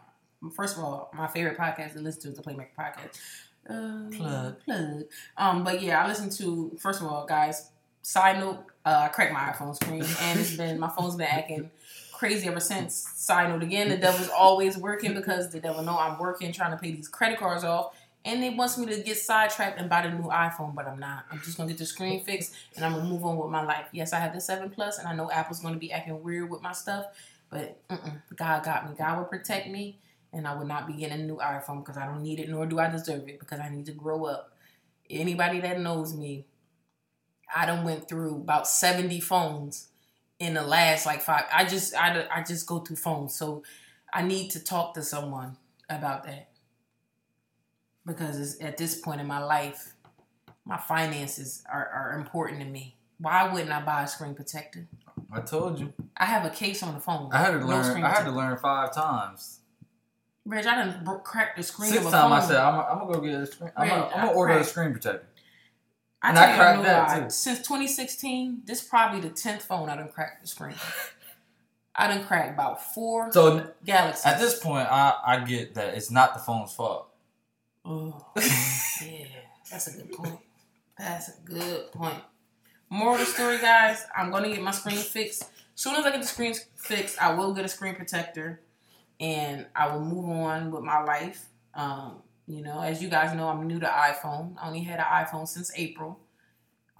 First 0.54 0.76
of 0.78 0.84
all, 0.84 1.10
my 1.14 1.26
favorite 1.26 1.58
podcast 1.58 1.94
to 1.94 2.00
listen 2.00 2.22
to 2.22 2.28
is 2.28 2.36
the 2.36 2.42
Playmaker 2.42 2.68
podcast. 2.78 3.18
Uh, 3.68 4.08
Plug. 4.16 4.64
Plug. 4.64 5.04
Um, 5.36 5.64
but 5.64 5.82
yeah, 5.82 6.02
I 6.02 6.08
listen 6.08 6.30
to 6.30 6.76
first 6.80 7.00
of 7.02 7.06
all, 7.08 7.26
guys. 7.26 7.70
Side 8.00 8.38
note, 8.38 8.64
uh, 8.86 9.00
I 9.02 9.08
cracked 9.08 9.34
my 9.34 9.40
iPhone 9.40 9.74
screen, 9.74 10.02
and 10.22 10.40
it's 10.40 10.56
been 10.56 10.78
my 10.78 10.88
phone's 10.88 11.16
been 11.16 11.26
acting 11.26 11.70
crazy 12.18 12.48
ever 12.48 12.60
since. 12.60 12.94
Side 13.14 13.48
note 13.48 13.62
again, 13.62 13.88
the 13.88 13.96
devil's 13.96 14.28
always 14.28 14.76
working 14.76 15.14
because 15.14 15.50
the 15.50 15.60
devil 15.60 15.82
know 15.82 15.96
I'm 15.96 16.18
working 16.18 16.52
trying 16.52 16.72
to 16.72 16.76
pay 16.76 16.90
these 16.90 17.08
credit 17.08 17.38
cards 17.38 17.62
off, 17.62 17.94
and 18.24 18.42
they 18.42 18.50
wants 18.50 18.76
me 18.76 18.86
to 18.86 19.00
get 19.02 19.16
sidetracked 19.16 19.80
and 19.80 19.88
buy 19.88 20.02
the 20.02 20.10
new 20.10 20.24
iPhone, 20.28 20.74
but 20.74 20.88
I'm 20.88 20.98
not. 20.98 21.24
I'm 21.30 21.40
just 21.40 21.56
gonna 21.56 21.68
get 21.68 21.78
the 21.78 21.86
screen 21.86 22.24
fixed, 22.24 22.54
and 22.74 22.84
I'm 22.84 22.92
gonna 22.92 23.08
move 23.08 23.24
on 23.24 23.36
with 23.36 23.50
my 23.50 23.64
life. 23.64 23.86
Yes, 23.92 24.12
I 24.12 24.18
have 24.18 24.34
the 24.34 24.40
seven 24.40 24.68
plus, 24.68 24.98
and 24.98 25.06
I 25.06 25.14
know 25.14 25.30
Apple's 25.30 25.60
gonna 25.60 25.78
be 25.78 25.92
acting 25.92 26.22
weird 26.22 26.50
with 26.50 26.60
my 26.60 26.72
stuff, 26.72 27.06
but 27.50 27.80
God 28.34 28.64
got 28.64 28.88
me. 28.88 28.96
God 28.98 29.18
will 29.18 29.24
protect 29.24 29.68
me 29.68 29.98
and 30.32 30.46
I 30.46 30.54
would 30.54 30.68
not 30.68 30.86
be 30.86 30.92
getting 30.94 31.20
a 31.20 31.24
new 31.24 31.36
iPhone 31.36 31.84
because 31.84 31.96
I 31.96 32.06
don't 32.06 32.22
need 32.22 32.38
it, 32.38 32.48
nor 32.48 32.66
do 32.66 32.78
I 32.78 32.90
deserve 32.90 33.28
it 33.28 33.40
because 33.40 33.60
I 33.60 33.70
need 33.70 33.86
to 33.86 33.92
grow 33.92 34.24
up. 34.26 34.52
Anybody 35.08 35.60
that 35.60 35.80
knows 35.80 36.14
me, 36.14 36.44
I 37.54 37.64
done 37.64 37.84
went 37.84 38.08
through 38.08 38.36
about 38.36 38.68
seventy 38.68 39.20
phones 39.20 39.87
in 40.38 40.54
the 40.54 40.62
last 40.62 41.06
like 41.06 41.22
five. 41.22 41.44
I 41.52 41.64
just 41.64 41.94
I, 41.94 42.26
I 42.32 42.42
just 42.42 42.66
go 42.66 42.78
through 42.80 42.96
phones, 42.96 43.34
so 43.34 43.62
I 44.12 44.22
need 44.22 44.50
to 44.50 44.62
talk 44.62 44.94
to 44.94 45.02
someone 45.02 45.56
about 45.88 46.24
that 46.24 46.48
because 48.06 48.38
it's, 48.38 48.62
at 48.62 48.76
this 48.76 48.98
point 49.00 49.20
in 49.20 49.26
my 49.26 49.42
life, 49.42 49.94
my 50.64 50.78
finances 50.78 51.62
are, 51.70 51.88
are 51.88 52.18
important 52.18 52.60
to 52.60 52.66
me. 52.66 52.96
Why 53.18 53.52
wouldn't 53.52 53.72
I 53.72 53.82
buy 53.82 54.04
a 54.04 54.08
screen 54.08 54.34
protector? 54.34 54.86
I 55.32 55.40
told 55.40 55.78
you. 55.78 55.92
I 56.16 56.24
have 56.24 56.44
a 56.44 56.50
case 56.50 56.82
on 56.82 56.94
the 56.94 57.00
phone. 57.00 57.30
I 57.32 57.38
had 57.38 57.50
to 57.50 57.58
No 57.58 57.66
learn. 57.66 58.02
I 58.02 58.10
had 58.10 58.24
to 58.24 58.30
learn 58.30 58.56
five 58.56 58.94
times. 58.94 59.60
Reg, 60.46 60.64
I 60.64 60.76
done 60.76 61.04
bro- 61.04 61.18
cracked 61.18 61.58
the 61.58 61.62
screen 61.62 61.90
Sixth 61.90 62.06
of 62.06 62.12
a 62.12 62.16
time 62.16 62.30
phone. 62.30 62.38
I 62.38 62.46
said 62.46 62.56
I'm, 62.56 62.80
I'm 62.80 62.98
gonna 63.06 63.12
go 63.12 63.20
get 63.20 63.34
a 63.34 63.46
screen. 63.46 63.70
I'm, 63.76 63.88
gonna, 63.88 64.06
I'm 64.06 64.26
gonna 64.26 64.38
order 64.38 64.54
a 64.54 64.64
screen 64.64 64.92
protector. 64.92 65.26
I 66.22 66.30
And 66.30 66.38
I 66.38 66.56
cracked 66.56 66.82
that, 66.84 67.24
too. 67.24 67.30
Since 67.30 67.58
2016, 67.60 68.62
this 68.64 68.82
probably 68.82 69.20
the 69.20 69.30
10th 69.30 69.62
phone 69.62 69.88
I 69.88 69.96
done 69.96 70.08
cracked 70.08 70.42
the 70.42 70.48
screen. 70.48 70.74
I 71.94 72.08
done 72.08 72.24
cracked 72.24 72.54
about 72.54 72.94
four 72.94 73.32
So 73.32 73.72
Galaxies. 73.84 74.26
at 74.26 74.38
this 74.40 74.58
point, 74.60 74.88
I 74.90 75.14
I 75.26 75.40
get 75.44 75.74
that 75.74 75.94
it's 75.94 76.10
not 76.10 76.34
the 76.34 76.40
phone's 76.40 76.72
fault. 76.72 77.08
Oh, 77.84 78.24
yeah, 78.36 79.24
that's 79.70 79.86
a 79.88 79.96
good 79.96 80.12
point. 80.12 80.38
That's 80.96 81.28
a 81.28 81.32
good 81.44 81.90
point. 81.92 82.22
Moral 82.90 83.14
of 83.14 83.20
the 83.20 83.26
story, 83.26 83.58
guys, 83.58 84.04
I'm 84.16 84.30
gonna 84.30 84.48
get 84.48 84.62
my 84.62 84.70
screen 84.70 84.96
fixed. 84.96 85.44
soon 85.74 85.96
as 85.96 86.04
I 86.04 86.10
get 86.10 86.20
the 86.20 86.26
screen 86.26 86.54
fixed, 86.76 87.20
I 87.20 87.34
will 87.34 87.52
get 87.54 87.64
a 87.64 87.68
screen 87.68 87.94
protector, 87.96 88.60
and 89.20 89.66
I 89.74 89.92
will 89.92 90.00
move 90.00 90.28
on 90.30 90.70
with 90.70 90.82
my 90.84 91.02
life. 91.02 91.46
Um, 91.74 92.22
you 92.48 92.62
know, 92.62 92.80
as 92.80 93.02
you 93.02 93.10
guys 93.10 93.36
know, 93.36 93.48
I'm 93.48 93.66
new 93.66 93.78
to 93.78 93.86
iPhone. 93.86 94.54
I 94.60 94.68
only 94.68 94.80
had 94.80 94.98
an 94.98 95.04
iPhone 95.04 95.46
since 95.46 95.70
April. 95.76 96.18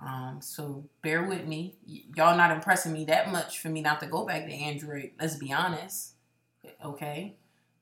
Um, 0.00 0.38
so 0.40 0.84
bear 1.02 1.24
with 1.24 1.46
me. 1.46 1.78
Y- 1.88 2.02
y'all 2.14 2.36
not 2.36 2.50
impressing 2.50 2.92
me 2.92 3.06
that 3.06 3.32
much 3.32 3.58
for 3.58 3.70
me 3.70 3.80
not 3.80 3.98
to 4.00 4.06
go 4.06 4.26
back 4.26 4.46
to 4.46 4.52
Android. 4.52 5.12
Let's 5.18 5.36
be 5.36 5.50
honest. 5.50 6.12
Okay, 6.84 7.36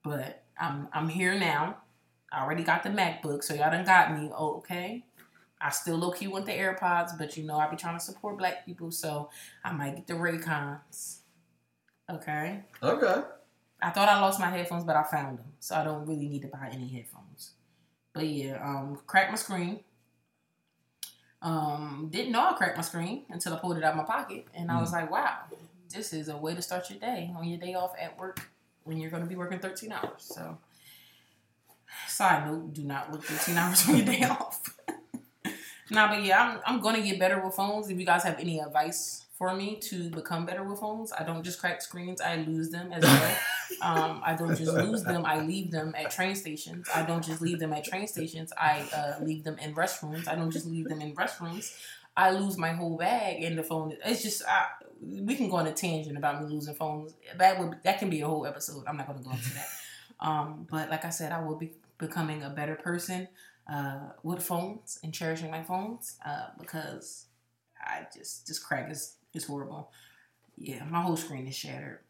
but 0.05 0.44
I'm 0.59 0.88
I'm 0.92 1.09
here 1.09 1.38
now. 1.38 1.79
I 2.33 2.44
already 2.44 2.62
got 2.62 2.85
the 2.85 2.90
MacBook, 2.90 3.42
so 3.42 3.52
y'all 3.52 3.70
done 3.70 3.85
got 3.85 4.16
me. 4.16 4.31
Oh, 4.33 4.59
okay. 4.59 5.05
I 5.61 5.70
still 5.70 5.96
low 5.96 6.12
key 6.12 6.29
want 6.29 6.46
the 6.46 6.52
AirPods, 6.52 7.18
but 7.18 7.37
you 7.37 7.42
know 7.42 7.57
I 7.59 7.68
be 7.68 7.76
trying 7.76 7.98
to 7.98 8.05
support 8.05 8.38
black 8.38 8.64
people, 8.64 8.92
so 8.92 9.31
I 9.64 9.72
might 9.72 9.96
get 9.96 10.07
the 10.07 10.14
Raycons. 10.14 11.18
Okay. 12.11 12.61
Okay. 12.83 13.22
I 13.83 13.90
thought 13.90 14.09
I 14.09 14.20
lost 14.20 14.38
my 14.38 14.50
headphones, 14.50 14.85
but 14.85 14.96
I 14.96 15.02
found 15.02 15.38
them, 15.38 15.52
so 15.59 15.74
I 15.74 15.85
don't 15.85 16.07
really 16.07 16.29
need 16.29 16.42
to 16.42 16.48
buy 16.48 16.70
any 16.72 16.88
headphones. 16.88 17.56
But 18.16 18.29
yeah, 18.29 18.66
um, 18.66 18.98
cracked 19.07 19.31
my 19.31 19.37
screen. 19.37 19.81
Um, 21.42 22.09
didn't 22.11 22.33
know 22.33 22.40
I 22.40 22.55
cracked 22.55 22.79
my 22.79 22.83
screen 22.83 23.24
until 23.29 23.52
I 23.52 23.59
pulled 23.59 23.76
it 23.76 23.85
out 23.85 23.90
of 23.90 23.98
my 23.98 24.05
pocket, 24.05 24.46
and 24.55 24.70
I 24.70 24.81
was 24.81 24.90
like, 24.90 25.11
"Wow, 25.11 25.40
this 25.92 26.14
is 26.14 26.31
a 26.31 26.37
way 26.37 26.55
to 26.55 26.62
start 26.62 26.88
your 26.88 26.98
day 26.98 27.31
on 27.37 27.46
your 27.46 27.59
day 27.59 27.74
off 27.74 27.92
at 28.00 28.18
work 28.18 28.48
when 28.85 28.96
you're 28.96 29.11
going 29.11 29.22
to 29.22 29.29
be 29.29 29.37
working 29.37 29.59
13 29.59 29.92
hours." 29.92 30.22
So, 30.22 30.57
side 32.09 32.46
note: 32.46 32.72
do 32.72 32.85
not 32.85 33.12
work 33.12 33.22
13 33.22 33.55
hours 33.59 33.87
on 33.87 33.96
your 33.98 34.07
day 34.07 34.22
off. 34.22 34.62
nah, 35.90 36.09
but 36.09 36.24
yeah, 36.24 36.42
I'm 36.42 36.61
I'm 36.64 36.81
going 36.81 36.96
to 36.96 37.02
get 37.02 37.18
better 37.18 37.38
with 37.44 37.55
phones. 37.55 37.90
If 37.90 38.00
you 38.00 38.07
guys 38.07 38.22
have 38.22 38.40
any 38.40 38.61
advice 38.61 39.26
for 39.37 39.55
me 39.55 39.77
to 39.77 40.09
become 40.11 40.46
better 40.46 40.62
with 40.64 40.81
phones, 40.81 41.12
I 41.12 41.22
don't 41.22 41.42
just 41.42 41.61
crack 41.61 41.83
screens; 41.83 42.20
I 42.20 42.37
lose 42.37 42.70
them 42.70 42.92
as 42.92 43.03
well. 43.03 43.37
Um, 43.83 44.22
I 44.25 44.35
don't 44.35 44.57
just 44.57 44.72
lose 44.72 45.03
them; 45.03 45.27
I 45.27 45.40
leave 45.40 45.70
them 45.70 45.92
at 45.99 46.11
train 46.11 46.35
stations. 46.37 46.88
I 46.94 47.03
don't 47.03 47.22
just 47.22 47.42
leave 47.42 47.59
them 47.59 47.72
at 47.72 47.85
train 47.85 48.07
stations; 48.07 48.53
I 48.57 48.87
uh, 48.94 49.22
leave 49.22 49.42
them 49.44 49.59
in 49.59 49.75
restrooms. 49.75 50.29
I 50.29 50.37
don't 50.37 50.53
just 50.53 50.66
leave 50.66 50.88
them 50.88 51.01
in 51.01 51.14
restrooms. 51.14 51.77
I 52.16 52.31
lose 52.31 52.57
my 52.57 52.72
whole 52.72 52.96
bag 52.96 53.42
and 53.42 53.59
the 53.59 53.62
phone. 53.62 53.94
It's 54.05 54.22
just 54.22 54.42
I, 54.49 54.68
we 55.03 55.35
can 55.35 55.51
go 55.51 55.57
on 55.57 55.66
a 55.66 55.72
tangent 55.72 56.16
about 56.16 56.42
me 56.42 56.55
losing 56.55 56.75
phones. 56.75 57.12
That 57.37 57.59
would 57.59 57.77
that 57.83 57.99
can 57.99 58.09
be 58.09 58.20
a 58.22 58.27
whole 58.27 58.46
episode. 58.46 58.85
I'm 58.87 58.96
not 58.96 59.09
going 59.09 59.18
to 59.18 59.25
go 59.25 59.33
into 59.33 59.55
that. 59.55 59.68
Um, 60.20 60.66
but 60.70 60.88
like 60.88 61.05
I 61.05 61.11
said, 61.11 61.33
I 61.33 61.42
will 61.42 61.57
be 61.57 61.72
becoming 61.99 62.42
a 62.42 62.51
better 62.51 62.77
person 62.77 63.29
uh, 63.70 64.11
with 64.22 64.42
phones 64.42 64.99
and 65.03 65.12
cherishing 65.12 65.51
my 65.51 65.62
phones 65.62 66.16
uh, 66.25 66.46
because 66.59 67.27
I 67.81 68.07
just 68.14 68.46
just 68.46 68.64
crack 68.64 68.90
is 68.90 69.16
is 69.37 69.44
horrible. 69.44 69.90
Yeah, 70.57 70.85
my 70.85 71.03
whole 71.03 71.16
screen 71.16 71.46
is 71.46 71.55
shattered. 71.55 72.01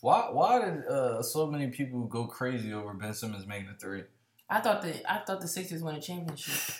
Why 0.00 0.28
why 0.30 0.64
did 0.64 0.86
uh, 0.86 1.22
so 1.22 1.46
many 1.46 1.68
people 1.68 2.04
go 2.04 2.26
crazy 2.26 2.72
over 2.72 2.92
Ben 2.94 3.14
Simmons 3.14 3.46
making 3.46 3.68
a 3.68 3.78
three? 3.78 4.04
I 4.48 4.60
thought 4.60 4.82
that 4.82 5.10
I 5.10 5.18
thought 5.24 5.40
the 5.40 5.48
Sixers 5.48 5.82
won 5.82 5.96
a 5.96 6.00
championship. 6.00 6.74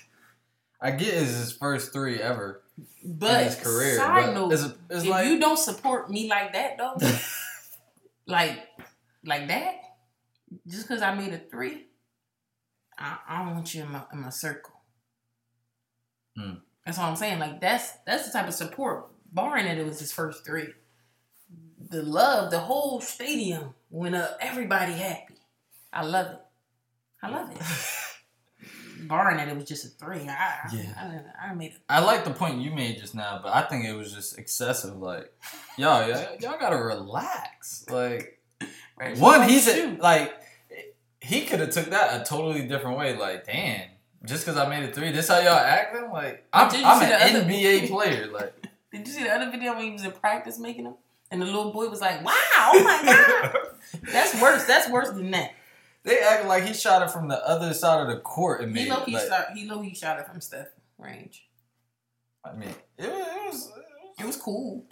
I 0.81 0.93
get 0.93 1.15
it's 1.15 1.33
his 1.33 1.53
first 1.53 1.93
three 1.93 2.21
ever 2.21 2.63
But 3.05 3.41
in 3.41 3.45
his 3.47 3.57
career. 3.57 3.97
side 3.97 4.35
note, 4.35 4.53
it's, 4.53 4.63
it's 4.63 5.03
if 5.03 5.07
like 5.09 5.27
you 5.27 5.41
don't 5.41 5.59
support 5.59 6.09
me 6.09 6.29
like 6.29 6.53
that 6.53 6.79
though, 6.79 6.95
like 8.27 8.61
like 9.25 9.49
that, 9.49 9.75
just 10.69 10.87
because 10.87 11.03
I 11.03 11.15
made 11.15 11.33
a 11.33 11.39
three, 11.39 11.87
I, 12.97 13.19
I 13.29 13.39
don't 13.45 13.55
want 13.55 13.75
you 13.75 13.83
in 13.83 13.91
my 13.91 14.03
in 14.13 14.21
my 14.21 14.29
circle. 14.31 14.75
Hmm. 16.37 16.55
That's 16.87 16.99
all 16.99 17.11
I'm 17.11 17.17
saying. 17.17 17.41
Like 17.41 17.61
that's 17.61 17.95
that's 18.07 18.27
the 18.27 18.33
type 18.33 18.47
of 18.47 18.55
support. 18.55 19.11
Barring 19.33 19.67
that 19.67 19.79
it 19.79 19.87
was 19.87 20.01
his 20.01 20.13
first 20.13 20.45
three, 20.45 20.69
the 21.91 22.03
love, 22.03 22.51
the 22.51 22.59
whole 22.59 23.01
stadium 23.01 23.75
went 23.91 24.15
up. 24.15 24.39
Everybody 24.41 24.93
happy. 24.93 25.35
I 25.93 26.05
love 26.05 26.27
it. 26.27 26.39
I 27.23 27.31
love 27.31 27.51
it. 27.51 27.63
Barring 29.09 29.37
that 29.37 29.49
it 29.49 29.55
was 29.55 29.65
just 29.65 29.85
a 29.85 29.89
three, 29.89 30.21
I, 30.29 30.69
Yeah. 30.73 31.23
I, 31.41 31.51
I 31.51 31.55
made 31.55 31.73
a 31.73 31.93
I 31.93 32.01
like 32.01 32.25
the 32.25 32.31
point 32.31 32.61
you 32.61 32.73
made 32.73 32.99
just 32.99 33.15
now, 33.15 33.41
but 33.43 33.55
I 33.55 33.63
think 33.63 33.85
it 33.85 33.95
was 33.95 34.13
just 34.13 34.39
excessive. 34.39 34.97
Like, 34.97 35.33
yo, 35.77 36.07
y'all, 36.07 36.37
y'all 36.41 36.59
gotta 36.59 36.77
relax. 36.77 37.87
Like, 37.89 38.41
one, 39.19 39.49
he's 39.49 39.69
a, 39.69 39.97
like, 39.99 40.35
he 41.21 41.45
could 41.45 41.61
have 41.61 41.71
took 41.71 41.91
that 41.91 42.21
a 42.21 42.25
totally 42.25 42.67
different 42.67 42.99
way. 42.99 43.17
Like, 43.17 43.47
damn, 43.47 43.89
just 44.25 44.45
because 44.45 44.59
I 44.59 44.69
made 44.69 44.89
a 44.89 44.93
three, 44.93 45.13
this 45.13 45.29
how 45.29 45.39
y'all 45.39 45.55
acting? 45.55 46.11
Like, 46.11 46.45
I'm, 46.53 46.69
I'm 46.85 47.03
an 47.03 47.47
NBA 47.47 47.89
player. 47.89 48.27
Like, 48.33 48.58
Did 48.93 49.07
you 49.07 49.13
see 49.13 49.23
the 49.25 49.31
other 49.35 49.51
video 49.51 49.75
when 49.75 49.85
he 49.85 49.91
was 49.93 50.05
in 50.05 50.13
practice 50.13 50.59
making 50.59 50.85
them? 50.85 50.95
And 51.31 51.43
the 51.43 51.47
little 51.47 51.73
boy 51.73 51.89
was 51.89 52.01
like, 52.01 52.25
"Wow, 52.25 52.33
oh 52.35 52.83
my 52.83 53.03
god, 53.05 54.01
that's 54.13 54.41
worse. 54.41 54.65
That's 54.65 54.89
worse 54.91 55.11
than 55.11 55.31
that." 55.33 55.53
they 56.05 56.21
act 56.21 56.47
like 56.47 56.65
he 56.65 56.73
shot 56.73 57.03
it 57.03 57.11
from 57.11 57.29
the 57.29 57.37
other 57.47 57.75
side 57.75 58.01
of 58.01 58.09
the 58.09 58.19
court 58.21 58.63
and 58.63 58.75
He 58.75 58.89
know 58.89 59.01
he 59.05 59.13
Like, 59.13 59.29
shot. 59.29 59.47
He 59.55 59.65
know 59.65 59.83
he 59.83 59.95
shot 59.95 60.19
it 60.19 60.27
from 60.27 60.41
Steph 60.41 60.69
range. 60.97 61.47
I 62.45 62.55
mean, 62.55 62.71
it 62.97 63.11
was, 63.11 63.67
it 63.67 63.73
was, 63.77 64.15
It 64.21 64.25
was 64.27 64.37
cool. 64.37 64.87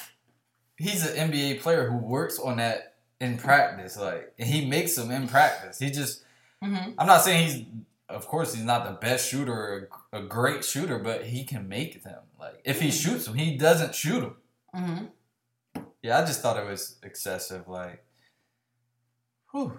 he's 0.77 1.07
an 1.11 1.31
NBA 1.31 1.61
player 1.61 1.89
who 1.89 1.97
works 1.97 2.39
on 2.39 2.57
that 2.59 2.97
in 3.21 3.39
practice. 3.39 3.97
Like, 3.97 4.35
and 4.39 4.47
he 4.47 4.67
makes 4.67 4.95
them 4.95 5.11
in 5.11 5.27
practice. 5.27 5.79
He 5.79 5.91
just 5.91 6.23
hmm 6.63 6.75
I'm 6.99 7.07
not 7.07 7.23
saying 7.23 7.49
he's, 7.49 7.65
of 8.09 8.27
course, 8.27 8.55
he's 8.55 8.65
not 8.65 8.85
the 8.85 8.93
best 8.93 9.29
shooter 9.29 9.53
or 9.53 9.89
a 10.13 10.23
great 10.23 10.65
shooter, 10.65 10.99
but 10.99 11.25
he 11.25 11.45
can 11.45 11.69
make 11.69 12.03
them. 12.05 12.23
Like 12.39 12.61
if 12.65 12.81
he 12.81 12.91
shoots 12.91 13.25
them, 13.27 13.35
he 13.35 13.57
doesn't 13.57 13.95
shoot 13.95 14.21
them. 14.21 14.37
hmm 14.75 15.85
Yeah, 16.03 16.19
I 16.19 16.25
just 16.25 16.41
thought 16.43 16.57
it 16.57 16.67
was 16.69 16.97
excessive. 17.03 17.67
Like, 17.69 18.05
whew. 19.53 19.79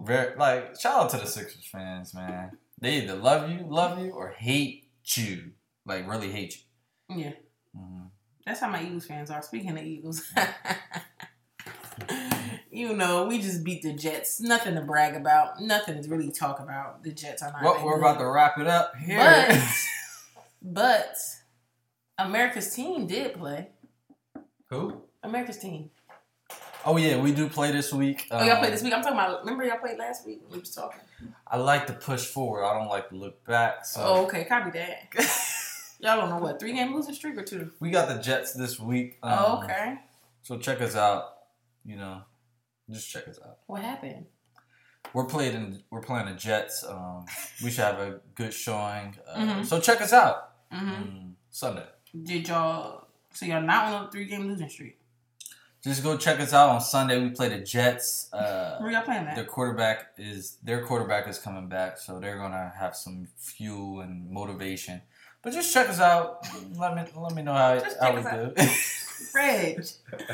Very 0.00 0.36
like 0.36 0.78
shout 0.80 1.04
out 1.04 1.10
to 1.10 1.16
the 1.18 1.26
Sixers 1.26 1.66
fans, 1.66 2.14
man. 2.14 2.52
They 2.80 2.98
either 3.02 3.16
love 3.16 3.50
you, 3.50 3.66
love 3.68 3.98
you, 3.98 4.12
or 4.12 4.28
hate 4.30 4.88
you. 5.04 5.52
Like 5.84 6.08
really 6.08 6.30
hate 6.30 6.56
you. 7.08 7.16
Yeah, 7.24 7.32
Mhm. 7.76 8.10
that's 8.46 8.60
how 8.60 8.68
my 8.70 8.82
Eagles 8.82 9.06
fans 9.06 9.30
are. 9.30 9.42
Speaking 9.42 9.70
of 9.76 9.78
Eagles, 9.84 10.22
you 12.78 12.94
know, 12.94 13.26
we 13.26 13.40
just 13.40 13.64
beat 13.64 13.82
the 13.82 13.92
Jets. 13.92 14.40
Nothing 14.40 14.74
to 14.76 14.80
brag 14.82 15.14
about. 15.16 15.60
Nothing 15.60 16.02
to 16.02 16.08
really 16.08 16.30
talk 16.30 16.60
about. 16.60 17.02
The 17.02 17.12
Jets 17.12 17.42
are 17.42 17.50
not. 17.52 17.62
Well, 17.62 17.84
we're 17.84 17.98
about 17.98 18.18
to 18.18 18.26
wrap 18.28 18.58
it 18.58 18.66
up 18.66 18.94
here. 18.96 19.18
But 19.18 19.58
but 20.62 21.16
America's 22.18 22.74
team 22.74 23.06
did 23.06 23.34
play. 23.34 23.68
Who? 24.70 25.02
America's 25.22 25.58
team. 25.58 25.90
Oh 26.84 26.96
yeah, 26.96 27.20
we 27.20 27.32
do 27.32 27.48
play 27.48 27.72
this 27.72 27.92
week. 27.92 28.26
Oh, 28.30 28.42
y'all 28.42 28.52
Um, 28.52 28.58
played 28.60 28.72
this 28.72 28.82
week. 28.82 28.92
I'm 28.94 29.02
talking 29.02 29.18
about. 29.18 29.40
Remember 29.40 29.64
y'all 29.64 29.78
played 29.78 29.98
last 29.98 30.26
week? 30.26 30.42
We 30.50 30.58
was 30.60 30.74
talking. 30.74 31.00
I 31.46 31.56
like 31.56 31.86
to 31.88 31.92
push 31.92 32.24
forward. 32.26 32.64
I 32.64 32.78
don't 32.78 32.88
like 32.88 33.08
to 33.08 33.16
look 33.16 33.44
back. 33.44 33.84
So 33.84 34.00
Oh, 34.02 34.24
okay. 34.26 34.44
Copy 34.44 34.70
that. 34.78 35.12
Y'all 36.00 36.20
don't 36.20 36.30
know 36.30 36.38
what 36.38 36.60
three 36.60 36.72
game 36.72 36.94
losing 36.94 37.12
streak 37.14 37.36
or 37.36 37.42
two. 37.42 37.72
we 37.80 37.90
got 37.90 38.08
the 38.08 38.22
Jets 38.22 38.52
this 38.52 38.78
week. 38.78 39.18
Um, 39.20 39.36
oh, 39.36 39.60
okay. 39.64 39.98
So 40.42 40.56
check 40.56 40.80
us 40.80 40.94
out. 40.94 41.24
You 41.84 41.96
know, 41.96 42.22
just 42.90 43.10
check 43.10 43.28
us 43.28 43.38
out. 43.44 43.58
What 43.66 43.82
happened? 43.82 44.26
We're 45.14 45.24
playing. 45.26 45.82
We're 45.90 46.00
playing 46.02 46.26
the 46.26 46.32
Jets. 46.34 46.84
Um, 46.86 47.24
we 47.64 47.70
should 47.70 47.84
have 47.84 47.98
a 48.00 48.20
good 48.34 48.52
showing. 48.52 49.16
Uh, 49.26 49.38
Mhm. 49.38 49.66
So 49.66 49.80
check 49.80 50.00
us 50.00 50.12
out 50.12 50.50
hmm 50.70 50.90
mm, 50.90 51.32
Sunday. 51.50 51.86
Did 52.24 52.48
y'all? 52.48 53.06
So 53.32 53.46
y'all 53.46 53.62
not 53.62 53.92
on 53.92 54.06
a 54.06 54.10
three 54.10 54.26
game 54.26 54.46
losing 54.46 54.68
streak? 54.68 54.98
Just 55.82 56.02
go 56.02 56.16
check 56.16 56.40
us 56.40 56.52
out 56.52 56.70
on 56.70 56.80
Sunday. 56.80 57.22
We 57.22 57.30
play 57.30 57.48
the 57.48 57.60
Jets. 57.60 58.28
Uh, 58.32 58.78
Where 58.80 58.90
y'all 58.90 59.02
playing 59.02 59.26
their 59.34 59.44
quarterback 59.44 60.08
is 60.18 60.58
their 60.62 60.84
quarterback 60.84 61.28
is 61.28 61.38
coming 61.38 61.68
back, 61.68 61.98
so 61.98 62.18
they're 62.18 62.36
gonna 62.36 62.72
have 62.78 62.96
some 62.96 63.28
fuel 63.38 64.00
and 64.00 64.28
motivation. 64.30 65.00
But 65.40 65.52
just 65.52 65.72
check 65.72 65.88
us 65.88 66.00
out. 66.00 66.44
Let 66.76 66.96
me 66.96 67.02
let 67.16 67.32
me 67.34 67.42
know 67.42 67.52
how, 67.54 67.78
Just 67.78 67.96
how 68.00 68.14
we 68.14 68.22
do. 68.22 68.52
Reg, 69.34 69.80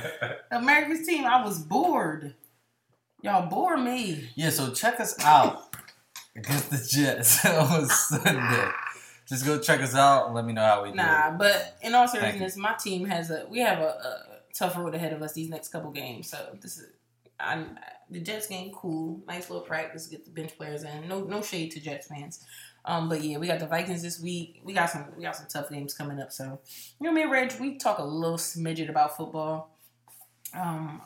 America's 0.50 1.06
team. 1.06 1.26
I 1.26 1.44
was 1.44 1.58
bored. 1.58 2.34
Y'all 3.24 3.48
bore 3.48 3.78
me. 3.78 4.28
yeah, 4.34 4.50
so 4.50 4.70
check 4.70 5.00
us 5.00 5.18
out 5.24 5.74
against 6.36 6.70
the 6.70 6.76
Jets 6.76 7.42
on 7.46 7.86
Sunday. 7.86 8.68
Just 9.26 9.46
go 9.46 9.58
check 9.58 9.80
us 9.80 9.94
out 9.94 10.26
and 10.26 10.34
let 10.34 10.44
me 10.44 10.52
know 10.52 10.60
how 10.60 10.82
we 10.82 10.90
do. 10.90 10.96
Nah, 10.96 11.30
but 11.30 11.78
in 11.80 11.94
all 11.94 12.06
seriousness, 12.06 12.58
my 12.58 12.74
team 12.74 13.06
has 13.06 13.30
a 13.30 13.46
we 13.48 13.60
have 13.60 13.78
a, 13.78 13.86
a 13.86 14.22
tough 14.52 14.76
road 14.76 14.94
ahead 14.94 15.14
of 15.14 15.22
us 15.22 15.32
these 15.32 15.48
next 15.48 15.68
couple 15.68 15.90
games. 15.90 16.28
So 16.28 16.54
this 16.60 16.76
is 16.76 16.88
I, 17.40 17.64
the 18.10 18.20
Jets 18.20 18.46
game 18.46 18.70
cool, 18.74 19.22
nice 19.26 19.48
little 19.48 19.64
practice, 19.64 20.06
get 20.06 20.26
the 20.26 20.30
bench 20.30 20.54
players 20.58 20.82
in. 20.82 21.08
No 21.08 21.24
no 21.24 21.40
shade 21.40 21.70
to 21.70 21.80
Jets 21.80 22.08
fans. 22.08 22.44
Um, 22.84 23.08
but 23.08 23.22
yeah, 23.22 23.38
we 23.38 23.46
got 23.46 23.58
the 23.58 23.66
Vikings 23.66 24.02
this 24.02 24.20
week. 24.20 24.60
We 24.62 24.74
got 24.74 24.90
some 24.90 25.06
we 25.16 25.22
got 25.22 25.34
some 25.34 25.46
tough 25.48 25.70
games 25.70 25.94
coming 25.94 26.20
up. 26.20 26.30
So 26.30 26.60
you 27.00 27.06
know 27.06 27.12
me 27.12 27.22
and 27.22 27.30
Reg, 27.30 27.54
we 27.58 27.78
talk 27.78 27.96
a 28.00 28.04
little 28.04 28.36
smidget 28.36 28.90
about 28.90 29.16
football. 29.16 29.70
Um, 30.52 31.00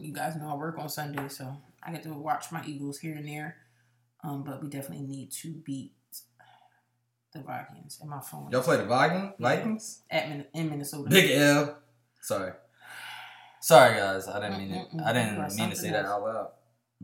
you 0.00 0.12
guys 0.12 0.36
know 0.36 0.48
I 0.50 0.54
work 0.54 0.78
on 0.78 0.88
Sunday, 0.88 1.28
so 1.28 1.56
I 1.82 1.92
get 1.92 2.02
to 2.04 2.14
watch 2.14 2.50
my 2.52 2.64
Eagles 2.64 2.98
here 2.98 3.14
and 3.14 3.26
there. 3.26 3.56
Um, 4.22 4.42
but 4.42 4.62
we 4.62 4.68
definitely 4.68 5.06
need 5.06 5.30
to 5.32 5.52
beat 5.52 5.92
the 7.32 7.42
Vikings. 7.42 7.98
And 8.00 8.08
my 8.08 8.20
phone 8.20 8.50
Y'all 8.50 8.62
play 8.62 8.76
the 8.78 8.84
Vikings? 8.84 9.34
Vikings? 9.38 10.02
at 10.10 10.28
Min- 10.28 10.46
in 10.54 10.70
Minnesota. 10.70 11.10
Big 11.10 11.30
L. 11.32 11.78
Sorry. 12.20 12.52
Sorry 13.60 13.96
guys, 13.96 14.28
I 14.28 14.40
didn't 14.40 14.58
mean 14.58 14.72
it. 14.74 14.88
I 15.04 15.12
didn't 15.12 15.56
mean 15.56 15.70
to 15.70 15.76
say 15.76 15.90
that 15.90 16.04
out 16.04 16.22
loud. 16.22 16.48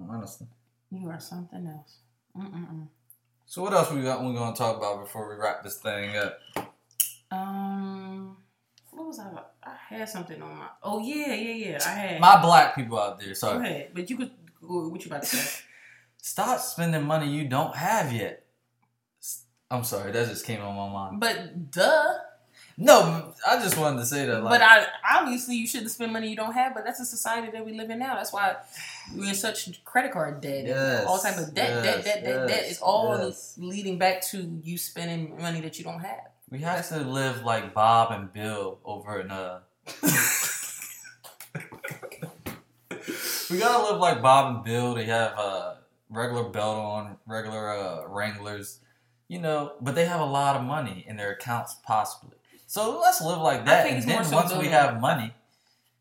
Honestly. 0.09 0.47
You 0.91 1.09
are 1.09 1.21
something 1.21 1.67
else. 1.67 1.99
Mm-mm-mm. 2.37 2.89
So 3.47 3.63
what 3.63 3.73
else 3.73 3.91
we 3.91 4.03
got? 4.03 4.23
We 4.25 4.35
gonna 4.35 4.55
talk 4.55 4.77
about 4.77 5.01
before 5.01 5.29
we 5.29 5.37
wrap 5.37 5.63
this 5.63 5.79
thing 5.79 6.17
up? 6.17 6.39
Um, 7.33 8.37
what 8.93 9.07
was 9.07 9.19
I? 9.19 9.31
I 9.63 9.75
had 9.89 10.09
something 10.09 10.41
on 10.43 10.57
my. 10.57 10.67
Oh 10.83 10.99
yeah, 11.01 11.33
yeah, 11.35 11.71
yeah. 11.71 11.79
I 11.87 11.91
had. 11.91 12.21
My 12.21 12.41
black 12.41 12.75
people 12.75 12.99
out 12.99 13.19
there, 13.19 13.29
Go 13.29 13.35
sorry. 13.35 13.67
ahead, 13.69 13.91
but 13.95 14.09
you 14.11 14.17
could. 14.17 14.31
What 14.61 15.05
you 15.05 15.11
about 15.11 15.23
to 15.23 15.29
say? 15.29 15.63
Stop 16.23 16.61
spending 16.61 17.03
money 17.05 17.29
you 17.31 17.49
don't 17.49 17.75
have 17.75 18.13
yet. 18.13 18.45
I'm 19.71 19.85
sorry, 19.85 20.11
that 20.13 20.29
just 20.29 20.45
came 20.45 20.61
on 20.61 20.75
my 20.77 20.93
mind. 20.93 21.21
But 21.21 21.71
duh. 21.71 22.15
No, 22.83 23.35
I 23.47 23.61
just 23.63 23.77
wanted 23.77 23.99
to 24.01 24.07
say 24.07 24.25
that. 24.25 24.43
Like, 24.43 24.59
but 24.59 24.63
I 24.63 24.87
obviously 25.19 25.55
you 25.57 25.67
shouldn't 25.67 25.91
spend 25.91 26.13
money 26.15 26.31
you 26.31 26.37
don't 26.37 26.55
have. 26.55 26.73
But 26.75 26.85
that's 26.87 26.99
the 26.99 27.05
society 27.05 27.51
that 27.53 27.65
we 27.65 27.73
live 27.75 27.91
in 27.91 27.99
now. 27.99 28.15
That's 28.15 28.33
why 28.33 28.57
we're 29.15 29.29
in 29.29 29.35
such 29.35 29.85
credit 29.85 30.13
card 30.13 30.41
debt. 30.41 30.65
Yes, 30.67 31.05
all 31.07 31.19
type 31.19 31.37
of 31.37 31.53
debt, 31.55 31.85
yes, 31.85 31.85
debt, 31.85 32.05
debt, 32.05 32.25
debt, 32.25 32.49
debt. 32.49 32.63
yes, 32.63 32.71
It's 32.73 32.81
all 32.81 33.19
yes. 33.19 33.55
leading 33.59 33.99
back 33.99 34.23
to 34.29 34.61
you 34.65 34.79
spending 34.79 35.37
money 35.41 35.61
that 35.61 35.79
you 35.79 35.85
don't 35.85 36.01
have. 36.01 36.30
We 36.51 36.59
have 36.61 36.89
to 36.89 37.01
live 37.01 37.45
like 37.45 37.73
Bob 37.75 38.13
and 38.13 38.33
Bill 38.33 38.79
over 38.85 39.21
in 39.21 39.31
uh. 39.31 39.61
we 43.51 43.59
gotta 43.59 43.91
live 43.93 44.01
like 44.01 44.23
Bob 44.23 44.55
and 44.57 44.65
Bill. 44.65 44.95
They 44.95 45.05
have 45.07 45.33
uh 45.39 45.75
regular 46.09 46.49
belt 46.49 46.77
on, 46.77 47.17
regular 47.27 47.71
uh 47.71 48.09
Wranglers, 48.09 48.81
you 49.29 49.39
know, 49.41 49.73
but 49.81 49.95
they 49.95 50.05
have 50.07 50.21
a 50.21 50.25
lot 50.27 50.57
of 50.57 50.63
money 50.65 51.05
in 51.09 51.17
their 51.17 51.33
accounts 51.33 51.77
possibly. 51.85 52.37
So 52.67 53.01
let's 53.01 53.21
live 53.21 53.39
like 53.41 53.65
that, 53.67 53.87
and 53.89 54.03
then 54.03 54.25
so 54.25 54.37
once 54.37 54.55
we 54.55 54.69
have 54.69 55.01
money, 55.01 55.35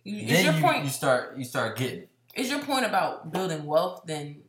Is 0.06 0.30
then 0.30 0.46
your 0.46 0.54
you, 0.56 0.62
point? 0.62 0.84
you 0.84 0.90
start 0.90 1.38
you 1.38 1.44
start 1.44 1.78
getting. 1.78 2.08
is 2.36 2.50
your 2.50 2.60
point 2.60 2.86
about 2.86 3.32
building 3.32 3.66
wealth 3.66 4.04
than 4.06 4.42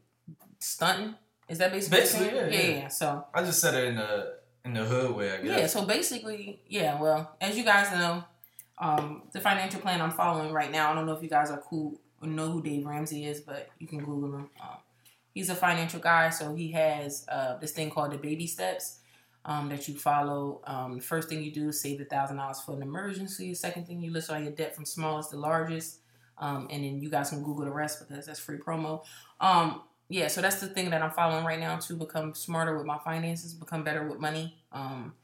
stunting? 0.58 1.14
Is 1.48 1.58
that 1.58 1.72
basically 1.72 1.98
Basically, 1.98 2.26
what 2.26 2.52
yeah, 2.52 2.60
yeah. 2.60 2.68
yeah, 2.82 2.88
So 2.88 3.26
I 3.34 3.42
just 3.42 3.60
said 3.60 3.74
it 3.74 3.84
in 3.88 3.96
the 3.96 4.34
in 4.64 4.74
the 4.74 4.84
hood 4.84 5.14
way, 5.16 5.32
I 5.32 5.36
guess. 5.42 5.58
yeah, 5.58 5.66
so 5.66 5.84
basically, 5.84 6.60
yeah. 6.68 7.00
Well, 7.00 7.36
as 7.40 7.56
you 7.56 7.64
guys 7.64 7.90
know, 7.92 8.24
um, 8.78 9.22
the 9.32 9.40
financial 9.40 9.80
plan 9.80 10.00
I'm 10.00 10.10
following 10.10 10.52
right 10.52 10.70
now. 10.70 10.90
I 10.90 10.94
don't 10.94 11.06
know 11.06 11.12
if 11.12 11.22
you 11.22 11.28
guys 11.28 11.50
are 11.50 11.62
cool 11.68 12.00
or 12.20 12.28
know 12.28 12.50
who 12.50 12.62
Dave 12.62 12.86
Ramsey 12.86 13.24
is, 13.24 13.40
but 13.40 13.68
you 13.78 13.86
can 13.86 13.98
Google 14.00 14.34
him. 14.34 14.50
Um, 14.60 14.76
he's 15.34 15.50
a 15.50 15.54
financial 15.54 16.00
guy, 16.00 16.30
so 16.30 16.54
he 16.54 16.72
has 16.72 17.26
uh, 17.28 17.56
this 17.58 17.72
thing 17.72 17.90
called 17.90 18.12
the 18.12 18.18
baby 18.18 18.46
steps. 18.46 18.96
Um, 19.42 19.70
that 19.70 19.88
you 19.88 19.94
follow. 19.94 20.60
Um, 20.66 21.00
first 21.00 21.30
thing 21.30 21.42
you 21.42 21.50
do 21.50 21.70
is 21.70 21.80
save 21.80 21.98
a 21.98 22.04
thousand 22.04 22.36
dollars 22.36 22.60
for 22.60 22.74
an 22.74 22.82
emergency. 22.82 23.54
Second 23.54 23.86
thing 23.86 24.02
you 24.02 24.10
list 24.12 24.30
all 24.30 24.38
your 24.38 24.52
debt 24.52 24.76
from 24.76 24.84
smallest 24.84 25.30
to 25.30 25.38
largest, 25.38 26.00
um, 26.36 26.68
and 26.70 26.84
then 26.84 27.00
you 27.00 27.08
guys 27.08 27.30
can 27.30 27.42
Google 27.42 27.64
the 27.64 27.70
rest 27.70 28.06
because 28.06 28.26
that's 28.26 28.38
free 28.38 28.58
promo. 28.58 29.02
Yeah, 30.12 30.26
so 30.26 30.40
that's 30.40 30.60
the 30.60 30.66
thing 30.66 30.90
that 30.90 31.02
I'm 31.02 31.12
following 31.12 31.44
right 31.44 31.60
now 31.60 31.76
to 31.76 31.94
become 31.94 32.34
smarter 32.34 32.76
with 32.76 32.84
my 32.84 32.98
finances, 32.98 33.54
become 33.54 33.84
better 33.84 34.08
with 34.08 34.18
money. 34.18 34.56
Um, 34.72 35.14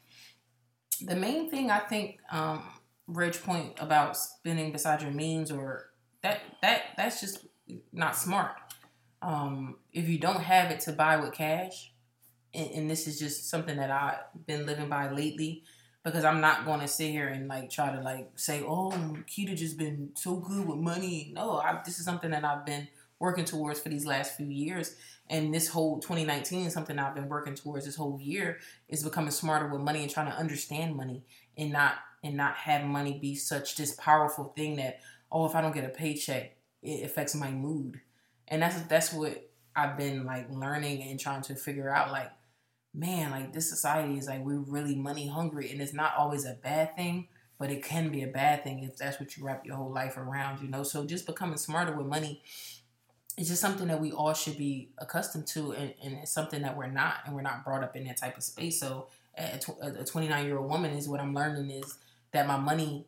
the 1.00 1.16
main 1.16 1.50
thing 1.50 1.72
I 1.72 1.80
think, 1.80 2.20
um, 2.30 2.62
Reg 3.08 3.34
point 3.34 3.74
about 3.80 4.16
spending 4.16 4.70
beside 4.70 5.02
your 5.02 5.10
means 5.10 5.50
or 5.50 5.90
that 6.22 6.40
that 6.62 6.82
that's 6.96 7.20
just 7.20 7.46
not 7.92 8.16
smart. 8.16 8.52
Um, 9.22 9.76
if 9.92 10.08
you 10.08 10.18
don't 10.18 10.40
have 10.40 10.70
it 10.70 10.80
to 10.80 10.92
buy 10.92 11.16
with 11.16 11.32
cash, 11.32 11.92
and, 12.54 12.70
and 12.70 12.90
this 12.90 13.08
is 13.08 13.18
just 13.18 13.50
something 13.50 13.76
that 13.76 13.90
I've 13.90 14.46
been 14.46 14.66
living 14.66 14.88
by 14.88 15.10
lately, 15.10 15.64
because 16.04 16.24
I'm 16.24 16.40
not 16.40 16.64
going 16.64 16.80
to 16.80 16.88
sit 16.88 17.10
here 17.10 17.26
and 17.28 17.48
like 17.48 17.70
try 17.70 17.92
to 17.92 18.00
like 18.02 18.30
say, 18.36 18.62
oh, 18.62 18.92
Keita 19.28 19.56
just 19.56 19.78
been 19.78 20.10
so 20.14 20.36
good 20.36 20.64
with 20.64 20.78
money. 20.78 21.32
No, 21.34 21.58
I, 21.58 21.80
this 21.84 21.98
is 21.98 22.04
something 22.04 22.30
that 22.30 22.44
I've 22.44 22.64
been 22.64 22.86
working 23.18 23.44
towards 23.44 23.80
for 23.80 23.88
these 23.88 24.06
last 24.06 24.36
few 24.36 24.46
years. 24.46 24.96
And 25.28 25.52
this 25.52 25.68
whole 25.68 25.98
2019 25.98 26.66
is 26.66 26.72
something 26.72 26.98
I've 26.98 27.14
been 27.14 27.28
working 27.28 27.54
towards 27.54 27.84
this 27.84 27.96
whole 27.96 28.20
year 28.20 28.58
is 28.88 29.02
becoming 29.02 29.30
smarter 29.30 29.68
with 29.68 29.80
money 29.80 30.02
and 30.02 30.10
trying 30.10 30.30
to 30.30 30.36
understand 30.36 30.96
money 30.96 31.24
and 31.56 31.72
not 31.72 31.94
and 32.22 32.36
not 32.36 32.54
have 32.56 32.84
money 32.84 33.18
be 33.18 33.34
such 33.34 33.76
this 33.76 33.94
powerful 33.94 34.52
thing 34.56 34.76
that 34.76 35.00
oh 35.30 35.46
if 35.46 35.54
I 35.54 35.60
don't 35.60 35.74
get 35.74 35.84
a 35.84 35.88
paycheck 35.88 36.56
it 36.82 37.04
affects 37.04 37.34
my 37.34 37.50
mood. 37.50 38.00
And 38.48 38.62
that's 38.62 38.80
that's 38.82 39.12
what 39.12 39.50
I've 39.74 39.96
been 39.96 40.24
like 40.24 40.50
learning 40.50 41.02
and 41.02 41.18
trying 41.18 41.42
to 41.42 41.54
figure 41.54 41.90
out 41.90 42.12
like 42.12 42.30
man 42.94 43.30
like 43.30 43.52
this 43.52 43.68
society 43.68 44.16
is 44.16 44.26
like 44.26 44.42
we're 44.42 44.58
really 44.58 44.94
money 44.94 45.26
hungry 45.28 45.70
and 45.70 45.82
it's 45.82 45.92
not 45.92 46.14
always 46.16 46.46
a 46.46 46.54
bad 46.54 46.96
thing 46.96 47.28
but 47.58 47.70
it 47.70 47.84
can 47.84 48.08
be 48.08 48.22
a 48.22 48.26
bad 48.26 48.64
thing 48.64 48.82
if 48.82 48.96
that's 48.96 49.20
what 49.20 49.36
you 49.36 49.44
wrap 49.44 49.66
your 49.66 49.76
whole 49.76 49.92
life 49.92 50.16
around 50.16 50.62
you 50.62 50.68
know 50.68 50.82
so 50.82 51.04
just 51.04 51.26
becoming 51.26 51.58
smarter 51.58 51.94
with 51.94 52.06
money 52.06 52.42
it's 53.36 53.48
just 53.48 53.60
something 53.60 53.88
that 53.88 54.00
we 54.00 54.12
all 54.12 54.32
should 54.32 54.56
be 54.56 54.90
accustomed 54.98 55.46
to 55.48 55.72
and, 55.72 55.92
and 56.02 56.14
it's 56.14 56.32
something 56.32 56.62
that 56.62 56.76
we're 56.76 56.86
not 56.86 57.16
and 57.26 57.34
we're 57.34 57.42
not 57.42 57.64
brought 57.64 57.84
up 57.84 57.94
in 57.94 58.04
that 58.04 58.16
type 58.16 58.36
of 58.36 58.42
space. 58.42 58.80
So 58.80 59.08
a, 59.36 59.58
tw- 59.58 59.78
a 59.82 60.04
29 60.04 60.46
year 60.46 60.58
old 60.58 60.70
woman 60.70 60.92
is 60.92 61.08
what 61.08 61.20
i'm 61.20 61.34
learning 61.34 61.70
is 61.70 61.98
that 62.32 62.46
my 62.46 62.56
money 62.56 63.06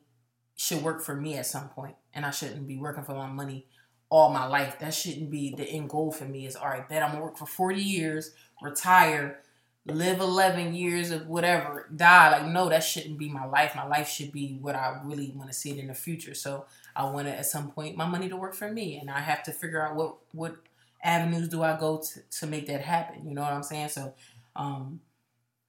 should 0.57 0.83
work 0.83 1.03
for 1.03 1.15
me 1.15 1.37
at 1.37 1.47
some 1.47 1.69
point 1.69 1.97
and 2.13 2.27
i 2.27 2.31
shouldn't 2.31 2.67
be 2.67 2.77
working 2.77 3.05
for 3.05 3.15
my 3.15 3.27
money 3.27 3.67
all 4.11 4.31
my 4.33 4.47
life. 4.47 4.79
That 4.79 4.95
shouldn't 4.95 5.31
be 5.31 5.55
the 5.55 5.65
end 5.65 5.91
goal 5.91 6.11
for 6.11 6.25
me. 6.25 6.47
Is 6.47 6.57
all 6.57 6.69
right 6.69 6.89
bet 6.89 7.03
i'm 7.03 7.13
gonna 7.13 7.25
work 7.25 7.37
for 7.37 7.47
40 7.47 7.83
years 7.83 8.33
retire 8.63 9.41
live 9.87 10.21
11 10.21 10.75
years 10.75 11.11
of 11.11 11.27
whatever 11.27 11.89
die. 11.95 12.31
Like 12.31 12.47
no 12.47 12.69
that 12.69 12.85
shouldn't 12.85 13.19
be 13.19 13.29
my 13.29 13.45
life. 13.47 13.75
My 13.75 13.87
life 13.87 14.09
should 14.09 14.33
be 14.33 14.59
what 14.61 14.75
i 14.75 15.01
really 15.05 15.33
want 15.35 15.51
to 15.51 15.55
see 15.55 15.71
it 15.71 15.79
in 15.79 15.89
the 15.89 15.95
future. 15.95 16.35
So 16.35 16.67
I 16.99 17.09
want 17.09 17.29
it 17.29 17.39
at 17.39 17.47
some 17.47 17.71
point 17.71 17.97
my 17.97 18.07
money 18.07 18.29
to 18.29 18.37
work 18.37 18.55
for 18.55 18.71
me, 18.71 18.99
and 18.99 19.09
I 19.09 19.21
have 19.21 19.45
to 19.45 19.53
figure 19.53 19.81
out 19.87 19.95
what 19.95 20.17
what 20.33 20.57
avenues 21.03 21.49
do 21.49 21.63
I 21.63 21.79
go 21.79 21.99
to 21.99 22.21
to 22.41 22.47
make 22.47 22.67
that 22.67 22.83
happen. 22.83 23.29
You 23.29 23.35
know 23.37 23.43
what 23.43 23.53
I'm 23.53 23.63
saying? 23.63 23.91
So, 23.91 24.15
um, 24.57 25.01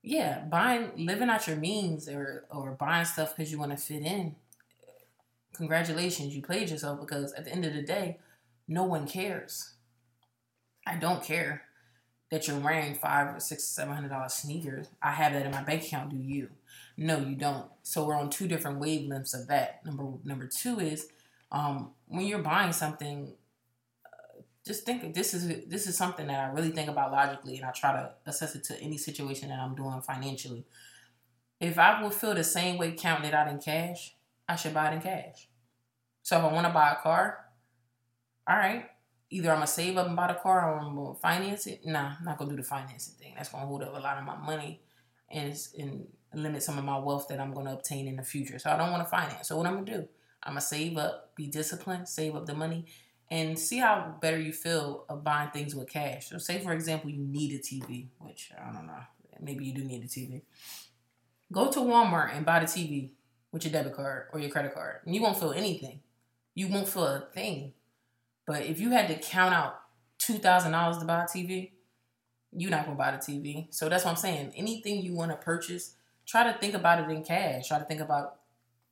yeah, 0.02 0.40
buying 0.40 0.92
living 0.98 1.30
out 1.30 1.48
your 1.48 1.58
means 1.58 2.10
or 2.10 2.46
or 2.50 2.72
buying 2.72 3.06
stuff 3.06 3.38
because 3.38 3.52
you 3.52 3.60
want 3.60 3.72
to 3.72 3.78
fit 3.78 4.02
in. 4.02 4.36
Congratulations, 5.54 6.36
you 6.36 6.42
played 6.42 6.70
yourself 6.70 7.00
because 7.00 7.32
at 7.34 7.46
the 7.46 7.52
end 7.52 7.64
of 7.66 7.74
the 7.74 7.84
day, 7.84 8.18
no 8.68 8.84
one 8.84 9.08
cares. 9.08 9.74
I 10.88 10.96
don't 10.96 11.24
care 11.24 11.64
that 12.32 12.48
you're 12.48 12.60
wearing 12.60 12.96
five 12.96 13.36
or 13.36 13.40
six, 13.40 13.66
seven 13.66 13.94
hundred 13.94 14.10
dollars 14.10 14.34
sneakers. 14.34 14.88
I 15.00 15.12
have 15.12 15.34
that 15.34 15.46
in 15.46 15.52
my 15.52 15.62
bank 15.62 15.84
account. 15.84 16.10
Do 16.10 16.18
you? 16.18 16.50
No, 16.98 17.20
you 17.20 17.36
don't. 17.36 17.68
So 17.84 18.06
we're 18.06 18.16
on 18.16 18.32
two 18.32 18.48
different 18.48 18.80
wavelengths 18.80 19.40
of 19.40 19.48
that. 19.48 19.86
Number 19.86 20.06
number 20.24 20.48
two 20.48 20.80
is 20.80 21.08
Um, 21.52 21.92
when 22.08 22.26
you're 22.26 22.40
buying 22.40 22.74
something, 22.74 23.34
just 24.66 24.86
think 24.86 25.14
this 25.14 25.34
is 25.34 25.48
this 25.68 25.88
is 25.88 25.98
something 25.98 26.28
that 26.28 26.40
I 26.40 26.54
really 26.54 26.72
think 26.72 26.90
about 26.90 27.12
logically, 27.12 27.58
and 27.58 27.66
I 27.66 27.72
try 27.72 27.94
to 27.94 28.12
assess 28.26 28.56
it 28.56 28.64
to 28.66 28.80
any 28.80 28.98
situation 28.98 29.50
that 29.50 29.60
I'm 29.60 29.76
doing 29.76 30.02
financially. 30.02 30.66
If 31.60 31.78
I 31.80 32.02
would 32.02 32.14
feel 32.14 32.36
the 32.36 32.44
same 32.44 32.78
way 32.78 32.92
counting 32.92 33.28
it 33.28 33.34
out 33.34 33.48
in 33.48 33.60
cash, 33.60 34.16
I 34.48 34.56
should 34.56 34.74
buy 34.74 34.92
it 34.92 34.96
in 34.96 35.02
cash. 35.02 35.50
So 36.22 36.38
if 36.38 36.44
I 36.44 36.54
want 36.54 36.68
to 36.68 36.74
buy 36.74 36.92
a 36.92 37.02
car, 37.02 37.46
all 38.48 38.58
right, 38.58 38.86
either 39.30 39.50
I'm 39.50 39.58
gonna 39.58 39.68
save 39.68 39.98
up 39.98 40.08
and 40.08 40.16
buy 40.16 40.28
the 40.28 40.40
car 40.40 40.72
or 40.72 40.80
I'm 40.80 40.96
gonna 40.96 41.16
finance 41.16 41.68
it. 41.68 41.86
Nah, 41.86 42.14
I'm 42.20 42.26
not 42.26 42.38
gonna 42.38 42.52
do 42.52 42.58
the 42.58 42.64
financing 42.64 43.16
thing. 43.16 43.34
That's 43.36 43.50
gonna 43.50 43.66
hold 43.66 43.84
up 43.84 43.96
a 43.96 44.00
lot 44.00 44.18
of 44.18 44.26
my 44.26 44.38
money 44.38 44.82
and 45.30 45.58
and 45.78 46.08
limit 46.34 46.62
some 46.62 46.78
of 46.78 46.86
my 46.86 46.98
wealth 46.98 47.28
that 47.30 47.40
I'm 47.40 47.54
gonna 47.54 47.74
obtain 47.74 48.08
in 48.08 48.16
the 48.16 48.24
future. 48.24 48.60
So 48.60 48.70
I 48.70 48.78
don't 48.78 48.92
want 48.92 49.04
to 49.04 49.10
finance. 49.10 49.48
So 49.48 49.58
what 49.58 49.66
I'm 49.66 49.84
gonna 49.84 49.98
do? 49.98 50.08
I'm 50.44 50.54
gonna 50.54 50.62
save 50.62 50.98
up, 50.98 51.36
be 51.36 51.48
disciplined, 51.48 52.08
save 52.08 52.36
up 52.36 52.46
the 52.46 52.54
money, 52.54 52.86
and 53.30 53.58
see 53.58 53.78
how 53.78 54.16
better 54.22 54.40
you 54.40 54.52
feel 54.52 55.06
of 55.10 55.24
buying 55.24 55.52
things 55.52 55.76
with 55.76 55.90
cash. 55.90 56.30
So 56.30 56.38
say 56.38 56.60
for 56.60 56.74
example 56.74 57.10
you 57.10 57.24
need 57.24 57.54
a 57.54 57.60
TV, 57.60 58.08
which 58.20 58.52
I 58.58 58.72
don't 58.72 58.88
know, 58.88 59.02
maybe 59.40 59.66
you 59.66 59.74
do 59.74 59.84
need 59.84 60.04
a 60.04 60.08
TV. 60.08 60.42
Go 61.52 61.72
to 61.72 61.80
Walmart 61.80 62.36
and 62.36 62.46
buy 62.46 62.60
the 62.60 62.66
TV 62.66 63.10
with 63.52 63.66
your 63.66 63.72
debit 63.72 63.96
card 63.96 64.28
or 64.32 64.40
your 64.40 64.50
credit 64.50 64.74
card, 64.74 64.98
and 65.06 65.16
you 65.16 65.22
won't 65.22 65.38
feel 65.38 65.52
anything. 65.52 66.02
You 66.56 66.68
won't 66.68 66.88
feel 66.88 67.06
a 67.06 67.22
thing 67.34 67.74
but 68.50 68.64
if 68.64 68.82
you 68.82 68.90
had 68.90 69.08
to 69.10 69.14
count 69.14 69.54
out 69.54 69.80
two 70.18 70.40
thousand 70.40 70.72
dollars 70.72 70.98
to 70.98 71.06
buy 71.06 71.22
a 71.22 71.28
TV, 71.28 71.70
you're 72.52 72.72
not 72.72 72.86
gonna 72.86 72.98
buy 72.98 73.12
the 73.12 73.18
TV. 73.18 73.68
So 73.70 73.88
that's 73.88 74.04
what 74.04 74.10
I'm 74.10 74.18
saying. 74.18 74.54
Anything 74.56 75.04
you 75.04 75.14
want 75.14 75.30
to 75.30 75.38
purchase, 75.38 75.94
try 76.26 76.52
to 76.52 76.58
think 76.58 76.74
about 76.74 77.00
it 77.00 77.16
in 77.16 77.24
cash. 77.24 77.68
Try 77.68 77.78
to 77.78 77.86
think 77.86 78.02
about 78.02 78.39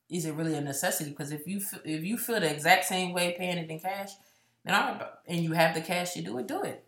is 0.09 0.25
it 0.25 0.33
really 0.33 0.55
a 0.55 0.61
necessity? 0.61 1.09
Because 1.09 1.31
if 1.31 1.47
you 1.47 1.61
if 1.83 2.03
you 2.03 2.17
feel 2.17 2.39
the 2.39 2.51
exact 2.51 2.85
same 2.85 3.13
way 3.13 3.35
paying 3.37 3.57
it 3.57 3.69
in 3.69 3.79
cash, 3.79 4.11
then 4.63 5.01
and 5.27 5.43
you 5.43 5.53
have 5.53 5.73
the 5.75 5.81
cash 5.81 6.13
to 6.13 6.21
do 6.21 6.37
it, 6.37 6.47
do 6.47 6.61
it. 6.63 6.83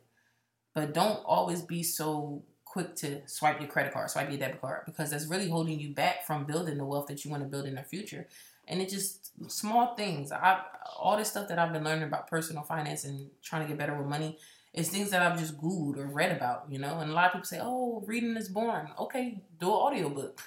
But 0.74 0.94
don't 0.94 1.24
always 1.26 1.62
be 1.62 1.84
so 1.84 2.44
quick 2.64 2.96
to 2.98 3.22
swipe 3.28 3.60
your 3.60 3.70
credit 3.70 3.94
card, 3.94 4.10
swipe 4.10 4.30
your 4.30 4.38
debit 4.38 4.62
card, 4.62 4.84
because 4.86 5.10
that's 5.10 5.26
really 5.26 5.50
holding 5.50 5.80
you 5.80 5.94
back 5.94 6.26
from 6.26 6.46
building 6.46 6.78
the 6.78 6.86
wealth 6.86 7.08
that 7.08 7.26
you 7.26 7.32
want 7.32 7.44
to 7.44 7.50
build 7.50 7.66
in 7.66 7.76
the 7.76 7.84
future 7.84 8.28
and 8.70 8.82
it 8.82 8.90
just 8.90 9.32
small 9.52 9.96
things. 9.96 10.32
I 10.32 10.62
all 10.98 11.18
this 11.18 11.30
stuff 11.30 11.48
that 11.50 11.60
I've 11.60 11.74
been 11.74 11.84
learning 11.84 12.04
about 12.04 12.30
personal 12.30 12.64
finance 12.64 13.04
and 13.04 13.30
trying 13.42 13.64
to 13.64 13.68
get 13.68 13.78
better 13.78 13.96
with 13.98 14.08
money 14.08 14.38
is 14.74 14.90
things 14.90 15.10
that 15.10 15.24
I've 15.24 15.40
just 15.40 15.60
googled 15.60 15.98
or 15.98 16.06
read 16.06 16.32
about, 16.32 16.66
you 16.70 16.78
know. 16.78 17.00
And 17.00 17.10
a 17.10 17.14
lot 17.14 17.28
of 17.28 17.32
people 17.34 17.46
say, 17.46 17.60
"Oh, 17.62 18.04
reading 18.06 18.38
is 18.38 18.48
boring." 18.48 18.90
Okay, 19.00 19.42
do 19.60 19.68
an 19.68 19.74
audiobook. 19.74 20.40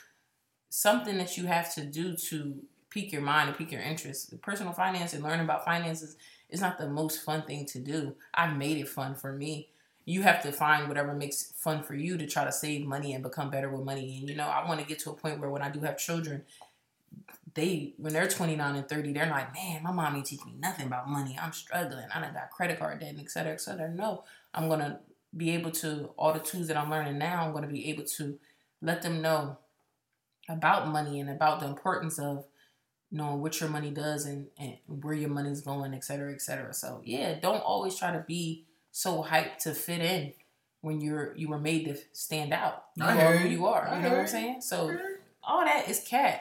Something 0.74 1.18
that 1.18 1.36
you 1.36 1.44
have 1.48 1.74
to 1.74 1.84
do 1.84 2.16
to 2.16 2.54
pique 2.88 3.12
your 3.12 3.20
mind 3.20 3.50
and 3.50 3.58
pique 3.58 3.72
your 3.72 3.82
interest. 3.82 4.40
Personal 4.40 4.72
finance 4.72 5.12
and 5.12 5.22
learning 5.22 5.44
about 5.44 5.66
finances 5.66 6.16
is 6.48 6.62
not 6.62 6.78
the 6.78 6.88
most 6.88 7.22
fun 7.22 7.42
thing 7.42 7.66
to 7.66 7.78
do. 7.78 8.14
I 8.32 8.46
made 8.46 8.78
it 8.78 8.88
fun 8.88 9.14
for 9.14 9.34
me. 9.34 9.68
You 10.06 10.22
have 10.22 10.42
to 10.44 10.50
find 10.50 10.88
whatever 10.88 11.12
makes 11.12 11.52
fun 11.56 11.82
for 11.82 11.94
you 11.94 12.16
to 12.16 12.26
try 12.26 12.44
to 12.44 12.50
save 12.50 12.86
money 12.86 13.12
and 13.12 13.22
become 13.22 13.50
better 13.50 13.68
with 13.68 13.84
money. 13.84 14.16
And 14.18 14.30
you 14.30 14.34
know, 14.34 14.46
I 14.46 14.66
want 14.66 14.80
to 14.80 14.86
get 14.86 14.98
to 15.00 15.10
a 15.10 15.14
point 15.14 15.40
where 15.40 15.50
when 15.50 15.60
I 15.60 15.68
do 15.68 15.80
have 15.80 15.98
children, 15.98 16.42
they 17.52 17.92
when 17.98 18.14
they're 18.14 18.26
29 18.26 18.76
and 18.76 18.88
30 18.88 19.12
they're 19.12 19.26
like 19.26 19.52
man 19.52 19.82
my 19.82 19.92
mom 19.92 20.16
ain't 20.16 20.24
teach 20.24 20.42
me 20.46 20.54
nothing 20.58 20.86
about 20.86 21.06
money 21.06 21.38
i'm 21.38 21.52
struggling 21.52 22.06
i 22.14 22.18
done 22.18 22.32
got 22.32 22.50
credit 22.50 22.78
card 22.78 22.98
debt 22.98 23.10
and 23.10 23.20
et 23.20 23.30
cetera 23.30 23.52
et 23.52 23.60
cetera 23.60 23.90
no 23.90 24.24
i'm 24.54 24.70
gonna 24.70 25.00
be 25.36 25.50
able 25.50 25.70
to 25.70 26.08
all 26.16 26.32
the 26.32 26.38
tools 26.38 26.66
that 26.66 26.78
i'm 26.78 26.90
learning 26.90 27.18
now 27.18 27.44
i'm 27.44 27.52
gonna 27.52 27.66
be 27.66 27.90
able 27.90 28.04
to 28.04 28.38
let 28.80 29.02
them 29.02 29.20
know 29.20 29.58
about 30.48 30.88
money 30.88 31.20
and 31.20 31.30
about 31.30 31.60
the 31.60 31.66
importance 31.66 32.18
of 32.18 32.44
knowing 33.10 33.40
what 33.40 33.60
your 33.60 33.68
money 33.68 33.90
does 33.90 34.24
and, 34.24 34.46
and 34.58 34.76
where 34.86 35.14
your 35.14 35.28
money's 35.28 35.60
going 35.60 35.92
et 35.94 36.04
cetera 36.04 36.32
et 36.32 36.40
cetera 36.40 36.72
so 36.72 37.00
yeah 37.04 37.38
don't 37.40 37.60
always 37.60 37.96
try 37.96 38.10
to 38.12 38.24
be 38.26 38.64
so 38.90 39.22
hyped 39.22 39.58
to 39.58 39.72
fit 39.72 40.00
in 40.00 40.32
when 40.80 41.00
you're 41.00 41.34
you 41.36 41.48
were 41.48 41.58
made 41.58 41.84
to 41.84 41.96
stand 42.12 42.52
out 42.52 42.84
you 42.96 43.04
I 43.04 43.22
are 43.22 43.36
who 43.36 43.48
you. 43.48 43.66
are 43.66 43.86
I 43.88 43.96
you 43.96 44.02
know 44.02 44.08
hear 44.08 44.18
what 44.18 44.22
i'm 44.22 44.28
saying 44.28 44.60
so 44.62 44.96
all 45.44 45.64
that 45.64 45.88
is 45.88 46.00
cat 46.00 46.40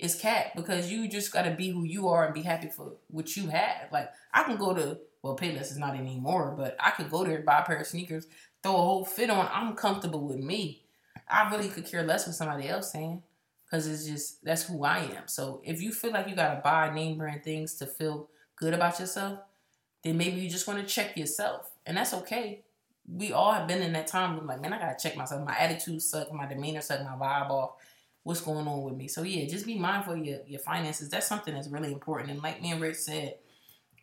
is 0.00 0.14
cat 0.14 0.52
because 0.56 0.90
you 0.90 1.08
just 1.08 1.32
gotta 1.32 1.50
be 1.50 1.70
who 1.70 1.84
you 1.84 2.08
are 2.08 2.24
and 2.24 2.34
be 2.34 2.42
happy 2.42 2.68
for 2.68 2.94
what 3.08 3.36
you 3.36 3.48
have. 3.48 3.88
Like 3.92 4.10
I 4.32 4.42
can 4.44 4.56
go 4.56 4.74
to 4.74 4.98
well, 5.22 5.36
Payless 5.36 5.70
is 5.70 5.76
not 5.76 5.96
anymore, 5.96 6.54
but 6.56 6.76
I 6.80 6.90
could 6.92 7.10
go 7.10 7.24
there 7.24 7.42
buy 7.42 7.58
a 7.58 7.62
pair 7.62 7.76
of 7.76 7.86
sneakers, 7.86 8.26
throw 8.62 8.72
a 8.72 8.78
whole 8.78 9.04
fit 9.04 9.28
on. 9.28 9.48
I'm 9.52 9.74
comfortable 9.76 10.26
with 10.26 10.38
me. 10.38 10.84
I 11.28 11.50
really 11.50 11.68
could 11.68 11.84
care 11.84 12.02
less 12.02 12.26
what 12.26 12.34
somebody 12.34 12.68
else 12.68 12.90
saying 12.90 13.22
because 13.70 13.86
it's 13.86 14.06
just 14.06 14.44
that's 14.44 14.64
who 14.64 14.84
I 14.84 14.98
am. 14.98 15.26
So 15.26 15.60
if 15.64 15.80
you 15.80 15.92
feel 15.92 16.12
like 16.12 16.28
you 16.28 16.34
gotta 16.34 16.60
buy 16.62 16.92
name 16.92 17.18
brand 17.18 17.44
things 17.44 17.74
to 17.76 17.86
feel 17.86 18.28
good 18.56 18.74
about 18.74 18.98
yourself, 18.98 19.38
then 20.02 20.16
maybe 20.16 20.40
you 20.40 20.50
just 20.50 20.66
want 20.66 20.80
to 20.80 20.86
check 20.86 21.16
yourself, 21.16 21.70
and 21.86 21.96
that's 21.96 22.14
okay. 22.14 22.62
We 23.06 23.32
all 23.32 23.52
have 23.52 23.66
been 23.66 23.82
in 23.82 23.92
that 23.94 24.06
time. 24.06 24.36
Where 24.36 24.46
like, 24.46 24.60
man, 24.60 24.72
I 24.72 24.78
gotta 24.78 24.96
check 25.00 25.16
myself. 25.16 25.46
My 25.46 25.56
attitude 25.56 26.02
suck, 26.02 26.32
my 26.32 26.46
demeanor 26.46 26.80
suck, 26.80 27.02
my 27.02 27.12
vibe 27.12 27.50
off 27.50 27.72
what's 28.22 28.40
going 28.40 28.66
on 28.66 28.82
with 28.82 28.94
me. 28.94 29.08
So 29.08 29.22
yeah, 29.22 29.48
just 29.48 29.66
be 29.66 29.78
mindful 29.78 30.14
of 30.14 30.24
your, 30.24 30.40
your 30.46 30.60
finances. 30.60 31.08
That's 31.08 31.26
something 31.26 31.54
that's 31.54 31.68
really 31.68 31.92
important. 31.92 32.30
And 32.30 32.42
like 32.42 32.60
me 32.60 32.72
and 32.72 32.80
Rich 32.80 32.96
said, 32.96 33.36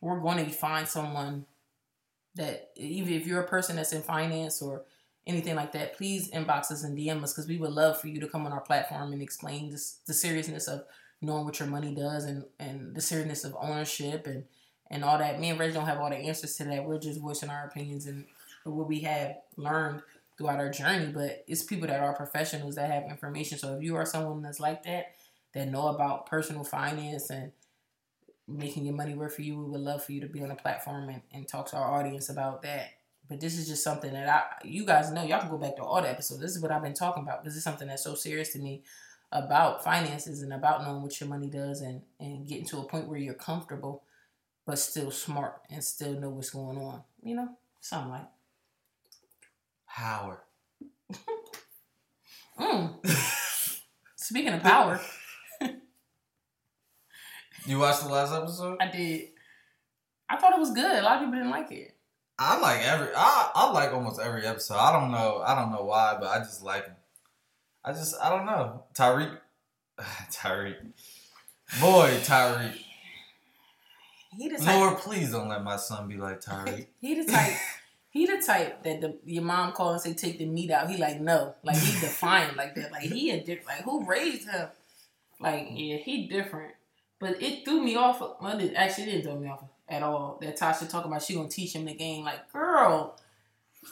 we're 0.01 0.19
going 0.19 0.43
to 0.43 0.51
find 0.51 0.87
someone 0.87 1.45
that 2.35 2.71
even 2.75 3.13
if 3.13 3.27
you're 3.27 3.41
a 3.41 3.47
person 3.47 3.75
that's 3.75 3.93
in 3.93 4.01
finance 4.01 4.61
or 4.61 4.83
anything 5.27 5.55
like 5.55 5.73
that, 5.73 5.97
please 5.97 6.31
inbox 6.31 6.71
us 6.71 6.83
and 6.83 6.97
DM 6.97 7.21
us 7.23 7.33
because 7.33 7.47
we 7.47 7.57
would 7.57 7.71
love 7.71 7.99
for 7.99 8.07
you 8.07 8.19
to 8.19 8.27
come 8.27 8.45
on 8.45 8.53
our 8.53 8.61
platform 8.61 9.13
and 9.13 9.21
explain 9.21 9.69
this, 9.69 9.99
the 10.05 10.13
seriousness 10.13 10.67
of 10.67 10.83
knowing 11.21 11.45
what 11.45 11.59
your 11.59 11.67
money 11.67 11.93
does 11.93 12.25
and, 12.25 12.45
and 12.59 12.95
the 12.95 13.01
seriousness 13.01 13.43
of 13.43 13.55
ownership 13.59 14.27
and, 14.27 14.45
and 14.89 15.03
all 15.03 15.17
that. 15.17 15.39
Me 15.39 15.49
and 15.49 15.59
Reg 15.59 15.73
don't 15.73 15.85
have 15.85 15.99
all 15.99 16.09
the 16.09 16.15
answers 16.15 16.55
to 16.55 16.63
that. 16.65 16.85
We're 16.85 16.99
just 16.99 17.19
voicing 17.19 17.49
our 17.49 17.65
opinions 17.65 18.05
and 18.05 18.25
what 18.63 18.87
we 18.87 19.01
have 19.01 19.37
learned 19.55 20.01
throughout 20.37 20.59
our 20.59 20.69
journey, 20.69 21.11
but 21.11 21.43
it's 21.47 21.63
people 21.63 21.87
that 21.87 21.99
are 21.99 22.13
professionals 22.13 22.75
that 22.75 22.91
have 22.91 23.09
information. 23.09 23.57
So 23.57 23.75
if 23.75 23.83
you 23.83 23.95
are 23.95 24.05
someone 24.05 24.41
that's 24.41 24.59
like 24.59 24.83
that, 24.83 25.15
that 25.53 25.67
know 25.69 25.87
about 25.87 26.27
personal 26.27 26.63
finance 26.63 27.29
and 27.29 27.51
making 28.47 28.85
your 28.85 28.95
money 28.95 29.15
work 29.15 29.33
for 29.33 29.41
you, 29.41 29.57
we 29.57 29.71
would 29.71 29.81
love 29.81 30.03
for 30.03 30.11
you 30.11 30.21
to 30.21 30.27
be 30.27 30.41
on 30.41 30.49
the 30.49 30.55
platform 30.55 31.09
and, 31.09 31.21
and 31.33 31.47
talk 31.47 31.67
to 31.71 31.77
our 31.77 31.99
audience 31.99 32.29
about 32.29 32.61
that. 32.61 32.96
But 33.29 33.39
this 33.41 33.57
is 33.57 33.67
just 33.67 33.83
something 33.83 34.13
that 34.13 34.29
I, 34.29 34.67
you 34.67 34.85
guys 34.85 35.11
know, 35.11 35.23
y'all 35.23 35.41
can 35.41 35.49
go 35.49 35.57
back 35.57 35.75
to 35.77 35.83
all 35.83 36.01
the 36.01 36.09
episodes. 36.09 36.41
This 36.41 36.55
is 36.55 36.61
what 36.61 36.71
I've 36.71 36.81
been 36.81 36.93
talking 36.93 37.23
about. 37.23 37.43
This 37.43 37.55
is 37.55 37.63
something 37.63 37.87
that's 37.87 38.03
so 38.03 38.15
serious 38.15 38.53
to 38.53 38.59
me 38.59 38.83
about 39.31 39.83
finances 39.83 40.41
and 40.41 40.53
about 40.53 40.83
knowing 40.83 41.01
what 41.01 41.19
your 41.19 41.29
money 41.29 41.49
does 41.49 41.81
and, 41.81 42.01
and 42.19 42.47
getting 42.47 42.65
to 42.65 42.77
a 42.77 42.83
point 42.83 43.07
where 43.07 43.17
you're 43.17 43.33
comfortable, 43.33 44.03
but 44.65 44.79
still 44.79 45.11
smart 45.11 45.61
and 45.69 45.83
still 45.83 46.13
know 46.13 46.29
what's 46.29 46.51
going 46.51 46.77
on. 46.77 47.01
You 47.21 47.35
know, 47.35 47.49
something 47.81 48.11
like. 48.11 48.27
Power. 49.87 50.43
Mm. 52.59 52.95
Speaking 54.15 54.51
of 54.51 54.63
power, 54.63 54.99
You 57.67 57.79
watched 57.79 58.03
the 58.03 58.07
last 58.09 58.33
episode? 58.33 58.77
I 58.79 58.89
did. 58.89 59.27
I 60.29 60.37
thought 60.37 60.53
it 60.53 60.59
was 60.59 60.71
good. 60.71 60.99
A 60.99 61.01
lot 61.01 61.15
of 61.15 61.19
people 61.19 61.33
didn't 61.33 61.49
like 61.49 61.69
it. 61.73 61.96
I 62.39 62.59
like 62.59 62.81
every. 62.85 63.07
I 63.15 63.51
I 63.55 63.71
like 63.71 63.93
almost 63.93 64.19
every 64.19 64.45
episode. 64.45 64.75
I 64.75 64.91
don't 64.91 65.11
know. 65.11 65.41
I 65.45 65.55
don't 65.55 65.71
know 65.71 65.83
why, 65.83 66.17
but 66.19 66.27
I 66.27 66.39
just 66.39 66.63
like 66.63 66.85
him. 66.85 66.95
I 67.83 67.93
just 67.93 68.15
I 68.21 68.29
don't 68.29 68.45
know. 68.45 68.83
Tariq, 68.93 69.37
Tariq, 70.31 70.75
boy 71.81 72.09
Tariq. 72.23 72.73
He 74.37 74.49
the 74.49 74.57
type. 74.57 74.75
Lord, 74.75 74.97
please 74.99 75.31
don't 75.31 75.49
let 75.49 75.63
my 75.63 75.77
son 75.77 76.07
be 76.07 76.17
like 76.17 76.41
Tariq. 76.41 76.87
He 77.01 77.15
the 77.21 77.31
type. 77.31 77.53
He 78.09 78.25
the 78.25 78.41
type 78.41 78.81
that 78.83 79.01
the, 79.01 79.17
your 79.25 79.43
mom 79.43 79.73
call 79.73 79.91
and 79.91 80.01
say 80.01 80.13
take 80.15 80.39
the 80.39 80.45
meat 80.45 80.71
out. 80.71 80.89
He 80.89 80.97
like 80.97 81.21
no, 81.21 81.53
like 81.61 81.77
he 81.77 81.99
defiant 81.99 82.57
like 82.57 82.73
that. 82.73 82.91
Like 82.91 83.03
he 83.03 83.29
a 83.29 83.43
different. 83.43 83.67
Like 83.67 83.83
who 83.83 84.05
raised 84.05 84.49
him? 84.49 84.69
Like 85.39 85.67
yeah, 85.71 85.97
he 85.97 86.25
different. 86.25 86.73
But 87.19 87.41
it 87.43 87.63
threw 87.63 87.83
me 87.83 87.95
off. 87.95 88.19
Well, 88.19 88.59
it 88.59 88.73
actually 88.75 89.05
didn't 89.05 89.23
throw 89.23 89.37
me 89.37 89.49
off 89.49 89.61
at 89.89 90.03
all. 90.03 90.37
That 90.41 90.57
Tasha 90.57 90.89
talking 90.89 91.11
about 91.11 91.23
she 91.23 91.35
gonna 91.35 91.49
teach 91.49 91.73
him 91.73 91.85
the 91.85 91.93
game. 91.93 92.23
Like 92.23 92.51
girl, 92.51 93.19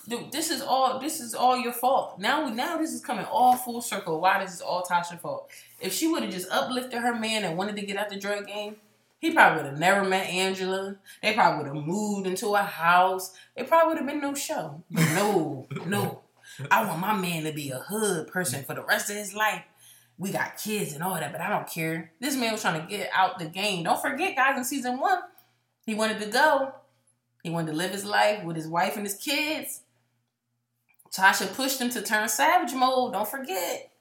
dude, 0.08 0.32
this 0.32 0.52
is 0.52 0.62
all. 0.62 1.00
This 1.00 1.20
is 1.20 1.34
all 1.34 1.58
your 1.58 1.74
fault. 1.74 2.20
Now, 2.20 2.48
now 2.50 2.78
this 2.78 2.94
is 2.94 3.02
coming 3.02 3.26
all 3.26 3.56
full 3.56 3.82
circle. 3.82 4.20
Why 4.20 4.44
this 4.44 4.54
is 4.54 4.62
all 4.62 4.84
Tasha's 4.84 5.20
fault? 5.22 5.50
If 5.80 5.94
she 5.94 6.08
would 6.08 6.24
have 6.24 6.32
just 6.32 6.52
uplifted 6.52 7.00
her 7.00 7.16
man 7.16 7.44
and 7.44 7.58
wanted 7.58 7.76
to 7.78 7.86
get 7.86 7.98
out 7.98 8.10
the 8.10 8.20
drug 8.20 8.48
game, 8.48 8.78
he 9.20 9.32
probably 9.32 9.64
would 9.64 9.72
have 9.72 9.80
never 9.80 10.04
met 10.04 10.28
Angela. 10.28 10.98
They 11.22 11.34
probably 11.34 11.58
would 11.64 11.76
have 11.76 11.86
moved 11.86 12.28
into 12.28 12.54
a 12.56 12.62
house. 12.62 13.34
It 13.56 13.68
probably 13.68 13.90
would 13.90 13.98
have 13.98 14.08
been 14.08 14.22
no 14.22 14.36
show. 14.36 14.84
But 14.92 15.06
no, 15.14 15.68
no. 15.86 16.22
I 16.70 16.86
want 16.86 17.00
my 17.00 17.14
man 17.16 17.44
to 17.44 17.52
be 17.52 17.72
a 17.72 17.80
hood 17.80 18.28
person 18.28 18.64
for 18.64 18.76
the 18.76 18.84
rest 18.84 19.10
of 19.10 19.16
his 19.16 19.34
life. 19.34 19.64
We 20.18 20.32
got 20.32 20.58
kids 20.58 20.94
and 20.94 21.04
all 21.04 21.16
that, 21.16 21.32
but 21.32 21.42
I 21.42 21.50
don't 21.50 21.68
care. 21.68 22.12
This 22.22 22.38
man 22.38 22.54
was 22.54 22.62
trying 22.62 22.82
to 22.82 22.88
get 22.88 23.10
out 23.14 23.38
the 23.38 23.46
game. 23.46 23.84
Don't 23.84 24.02
forget, 24.02 24.36
guys, 24.36 24.58
in 24.58 24.64
season 24.64 24.98
one, 25.00 25.20
he 25.86 25.96
wanted 25.96 26.20
to 26.22 26.28
go. 26.28 26.74
He 27.44 27.50
wanted 27.50 27.72
to 27.72 27.78
live 27.78 27.92
his 27.92 28.06
life 28.06 28.44
with 28.44 28.56
his 28.56 28.68
wife 28.68 28.96
and 28.96 29.06
his 29.06 29.16
kids. 29.16 29.82
Tasha 31.12 31.54
pushed 31.54 31.80
him 31.80 31.90
to 31.92 32.02
turn 32.02 32.28
savage 32.28 32.74
mode. 32.74 33.14
Don't 33.14 33.28
forget. 33.28 33.92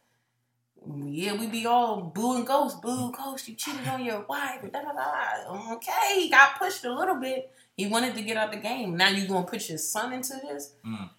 Yeah, 0.87 1.35
we 1.39 1.47
be 1.47 1.65
all 1.65 2.01
booing 2.03 2.45
ghost, 2.45 2.83
boo 2.83 3.13
ghost. 3.13 3.49
You 3.49 3.55
cheated 3.55 3.87
on 3.89 4.05
your 4.05 4.21
wife. 4.29 4.61
Da, 4.71 4.83
da, 4.83 4.93
da. 4.93 5.75
Okay, 5.75 6.21
he 6.23 6.29
got 6.31 6.59
pushed 6.59 6.85
a 6.85 6.93
little 6.93 7.17
bit. 7.21 7.51
He 7.77 7.87
wanted 7.87 8.15
to 8.17 8.23
get 8.23 8.37
out 8.37 8.51
the 8.53 8.59
game. 8.59 8.97
Now 8.97 9.09
you 9.09 9.27
gonna 9.27 9.47
put 9.47 9.69
your 9.69 9.79
son 9.79 10.13
into 10.13 10.35
this? 10.43 10.73
Mm. 10.87 11.11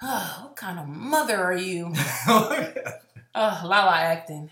what 0.42 0.56
kind 0.56 0.78
of 0.78 0.86
mother 0.88 1.36
are 1.42 1.56
you? 1.56 1.92
Oh, 3.34 3.60
Lala 3.64 3.92
acting. 3.98 4.50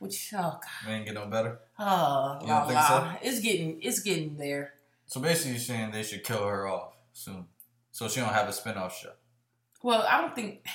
Which 0.00 0.32
oh 0.34 0.58
god. 0.60 0.90
Ain't 0.90 1.04
get 1.04 1.14
no 1.14 1.26
better. 1.26 1.60
Oh, 1.78 2.38
You 2.42 2.48
Lala. 2.48 3.18
It's 3.22 3.38
getting 3.38 3.80
it's 3.80 4.00
getting 4.00 4.36
there. 4.36 4.74
So 5.14 5.20
basically, 5.20 5.52
you're 5.52 5.60
saying 5.60 5.92
they 5.92 6.02
should 6.02 6.24
kill 6.24 6.44
her 6.44 6.66
off 6.66 6.96
soon, 7.12 7.46
so 7.92 8.08
she 8.08 8.18
don't 8.18 8.32
have 8.32 8.48
a 8.48 8.50
spinoff 8.50 8.90
show. 8.90 9.12
Well, 9.80 10.04
I 10.10 10.20
don't 10.20 10.34
think 10.34 10.66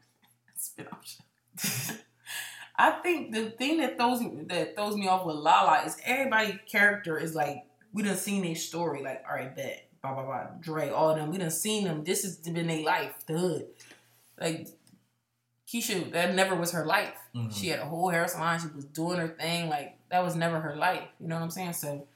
spin-off 0.56 1.16
show. 1.56 1.94
I 2.76 2.90
think 3.04 3.32
the 3.32 3.50
thing 3.50 3.78
that 3.78 3.96
throws 3.96 4.20
me 4.20 4.46
that 4.48 4.74
throws 4.74 4.96
me 4.96 5.06
off 5.06 5.24
with 5.24 5.36
Lala 5.36 5.84
is 5.86 5.96
everybody 6.04 6.58
character 6.68 7.20
is 7.20 7.36
like 7.36 7.66
we 7.92 8.02
done 8.02 8.16
seen 8.16 8.42
their 8.42 8.56
story. 8.56 9.00
Like, 9.00 9.22
all 9.30 9.36
right, 9.36 9.54
bet, 9.54 9.88
blah 10.02 10.12
blah 10.12 10.24
blah, 10.24 10.46
Dre, 10.60 10.90
all 10.90 11.10
of 11.10 11.16
them. 11.16 11.30
We 11.30 11.38
done 11.38 11.52
seen 11.52 11.84
them. 11.84 12.02
This 12.02 12.24
has 12.24 12.38
been 12.38 12.66
their 12.66 12.82
life, 12.82 13.24
the 13.28 13.38
hood. 13.38 13.66
Like 14.40 14.70
Keisha, 15.68 16.10
that 16.10 16.34
never 16.34 16.56
was 16.56 16.72
her 16.72 16.84
life. 16.84 17.14
Mhm. 17.32 17.54
She 17.54 17.68
had 17.68 17.78
a 17.78 17.84
whole 17.84 18.08
hair 18.08 18.26
salon. 18.26 18.58
She 18.58 18.66
was 18.74 18.86
doing 18.86 19.18
her 19.20 19.28
thing. 19.28 19.68
Like 19.68 19.98
that 20.10 20.24
was 20.24 20.34
never 20.34 20.58
her 20.58 20.74
life. 20.74 21.06
You 21.20 21.28
know 21.28 21.36
what 21.36 21.42
I'm 21.44 21.50
saying? 21.50 21.74
So 21.74 22.08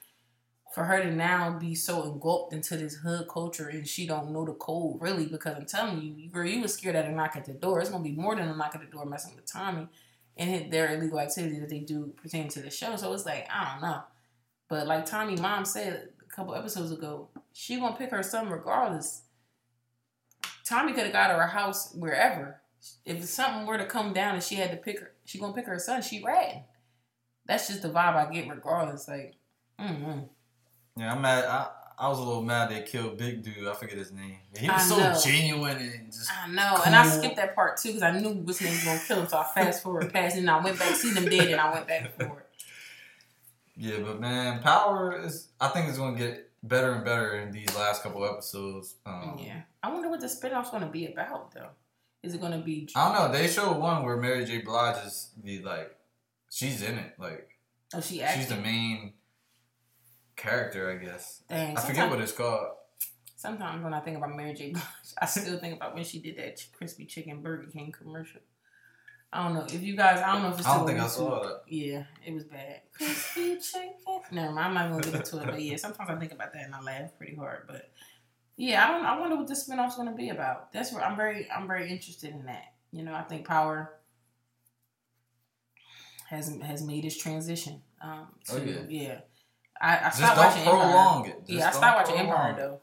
for 0.73 0.85
her 0.85 1.03
to 1.03 1.11
now 1.11 1.59
be 1.59 1.75
so 1.75 2.05
engulfed 2.05 2.53
into 2.53 2.77
this 2.77 2.97
hood 2.97 3.27
culture 3.29 3.69
and 3.69 3.89
she 3.89 4.07
don't 4.07 4.33
know 4.33 4.45
the 4.45 4.53
code 4.53 5.01
really 5.01 5.27
because 5.27 5.57
I'm 5.57 5.67
telling 5.67 6.03
you, 6.03 6.31
girl, 6.31 6.47
you 6.47 6.61
was 6.61 6.75
scared 6.75 6.97
at 6.97 7.07
a 7.07 7.13
knock 7.13 7.37
at 7.37 7.47
the 7.47 7.55
door. 7.55 7.81
It's 7.81 7.91
gonna 7.91 8.05
be 8.05 8.13
more 8.13 8.37
than 8.37 8.49
a 8.49 8.57
knock 8.57 8.75
at 8.75 8.83
the 8.83 8.87
door 8.87 9.07
messing 9.07 9.35
with 9.35 9.51
Tommy 9.51 9.89
and 10.37 10.71
their 10.71 10.95
illegal 10.95 11.21
activity 11.21 11.59
that 11.61 11.69
they 11.71 11.81
do 11.81 12.13
pertaining 12.17 12.51
to 12.51 12.61
the 12.61 12.71
show. 12.71 12.97
So 12.97 13.13
it's 13.13 13.27
like 13.27 13.49
I 13.51 13.73
don't 13.73 13.83
know, 13.83 14.03
but 14.69 14.87
like 14.87 15.07
Tommy 15.07 15.37
mom 15.37 15.65
said 15.65 16.11
a 16.21 16.35
couple 16.35 16.55
episodes 16.55 16.93
ago, 16.93 17.29
she 17.53 17.77
gonna 17.77 17.97
pick 17.97 18.11
her 18.11 18.23
son 18.23 18.51
regardless. 18.51 19.23
Tommy 20.65 20.93
could 20.93 21.05
have 21.05 21.13
got 21.13 21.31
her 21.31 21.41
a 21.41 21.49
house 21.49 21.95
wherever. 21.95 22.61
If 23.05 23.25
something 23.25 23.67
were 23.67 23.79
to 23.79 23.87
come 23.87 24.13
down 24.13 24.35
and 24.35 24.43
she 24.43 24.57
had 24.57 24.71
to 24.71 24.77
pick 24.77 25.01
her, 25.01 25.13
she 25.25 25.39
gonna 25.39 25.55
pick 25.55 25.67
her 25.67 25.79
son. 25.79 26.03
She 26.03 26.23
ran. 26.23 26.65
That's 27.47 27.69
just 27.69 27.81
the 27.81 27.89
vibe 27.89 28.15
I 28.15 28.31
get 28.31 28.49
regardless. 28.49 29.09
Like, 29.09 29.35
mm-hmm. 29.81 30.25
Yeah, 30.99 31.13
I'm 31.13 31.21
mad. 31.23 31.45
I, 31.45 31.69
I 31.99 32.09
was 32.09 32.19
a 32.19 32.23
little 32.23 32.43
mad 32.43 32.71
they 32.71 32.83
killed 32.83 33.17
Big 33.19 33.43
Dude. 33.43 33.67
I 33.67 33.75
forget 33.75 33.99
his 33.99 34.13
name. 34.13 34.37
He 34.57 34.69
was 34.69 34.89
so 34.89 35.29
genuine 35.31 35.77
and 35.79 36.07
just. 36.13 36.31
I 36.33 36.49
know, 36.49 36.81
and 36.85 36.95
I 36.95 37.07
skipped 37.09 37.37
that 37.37 37.55
part 37.55 37.77
too 37.77 37.89
because 37.89 38.03
I 38.03 38.19
knew 38.19 38.43
this 38.45 38.61
nigga 38.61 38.71
was 38.71 38.85
gonna 38.85 39.01
kill 39.07 39.21
him. 39.21 39.29
So 39.29 39.39
I 39.39 39.45
fast 39.45 39.83
forward 39.83 40.13
past 40.13 40.37
it, 40.37 40.41
and 40.41 40.51
I 40.51 40.63
went 40.63 40.79
back, 40.79 40.95
see 40.95 41.13
them 41.13 41.25
dead, 41.29 41.49
and 41.51 41.61
I 41.61 41.73
went 41.73 41.89
back 41.89 42.17
forward. 42.19 42.45
Yeah, 43.77 43.99
but 44.05 44.21
man, 44.21 44.61
Power 44.61 45.21
is. 45.25 45.49
I 45.61 45.69
think 45.69 45.89
it's 45.89 45.99
gonna 45.99 46.19
get 46.19 46.51
better 46.63 46.93
and 46.93 47.05
better 47.05 47.39
in 47.41 47.53
these 47.53 47.75
last 47.77 48.03
couple 48.03 48.25
episodes. 48.25 48.97
Um, 49.07 49.39
Yeah, 49.41 49.63
I 49.83 49.93
wonder 49.93 50.09
what 50.09 50.21
the 50.21 50.27
spinoff's 50.27 50.71
gonna 50.71 50.89
be 50.89 51.07
about 51.07 51.53
though. 51.53 51.71
Is 52.23 52.35
it 52.35 52.41
gonna 52.41 52.59
be? 52.59 52.89
I 52.97 53.13
don't 53.13 53.33
know. 53.33 53.39
They 53.39 53.47
showed 53.49 53.77
one 53.77 54.05
where 54.05 54.17
Mary 54.17 54.45
J. 54.45 54.59
Blige 54.63 55.05
is 55.07 55.31
the 55.43 55.63
like, 55.63 55.97
she's 56.51 56.83
in 56.83 56.99
it. 56.99 57.15
Like 57.19 57.49
Oh, 57.95 58.01
she 58.01 58.23
she's 58.35 58.49
the 58.49 58.57
main 58.57 59.15
character, 60.39 60.91
I 60.91 61.05
guess. 61.05 61.43
Dang, 61.49 61.77
I 61.77 61.81
forget 61.81 62.09
what 62.09 62.21
it's 62.21 62.33
called. 62.33 62.69
Sometimes 63.37 63.85
when 63.85 63.93
I 63.93 64.01
think 64.01 64.17
about 64.17 64.35
Mary 64.35 64.55
J. 64.55 64.71
Blige, 64.71 64.83
I 65.21 65.27
still 65.27 65.59
think 65.59 65.77
about 65.77 65.95
when 65.95 66.05
she 66.05 66.21
did 66.21 66.39
that 66.39 66.59
crispy 66.77 67.05
chicken 67.05 67.43
Burger 67.43 67.71
King 67.71 67.93
commercial. 67.93 68.41
I 69.33 69.45
don't 69.45 69.55
know 69.55 69.67
if 69.71 69.83
you 69.83 69.95
guys. 69.95 70.21
I 70.21 70.33
don't 70.33 70.43
know 70.43 70.49
if 70.49 70.59
it's. 70.59 70.67
I 70.67 70.71
don't 70.77 70.87
still 70.87 70.87
think 70.89 71.01
I 71.01 71.07
saw 71.07 71.43
that. 71.43 71.61
Yeah, 71.69 72.05
it 72.27 72.33
was 72.33 72.45
bad. 72.45 72.81
Crispy 72.95 73.59
chicken. 73.59 73.93
Never 74.33 74.53
mind. 74.53 74.59
I'm 74.67 74.75
not 74.75 74.91
gonna 74.91 75.03
get 75.03 75.15
into 75.33 75.43
it. 75.43 75.47
But 75.47 75.63
yeah, 75.63 75.77
sometimes 75.77 76.09
I 76.09 76.17
think 76.17 76.33
about 76.33 76.55
that 76.55 76.65
and 76.65 76.75
I 76.75 76.81
laugh 76.81 77.11
pretty 77.19 77.37
hard. 77.37 77.65
But 77.67 77.91
yeah, 78.57 78.87
I 78.89 78.91
don't. 78.91 79.05
I 79.05 79.21
wonder 79.21 79.37
what 79.37 79.47
this 79.47 79.69
spinoff's 79.69 79.97
gonna 79.97 80.15
be 80.15 80.31
about. 80.31 80.73
That's 80.73 80.93
where 80.95 81.05
I'm 81.05 81.15
very. 81.17 81.47
I'm 81.55 81.67
very 81.69 81.91
interested 81.91 82.31
in 82.31 82.47
that. 82.47 82.73
You 82.91 83.03
know, 83.03 83.13
I 83.15 83.23
think 83.23 83.47
Power 83.47 83.93
has 86.29 86.57
has 86.63 86.83
made 86.83 87.05
his 87.05 87.17
transition. 87.17 87.83
Um, 88.01 88.29
to, 88.47 88.55
Oh, 88.55 88.65
yeah. 88.65 88.81
yeah. 88.89 89.21
I, 89.81 89.97
I 89.99 90.01
Just 90.05 90.17
stopped 90.19 90.37
don't 90.37 90.45
watching 90.47 90.63
Empire. 90.63 90.81
prolong 90.81 91.27
it. 91.29 91.39
Just 91.47 91.51
yeah, 91.51 91.69
I 91.69 91.71
stopped 91.73 91.97
watching 92.09 92.21
Empire 92.27 92.51
it. 92.53 92.57
though. 92.57 92.81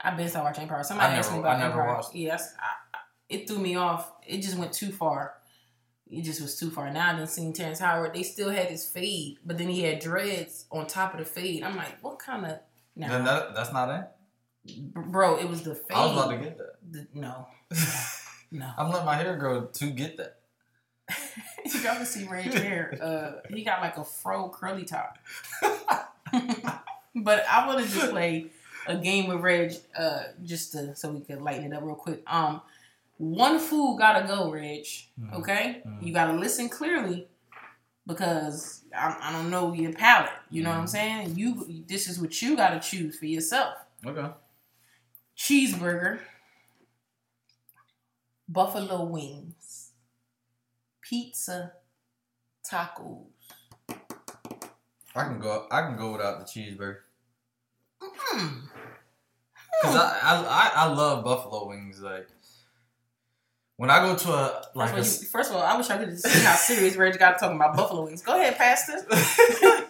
I've 0.00 0.16
been 0.16 0.28
stopped 0.28 0.44
watching 0.44 0.62
Empire. 0.62 0.82
Somebody 0.84 1.14
I 1.14 1.16
asked 1.18 1.32
me 1.32 1.38
about 1.38 1.58
never 1.58 1.80
Empire. 1.80 2.02
Yes, 2.14 2.54
I, 2.58 2.98
it 3.28 3.48
threw 3.48 3.58
me 3.58 3.76
off. 3.76 4.12
It 4.26 4.38
just 4.42 4.56
went 4.56 4.72
too 4.72 4.90
far. 4.92 5.34
It 6.08 6.22
just 6.22 6.40
was 6.40 6.58
too 6.58 6.70
far. 6.70 6.92
Now 6.92 7.12
I 7.12 7.16
didn't 7.16 7.30
see 7.30 7.52
Terrence 7.52 7.80
Howard. 7.80 8.14
They 8.14 8.22
still 8.22 8.50
had 8.50 8.66
his 8.68 8.86
fade, 8.86 9.38
but 9.44 9.58
then 9.58 9.68
he 9.68 9.82
had 9.82 9.98
dreads 9.98 10.66
on 10.70 10.86
top 10.86 11.12
of 11.14 11.18
the 11.18 11.24
fade. 11.24 11.62
I'm 11.64 11.76
like, 11.76 12.02
what 12.02 12.18
kind 12.20 12.44
of? 12.46 12.58
Then 12.96 13.08
No, 13.10 13.24
that, 13.24 13.54
that's 13.54 13.72
not 13.72 14.10
it. 14.66 14.94
bro, 14.94 15.36
it 15.38 15.48
was 15.48 15.62
the 15.62 15.74
fade. 15.74 15.96
I 15.96 16.06
was 16.06 16.12
about 16.12 16.30
to 16.30 16.36
get 16.38 16.58
that. 16.58 16.74
The- 16.90 17.06
no, 17.14 17.48
no. 18.52 18.70
I'm 18.78 18.90
letting 18.90 19.06
my 19.06 19.16
hair 19.16 19.36
grow 19.36 19.64
to 19.66 19.86
get 19.90 20.16
that. 20.18 20.38
you 21.74 21.82
got 21.82 21.98
to 21.98 22.06
see 22.06 22.26
Ray's 22.28 22.54
hair. 22.54 22.96
Uh, 23.00 23.52
he 23.54 23.64
got 23.64 23.80
like 23.80 23.96
a 23.96 24.04
fro 24.04 24.48
curly 24.48 24.84
top. 24.84 25.18
but 27.14 27.44
I 27.50 27.66
want 27.66 27.84
to 27.84 27.92
just 27.92 28.10
play 28.10 28.46
a 28.86 28.96
game 28.96 29.28
with 29.28 29.40
Reg, 29.40 29.72
uh, 29.98 30.24
just 30.44 30.72
to 30.72 30.94
so 30.96 31.10
we 31.10 31.20
could 31.20 31.40
lighten 31.40 31.72
it 31.72 31.76
up 31.76 31.82
real 31.82 31.94
quick. 31.94 32.22
Um, 32.26 32.60
one 33.18 33.58
food 33.58 33.96
gotta 33.98 34.26
go, 34.26 34.50
Reg. 34.50 34.84
Mhm. 35.18 35.32
Okay, 35.34 35.82
Mhm. 35.86 36.02
you 36.06 36.12
gotta 36.12 36.32
listen 36.34 36.68
clearly 36.68 37.28
because 38.06 38.82
I, 38.94 39.16
I 39.20 39.32
don't 39.32 39.50
know 39.50 39.72
your 39.72 39.92
palate. 39.92 40.30
You 40.50 40.62
know 40.62 40.70
what 40.70 40.78
I'm 40.78 40.84
Mhm. 40.84 40.90
saying? 40.90 41.36
You 41.36 41.84
this 41.88 42.08
is 42.08 42.20
what 42.20 42.40
you 42.42 42.56
gotta 42.56 42.78
choose 42.80 43.18
for 43.18 43.26
yourself. 43.26 43.78
Okay. 44.04 44.30
Cheeseburger, 45.36 46.20
buffalo 48.48 49.04
wings, 49.04 49.92
pizza, 51.02 51.72
tacos. 52.64 53.26
I 55.16 55.24
can 55.24 55.38
go. 55.40 55.66
I 55.70 55.82
can 55.82 55.96
go 55.96 56.12
without 56.12 56.38
the 56.40 56.44
cheeseburger. 56.44 56.98
Mm. 58.34 58.62
Cause 59.82 59.96
I, 59.96 60.18
I 60.22 60.72
I 60.74 60.86
love 60.92 61.24
buffalo 61.24 61.68
wings. 61.68 62.00
Like 62.00 62.28
when 63.76 63.90
I 63.90 64.00
go 64.00 64.16
to 64.16 64.30
a 64.30 64.64
like 64.74 64.90
First, 64.90 64.94
of 64.94 64.94
a, 64.94 64.96
all, 64.96 65.22
you- 65.22 65.28
first 65.28 65.50
of 65.50 65.56
all, 65.56 65.62
I 65.62 65.76
wish 65.76 65.90
I 65.90 65.98
could 65.98 66.18
see 66.18 66.44
how 66.44 66.54
serious 66.54 66.96
Reg 66.96 67.18
got 67.18 67.38
talking 67.38 67.56
about 67.56 67.76
buffalo 67.76 68.04
wings. 68.04 68.22
Go 68.22 68.34
ahead, 68.34 68.56
Pastor. 68.56 69.04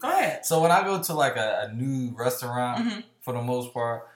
Go 0.00 0.10
ahead. 0.10 0.44
so 0.44 0.60
when 0.60 0.70
I 0.70 0.82
go 0.82 1.02
to 1.02 1.14
like 1.14 1.36
a, 1.36 1.68
a 1.70 1.74
new 1.74 2.14
restaurant, 2.16 2.86
Mhm. 2.86 3.04
for 3.22 3.32
the 3.32 3.40
most 3.42 3.72
part, 3.72 4.06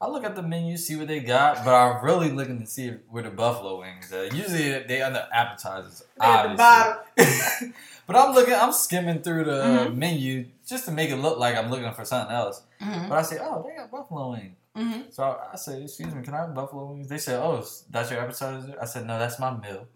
I 0.00 0.08
look 0.08 0.24
at 0.24 0.34
the 0.34 0.42
menu, 0.42 0.76
see 0.78 0.96
what 0.96 1.08
they 1.08 1.20
got, 1.20 1.62
but 1.64 1.74
I'm 1.74 2.02
really 2.04 2.30
looking 2.30 2.60
to 2.60 2.66
see 2.66 2.90
where 3.10 3.22
the 3.22 3.30
buffalo 3.30 3.80
wings. 3.80 4.12
Are. 4.12 4.24
Usually 4.26 4.82
they 4.84 5.02
under 5.02 5.26
appetizers, 5.32 6.02
They 6.18 6.26
at 6.26 6.56
the 6.56 6.62
obviously. 6.62 7.72
but 8.06 8.16
I'm 8.16 8.34
looking, 8.34 8.54
I'm 8.54 8.72
skimming 8.72 9.22
through 9.22 9.44
the 9.44 9.62
Mhm. 9.62 9.96
menu 9.96 10.46
just 10.66 10.84
to 10.86 10.90
make 10.90 11.10
it 11.10 11.16
look 11.16 11.38
like 11.38 11.56
I'm 11.56 11.70
looking 11.70 11.92
for 11.92 12.04
something 12.04 12.34
else. 12.34 12.62
Mm-hmm. 12.80 13.08
But 13.08 13.18
I 13.18 13.22
say, 13.22 13.38
oh, 13.40 13.64
they 13.66 13.76
got 13.76 13.90
buffalo 13.90 14.30
wings. 14.32 14.56
Mm-hmm. 14.76 15.00
So 15.10 15.22
I, 15.24 15.52
I 15.52 15.56
said, 15.56 15.82
excuse 15.82 16.14
me, 16.14 16.22
can 16.22 16.34
I 16.34 16.38
have 16.38 16.54
buffalo 16.54 16.92
wings? 16.92 17.08
They 17.08 17.18
said, 17.18 17.40
oh, 17.40 17.64
that's 17.90 18.10
your 18.10 18.20
appetizer? 18.20 18.76
I 18.80 18.84
said, 18.84 19.06
no, 19.06 19.18
that's 19.18 19.38
my 19.38 19.56
meal. 19.56 19.86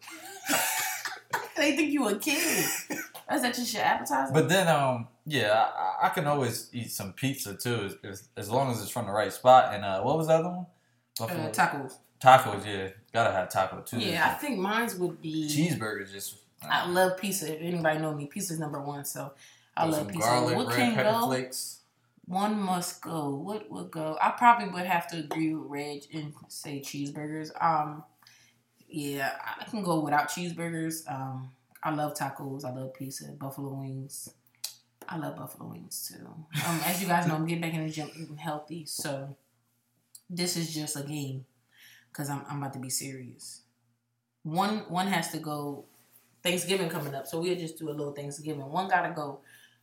They 1.57 1.77
think 1.77 1.93
you 1.93 2.09
a 2.09 2.17
kid. 2.17 2.39
Is 2.39 3.43
that 3.43 3.55
just 3.55 3.75
your 3.75 3.83
appetizer? 3.83 4.33
But 4.33 4.49
then, 4.49 4.67
um, 4.67 5.09
yeah, 5.27 5.69
I, 5.77 6.07
I 6.07 6.09
can 6.09 6.27
always 6.27 6.71
eat 6.73 6.91
some 6.91 7.13
pizza 7.13 7.55
too, 7.55 7.95
as, 8.03 8.29
as, 8.35 8.51
long 8.51 8.71
as 8.73 8.81
it's 8.81 8.91
from 8.91 9.07
the 9.07 9.13
right 9.13 9.31
spot. 9.31 9.75
And 9.75 9.85
uh, 9.85 10.01
what 10.01 10.17
was 10.17 10.29
the 10.29 10.35
other 10.35 10.49
one? 10.49 10.67
Buffalo 11.19 11.45
uh, 11.45 11.53
tacos. 11.53 11.99
tacos. 12.19 12.67
Yeah, 12.67 12.89
gotta 13.13 13.31
have 13.33 13.51
taco 13.51 13.83
too. 13.83 13.99
Yeah, 13.99 14.27
I 14.27 14.35
think 14.35 14.59
mine's 14.59 14.95
would 14.95 15.21
be 15.21 15.49
cheeseburgers 15.49 16.13
just. 16.13 16.37
I 16.69 16.89
love 16.89 17.17
pizza. 17.17 17.55
If 17.55 17.63
anybody 17.63 17.99
know 17.99 18.15
me, 18.15 18.27
pizza's 18.27 18.59
number 18.59 18.81
one. 18.81 19.05
So 19.05 19.33
I 19.77 19.87
love 19.87 20.09
pizza. 20.09 20.29
garlic, 20.29 20.57
what 20.57 20.75
can 20.75 20.97
go? 20.97 21.27
flakes. 21.27 21.81
One 22.27 22.61
must 22.61 23.03
go. 23.03 23.31
What 23.31 23.71
would 23.71 23.91
go? 23.91 24.17
I 24.21 24.31
probably 24.31 24.69
would 24.69 24.87
have 24.87 25.09
to 25.09 25.19
agree 25.19 25.55
with 25.55 25.69
Reg 25.69 26.03
and 26.15 26.33
say 26.49 26.81
cheeseburgers. 26.81 27.51
Um, 27.61 28.05
yeah, 28.89 29.33
I 29.61 29.65
can 29.65 29.83
go 29.83 30.01
without 30.01 30.29
cheeseburgers. 30.29 31.11
Um, 31.11 31.51
I 31.83 31.93
love 31.93 32.15
tacos. 32.15 32.65
I 32.65 32.73
love 32.73 32.95
pizza, 32.95 33.33
buffalo 33.33 33.75
wings. 33.75 34.33
I 35.09 35.17
love 35.17 35.37
buffalo 35.37 35.71
wings 35.71 36.09
too. 36.09 36.27
Um, 36.67 36.81
as 36.85 37.01
you 37.03 37.09
guys 37.09 37.27
know, 37.27 37.35
I'm 37.35 37.47
getting 37.47 37.63
back 37.63 37.75
in 37.75 37.85
the 37.85 37.93
gym, 37.93 38.11
eating 38.15 38.37
healthy. 38.37 38.85
So 38.87 39.37
this 40.29 40.57
is 40.57 40.73
just 40.73 40.97
a 40.97 41.03
game 41.03 41.47
because 42.13 42.31
I'm 42.31 42.45
I'm 42.49 42.59
about 42.59 42.75
to 42.75 42.79
be 42.79 42.91
serious. 42.91 43.63
One 44.43 44.85
one 44.89 45.09
has 45.09 45.33
to 45.33 45.39
go. 45.39 45.87
Thanksgiving 46.43 46.89
coming 46.89 47.15
up, 47.15 47.27
so 47.27 47.41
we'll 47.41 47.57
just 47.57 47.79
do 47.79 47.89
a 47.89 47.93
little 47.93 48.13
Thanksgiving. 48.13 48.65
One 48.71 48.89
gotta 48.89 49.13
go 49.15 49.41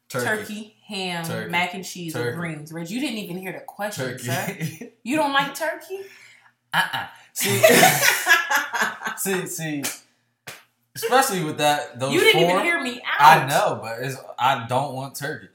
Turkey. 0.09 0.25
turkey, 0.25 0.75
ham, 0.87 1.25
Turkey. 1.25 1.51
mac 1.51 1.73
and 1.73 1.83
cheese, 1.85 2.15
or 2.15 2.23
Turkey. 2.25 2.37
greens. 2.37 2.71
Reg, 2.71 2.89
you 2.89 2.99
didn't 2.99 3.17
even 3.17 3.37
hear 3.37 3.51
the 3.53 3.59
question, 3.59 4.17
sir. 4.19 4.57
You 5.03 5.15
don't 5.15 5.33
like 5.33 5.53
turkey? 5.55 6.01
uh-uh. 6.73 7.07
See, 7.33 7.61
see, 9.17 9.47
see. 9.47 9.83
especially 10.95 11.43
with 11.43 11.57
that 11.59 11.99
those 11.99 12.13
you 12.13 12.19
didn't 12.19 12.41
four. 12.41 12.51
even 12.51 12.63
hear 12.63 12.81
me 12.81 13.01
out. 13.19 13.43
I 13.43 13.47
know, 13.47 13.79
but 13.81 13.99
it's, 14.01 14.17
I 14.39 14.65
don't 14.67 14.93
want 14.93 15.15
turkey. 15.15 15.47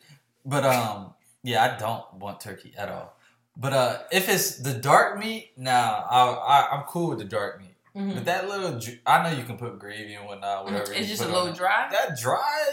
But 0.44 0.64
um, 0.64 1.14
yeah, 1.42 1.62
I 1.64 1.78
don't 1.78 2.05
want 2.14 2.40
turkey 2.40 2.72
at 2.76 2.88
all. 2.88 3.16
But 3.57 3.72
uh, 3.72 3.98
if 4.11 4.28
it's 4.28 4.57
the 4.59 4.72
dark 4.74 5.18
meat, 5.18 5.53
nah, 5.57 5.70
I, 6.09 6.30
I 6.30 6.76
I'm 6.76 6.84
cool 6.84 7.11
with 7.11 7.18
the 7.18 7.24
dark 7.24 7.61
meat. 7.61 7.71
Mhm. 7.95 8.14
But 8.14 8.24
that 8.24 8.49
little, 8.49 8.80
I 9.07 9.22
know 9.22 9.36
you 9.36 9.45
can 9.45 9.59
put 9.59 9.78
gravy 9.78 10.14
and 10.14 10.26
whatnot, 10.26 10.64
whatever. 10.64 10.93
It's 10.93 11.09
just 11.09 11.22
a 11.22 11.28
little 11.28 11.53
dry. 11.53 11.88
That 11.90 12.18
dry, 12.18 12.66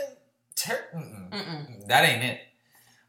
ter- 0.55 0.87
mm-mm. 0.95 1.29
Mm-mm. 1.29 1.87
that 1.87 2.07
ain't 2.07 2.23
it. 2.23 2.39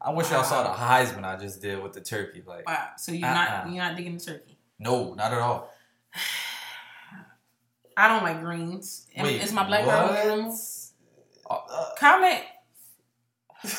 I 0.01 0.11
wish 0.11 0.31
y'all 0.31 0.43
saw 0.43 0.63
the 0.63 0.71
Heisman 0.77 1.25
I 1.25 1.37
just 1.37 1.61
did 1.63 1.81
with 1.83 1.93
the 1.93 2.01
turkey. 2.01 2.43
Like, 2.45 2.67
Wow. 2.67 2.89
So 2.97 3.13
you're 3.13 3.29
Uh-uh. 3.29 3.35
not 3.35 3.71
you're 3.73 3.85
not 3.85 3.97
digging 3.97 4.17
the 4.19 4.25
turkey. 4.25 4.59
no, 4.79 5.15
not 5.15 5.33
at 5.33 5.39
all. 5.39 5.71
I 7.97 8.09
don't 8.09 8.23
like 8.23 8.41
greens. 8.41 9.07
Wait, 9.17 9.43
is 9.43 9.53
my 9.53 9.65
black 9.67 9.85
girl 9.85 10.09
what? 10.09 11.61
Uh, 11.71 11.95
Comment. 11.99 12.43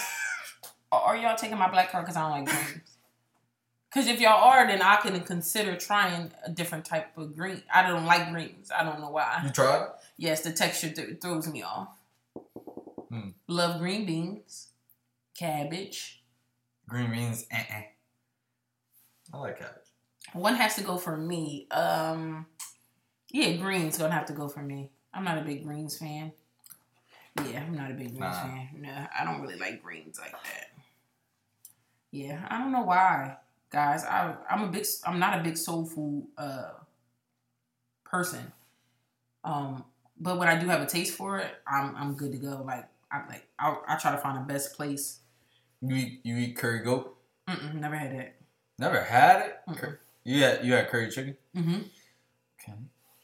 Are 0.92 1.16
y'all 1.16 1.36
taking 1.38 1.58
my 1.58 1.70
black 1.70 1.90
card 1.92 2.04
because 2.06 2.18
I 2.18 2.22
don't 2.22 2.32
like 2.32 2.46
greens? 2.46 2.91
Because 3.92 4.08
if 4.08 4.22
y'all 4.22 4.42
are, 4.44 4.66
then 4.68 4.82
I 4.82 4.96
can 4.98 5.20
consider 5.22 5.76
trying 5.76 6.32
a 6.46 6.50
different 6.50 6.86
type 6.86 7.18
of 7.18 7.36
green. 7.36 7.62
I 7.74 7.86
don't 7.88 8.06
like 8.06 8.32
greens. 8.32 8.72
I 8.74 8.84
don't 8.84 9.02
know 9.02 9.10
why. 9.10 9.42
you 9.44 9.50
tried? 9.52 9.88
Yes, 10.18 10.42
the 10.42 10.54
texture 10.54 10.90
th- 10.90 11.20
throws 11.20 11.48
me 11.48 11.62
off. 11.64 11.90
Hmm. 13.10 13.30
Love 13.48 13.80
green 13.80 14.06
beans, 14.06 14.70
cabbage. 15.38 16.24
Green 16.88 17.12
beans, 17.12 17.46
uh-uh. 17.54 17.82
I 19.34 19.38
like 19.38 19.60
cabbage. 19.60 19.76
One 20.34 20.56
has 20.56 20.76
to 20.76 20.82
go 20.84 20.98
for 20.98 21.18
me. 21.18 21.68
Um, 21.72 22.46
yeah, 23.30 23.54
greens 23.58 23.98
gonna 23.98 24.14
have 24.14 24.28
to 24.28 24.34
go 24.34 24.48
for 24.48 24.62
me. 24.62 24.92
I'm 25.14 25.26
not 25.26 25.38
a 25.38 25.42
big 25.42 25.66
greens 25.66 25.98
fan. 25.98 26.32
Yeah, 27.50 27.64
I'm 27.66 27.76
not 27.76 27.92
a 27.92 27.94
big 27.96 28.08
greens 28.18 28.20
Nah. 28.22 28.44
fan. 28.44 28.70
No, 28.78 29.08
I 29.20 29.26
don't 29.26 29.42
really 29.42 29.58
like 29.58 29.84
greens 29.84 30.18
like 30.20 30.32
that. 30.32 30.68
Yeah, 32.12 32.46
I 32.50 32.58
don't 32.60 32.72
know 32.72 32.82
why, 32.84 33.38
guys. 33.72 34.04
I 34.06 34.36
I'm 34.50 34.64
a 34.64 34.68
big. 34.68 34.86
I'm 35.06 35.20
not 35.20 35.40
a 35.40 35.44
big 35.44 35.58
soul 35.58 35.86
food 35.86 36.28
uh 36.38 36.72
person. 38.06 38.52
Um, 39.44 39.86
but 40.20 40.38
when 40.38 40.48
I 40.48 40.60
do 40.60 40.68
have 40.68 40.82
a 40.82 40.86
taste 40.86 41.16
for 41.16 41.40
it, 41.40 41.52
I'm 41.68 41.96
I'm 41.96 42.14
good 42.14 42.32
to 42.34 42.38
go. 42.38 42.64
Like 42.66 42.86
I 43.12 43.26
like 43.28 43.48
I 43.58 43.76
I 43.88 43.96
try 43.98 44.12
to 44.12 44.18
find 44.18 44.38
the 44.38 44.54
best 44.54 44.76
place. 44.76 45.20
You 45.82 45.96
eat 45.96 46.20
you 46.24 46.38
eat 46.38 46.56
curry 46.58 46.80
goat? 46.84 47.18
Mm-mm, 47.50 47.76
never 47.76 47.96
had 47.96 48.12
it. 48.12 48.36
Never 48.78 49.02
had 49.02 49.46
it. 49.48 49.56
Mm-mm. 49.68 49.98
You 50.24 50.44
had 50.44 50.64
you 50.66 50.74
had 50.74 50.90
curry 50.90 51.10
chicken. 51.10 51.38
Mm-hmm. 51.56 51.82
Okay. 52.62 52.78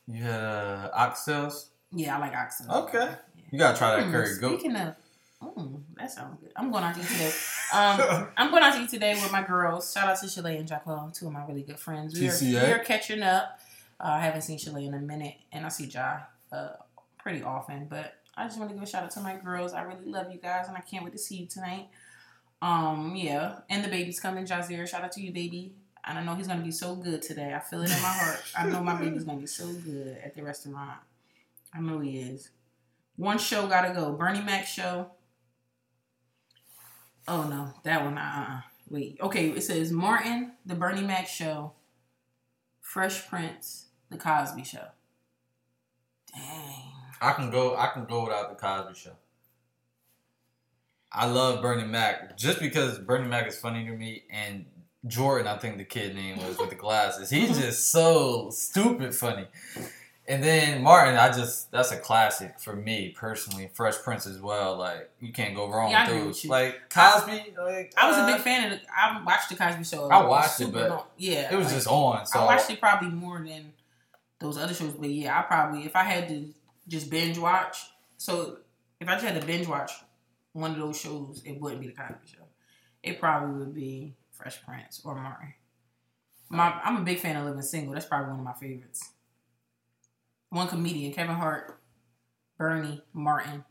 You 0.07 0.23
had 0.23 0.41
uh, 0.41 0.89
oxtails. 0.97 1.67
Yeah, 1.91 2.17
I 2.17 2.19
like 2.19 2.33
oxtails. 2.33 2.83
Okay. 2.85 2.97
Yeah. 2.97 3.15
You 3.51 3.59
gotta 3.59 3.77
try 3.77 3.95
that 3.97 4.05
Mm, 4.07 4.11
curry 4.11 4.39
goat. 4.39 4.59
Speaking 4.59 4.75
of, 4.75 4.95
mm, 5.41 5.81
that 5.97 6.11
sounds 6.11 6.39
good. 6.39 6.51
I'm 6.55 6.71
going 6.71 6.83
out 6.83 6.95
to 6.95 7.01
eat 7.01 7.07
today. 7.07 7.31
Um, 7.73 8.27
I'm 8.37 8.51
going 8.51 8.63
out 8.63 8.75
to 8.75 8.81
eat 8.81 8.89
today 8.89 9.13
with 9.13 9.31
my 9.31 9.43
girls. 9.43 9.91
Shout 9.91 10.07
out 10.07 10.19
to 10.19 10.25
Shalay 10.25 10.57
and 10.59 10.67
Jacqueline, 10.67 11.11
two 11.11 11.27
of 11.27 11.33
my 11.33 11.45
really 11.45 11.63
good 11.63 11.79
friends. 11.79 12.19
We 12.19 12.29
are, 12.29 12.37
we 12.41 12.71
are 12.71 12.79
catching 12.79 13.21
up. 13.21 13.59
Uh, 13.99 14.09
I 14.09 14.19
haven't 14.21 14.41
seen 14.41 14.57
Shalay 14.57 14.87
in 14.87 14.93
a 14.93 14.99
minute, 14.99 15.35
and 15.51 15.65
I 15.65 15.69
see 15.69 15.85
Ja 15.85 16.19
uh, 16.51 16.69
pretty 17.17 17.43
often. 17.43 17.87
But 17.89 18.15
I 18.35 18.45
just 18.45 18.59
want 18.59 18.69
to 18.69 18.75
give 18.75 18.83
a 18.83 18.87
shout 18.87 19.03
out 19.03 19.11
to 19.11 19.19
my 19.21 19.35
girls. 19.35 19.73
I 19.73 19.83
really 19.83 20.05
love 20.05 20.31
you 20.31 20.39
guys, 20.39 20.67
and 20.67 20.77
I 20.77 20.81
can't 20.81 21.03
wait 21.03 21.13
to 21.13 21.19
see 21.19 21.37
you 21.37 21.47
tonight. 21.47 21.87
Um, 22.61 23.15
yeah, 23.15 23.59
and 23.69 23.83
the 23.83 23.89
baby's 23.89 24.19
coming, 24.19 24.45
Jazir. 24.45 24.87
Shout 24.87 25.03
out 25.03 25.11
to 25.13 25.21
you, 25.21 25.31
baby. 25.31 25.73
And 26.05 26.17
I 26.17 26.23
know 26.23 26.35
he's 26.35 26.47
gonna 26.47 26.63
be 26.63 26.71
so 26.71 26.95
good 26.95 27.21
today. 27.21 27.53
I 27.53 27.59
feel 27.59 27.81
it 27.81 27.91
in 27.91 28.01
my 28.01 28.07
heart. 28.07 28.41
I 28.57 28.65
know 28.65 28.81
my 28.81 28.95
baby's 28.99 29.25
gonna 29.25 29.39
be 29.39 29.47
so 29.47 29.67
good 29.67 30.17
at 30.23 30.35
the 30.35 30.41
restaurant. 30.41 30.99
I 31.73 31.81
know 31.81 31.99
he 31.99 32.19
is. 32.19 32.49
One 33.17 33.37
show 33.37 33.67
gotta 33.67 33.93
go. 33.93 34.13
Bernie 34.13 34.41
Mac 34.41 34.65
show. 34.65 35.11
Oh 37.27 37.43
no, 37.43 37.73
that 37.83 38.03
one. 38.03 38.17
Uh, 38.17 38.45
uh 38.49 38.61
wait. 38.89 39.17
Okay, 39.21 39.49
it 39.49 39.63
says 39.63 39.91
Martin, 39.91 40.53
the 40.65 40.75
Bernie 40.75 41.01
Mac 41.01 41.27
show, 41.27 41.73
Fresh 42.81 43.27
Prince, 43.27 43.87
the 44.09 44.17
Cosby 44.17 44.63
show. 44.63 44.87
Dang. 46.33 46.93
I 47.21 47.33
can 47.33 47.49
go. 47.49 47.75
I 47.75 47.87
can 47.87 48.05
go 48.05 48.23
without 48.23 48.49
the 48.49 48.55
Cosby 48.55 48.93
Show. 48.97 49.15
I 51.11 51.25
love 51.25 51.61
Bernie 51.61 51.87
Mac 51.87 52.37
just 52.37 52.59
because 52.59 52.99
Bernie 52.99 53.27
Mac 53.27 53.47
is 53.47 53.57
funny 53.57 53.85
to 53.85 53.91
me, 53.91 54.23
and 54.29 54.65
Jordan, 55.05 55.47
I 55.47 55.57
think 55.57 55.77
the 55.77 55.85
kid 55.85 56.15
name 56.15 56.37
was 56.37 56.57
with 56.57 56.69
the 56.69 56.75
glasses. 56.75 57.29
He's 57.29 57.57
just 57.57 57.91
so 57.91 58.49
stupid 58.51 59.15
funny. 59.15 59.47
And 60.29 60.43
then 60.43 60.83
Martin, 60.83 61.15
I 61.15 61.31
just 61.31 61.71
that's 61.71 61.91
a 61.91 61.97
classic 61.97 62.59
for 62.59 62.75
me 62.75 63.15
personally. 63.17 63.69
Fresh 63.73 63.99
Prince 63.99 64.27
as 64.27 64.39
well. 64.39 64.75
Like 64.77 65.09
you 65.21 65.31
can't 65.31 65.55
go 65.55 65.69
wrong 65.69 65.89
Yeah, 65.89 66.11
with 66.11 66.23
those. 66.25 66.45
Like 66.45 66.89
Cosby, 66.89 67.53
like 67.57 67.93
I 67.97 68.09
was 68.09 68.17
a 68.17 68.21
uh, 68.21 68.33
big 68.33 68.41
fan 68.41 68.71
of. 68.71 68.79
The, 68.79 68.85
I 68.93 69.23
watched 69.23 69.49
the 69.49 69.55
Cosby 69.55 69.85
show. 69.85 70.09
I 70.09 70.25
watched 70.25 70.59
it, 70.59 70.73
but 70.73 71.09
yeah, 71.17 71.53
It 71.53 71.55
was 71.55 71.67
like, 71.67 71.75
just 71.75 71.87
on. 71.87 72.25
So 72.25 72.39
I 72.39 72.45
watched 72.45 72.69
it 72.69 72.81
probably 72.81 73.09
more 73.09 73.39
than 73.39 73.71
those 74.39 74.57
other 74.57 74.73
shows, 74.73 74.93
but 74.93 75.09
yeah, 75.09 75.39
I 75.39 75.43
probably 75.43 75.85
if 75.85 75.95
I 75.95 76.03
had 76.03 76.27
to 76.27 76.53
just 76.89 77.09
binge 77.09 77.37
watch. 77.37 77.77
So 78.17 78.57
if 78.99 79.07
I 79.07 79.13
just 79.13 79.25
had 79.25 79.39
to 79.39 79.47
binge 79.47 79.67
watch 79.67 79.91
one 80.51 80.71
of 80.71 80.77
those 80.77 80.99
shows, 80.99 81.41
it 81.45 81.59
wouldn't 81.61 81.81
be 81.81 81.87
the 81.87 81.93
Cosby 81.93 82.15
Show. 82.25 82.43
It 83.03 83.19
probably 83.19 83.59
would 83.59 83.73
be 83.73 84.15
Fresh 84.31 84.63
Prince 84.65 85.01
or 85.05 85.15
Martin. 85.15 85.53
My, 86.49 86.79
I'm 86.83 86.97
a 86.97 87.01
big 87.01 87.19
fan 87.19 87.35
of 87.35 87.45
Living 87.45 87.61
Single. 87.61 87.93
That's 87.93 88.05
probably 88.05 88.31
one 88.31 88.39
of 88.39 88.45
my 88.45 88.53
favorites. 88.53 89.11
One 90.49 90.67
comedian, 90.67 91.13
Kevin 91.13 91.35
Hart, 91.35 91.79
Bernie, 92.57 93.01
Martin, 93.13 93.63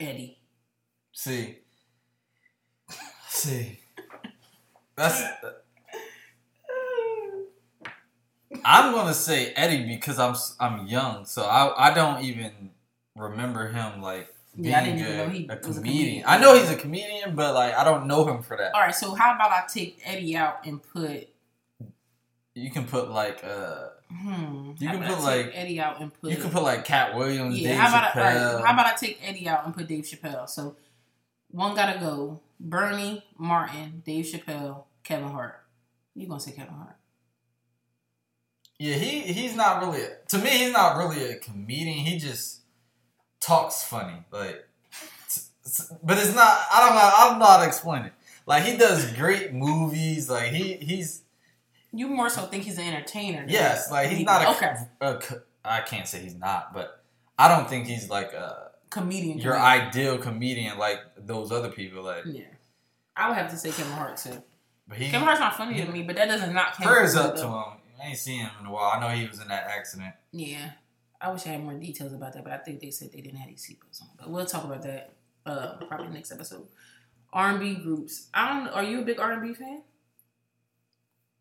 Eddie. 0.00 0.38
See. 1.12 1.58
See. 3.28 3.78
That's. 4.96 5.22
I'm 8.64 8.92
gonna 8.92 9.14
say 9.14 9.52
Eddie 9.54 9.86
because 9.86 10.18
I'm 10.18 10.34
I'm 10.60 10.86
young, 10.86 11.24
so 11.24 11.42
I 11.44 11.90
I 11.90 11.94
don't 11.94 12.22
even 12.22 12.70
remember 13.16 13.68
him 13.68 14.02
like 14.02 14.32
being 14.54 14.68
Yeah, 14.68 14.80
a, 14.80 15.28
he 15.30 15.46
a 15.48 15.56
comedian. 15.56 15.74
comedian. 15.74 16.24
I 16.26 16.38
know 16.38 16.54
he's 16.58 16.70
a 16.70 16.76
comedian, 16.76 17.34
but 17.34 17.54
like 17.54 17.74
I 17.74 17.82
don't 17.84 18.06
know 18.06 18.26
him 18.28 18.42
for 18.42 18.56
that. 18.56 18.74
All 18.74 18.80
right, 18.82 18.94
so 18.94 19.14
how 19.14 19.34
about 19.34 19.50
I 19.50 19.64
take 19.72 20.00
Eddie 20.04 20.36
out 20.36 20.66
and 20.66 20.80
put 20.82 21.28
You 22.54 22.70
can 22.70 22.84
put 22.86 23.10
like 23.10 23.42
uh 23.42 23.88
hmm? 24.12 24.72
You 24.78 24.88
how 24.88 24.94
can 24.94 25.02
about 25.02 25.10
I 25.12 25.14
put, 25.14 25.16
take 25.16 25.46
like- 25.46 25.52
Eddie 25.54 25.80
out 25.80 26.00
and 26.00 26.12
put 26.20 26.30
you 26.30 26.36
can 26.36 26.50
put 26.50 26.62
like 26.62 26.84
Katt 26.84 27.14
Williams, 27.16 27.58
yeah. 27.58 27.68
Dave 27.70 27.78
how 27.78 27.88
about 27.88 28.16
I, 28.16 28.20
all 28.20 28.54
right, 28.56 28.64
how 28.66 28.72
about 28.74 28.86
I 28.86 28.96
take 28.96 29.18
Eddie 29.22 29.48
out 29.48 29.64
and 29.64 29.74
put 29.74 29.86
Dave 29.88 30.04
Chappelle? 30.04 30.48
So 30.48 30.76
one 31.50 31.74
gotta 31.74 31.98
go: 32.00 32.40
Bernie, 32.60 33.24
Martin, 33.38 34.02
Dave 34.04 34.24
Chappelle, 34.26 34.84
Kevin 35.04 35.28
Hart. 35.28 35.58
You 36.14 36.26
gonna 36.26 36.40
say 36.40 36.52
Kevin 36.52 36.74
Hart? 36.74 36.96
Yeah, 38.78 38.94
he 38.94 39.20
he's 39.20 39.54
not 39.54 39.80
really 39.82 40.02
to 40.28 40.38
me. 40.38 40.50
He's 40.50 40.72
not 40.72 40.96
really 40.96 41.24
a 41.30 41.36
comedian. 41.38 41.98
He 41.98 42.18
just 42.18 42.60
talks 43.40 43.82
funny, 43.84 44.24
like. 44.32 44.66
s- 45.26 45.50
s- 45.64 45.92
But 46.02 46.18
it's 46.18 46.34
not. 46.34 46.58
I 46.72 46.80
don't 46.86 46.94
know. 46.96 47.10
I'm 47.16 47.38
not 47.38 47.38
know 47.38 47.46
how 47.46 47.58
to 47.62 47.66
explain 47.66 48.04
it. 48.06 48.12
Like 48.46 48.64
he 48.64 48.76
does 48.76 49.12
great 49.12 49.52
movies. 49.52 50.28
Like 50.28 50.50
he 50.52 50.74
he's 50.74 51.22
You 51.92 52.08
more 52.08 52.28
so 52.30 52.42
think 52.46 52.64
he's 52.64 52.78
an 52.78 52.84
entertainer? 52.86 53.44
yes. 53.48 53.90
Like 53.90 54.08
he's 54.08 54.18
he- 54.18 54.24
not 54.24 54.42
a. 54.46 54.50
okay 54.50 54.74
a 55.00 55.14
co- 55.18 55.40
I 55.64 55.80
can't 55.82 56.08
say 56.08 56.20
he's 56.20 56.34
not, 56.34 56.72
but 56.74 57.02
I 57.38 57.48
don't 57.48 57.68
think 57.68 57.86
he's 57.86 58.08
like 58.10 58.32
a 58.32 58.70
comedian. 58.90 59.38
your 59.38 59.54
comedian. 59.54 59.86
ideal 59.88 60.18
comedian 60.18 60.78
like 60.78 60.98
those 61.18 61.52
other 61.52 61.70
people. 61.70 62.02
Like, 62.02 62.24
Yeah, 62.26 62.44
I 63.16 63.28
would 63.28 63.36
have 63.38 63.50
to 63.50 63.56
say 63.56 63.70
Kevin 63.70 63.92
Hart 63.92 64.16
too. 64.16 64.42
but 64.88 64.98
he 64.98 65.04
Kevin 65.10 65.22
Hart's 65.26 65.40
not 65.40 65.56
funny 65.56 65.76
to 65.84 65.90
me, 65.92 66.02
but 66.02 66.16
that 66.16 66.26
doesn't 66.28 66.52
knock 66.52 66.76
him. 66.78 66.88
prayers 66.88 67.14
up 67.14 67.36
to 67.36 67.42
him. 67.46 67.78
I 68.02 68.06
ain't 68.08 68.18
seen 68.18 68.40
him 68.40 68.50
in 68.60 68.66
a 68.66 68.72
while. 68.72 68.90
I 68.94 69.00
know 69.00 69.08
he 69.14 69.28
was 69.28 69.40
in 69.40 69.46
that 69.48 69.68
accident. 69.68 70.14
Yeah, 70.32 70.70
I 71.20 71.30
wish 71.30 71.46
I 71.46 71.50
had 71.50 71.62
more 71.62 71.74
details 71.74 72.12
about 72.12 72.32
that, 72.32 72.42
but 72.42 72.52
I 72.52 72.58
think 72.58 72.80
they 72.80 72.90
said 72.90 73.12
they 73.12 73.20
didn't 73.20 73.38
have 73.38 73.48
these 73.48 73.64
seatbelts 73.64 74.02
on. 74.02 74.08
But 74.18 74.30
we'll 74.30 74.46
talk 74.46 74.64
about 74.64 74.82
that 74.82 75.12
uh, 75.46 75.76
probably 75.86 76.08
next 76.08 76.32
episode. 76.32 76.66
R 77.32 77.50
and 77.50 77.60
B 77.60 77.76
groups. 77.76 78.26
I 78.34 78.48
don't. 78.48 78.68
Are 78.74 78.82
you 78.82 79.02
a 79.02 79.04
big 79.04 79.20
R 79.20 79.32
and 79.32 79.42
B 79.42 79.54
fan? 79.54 79.82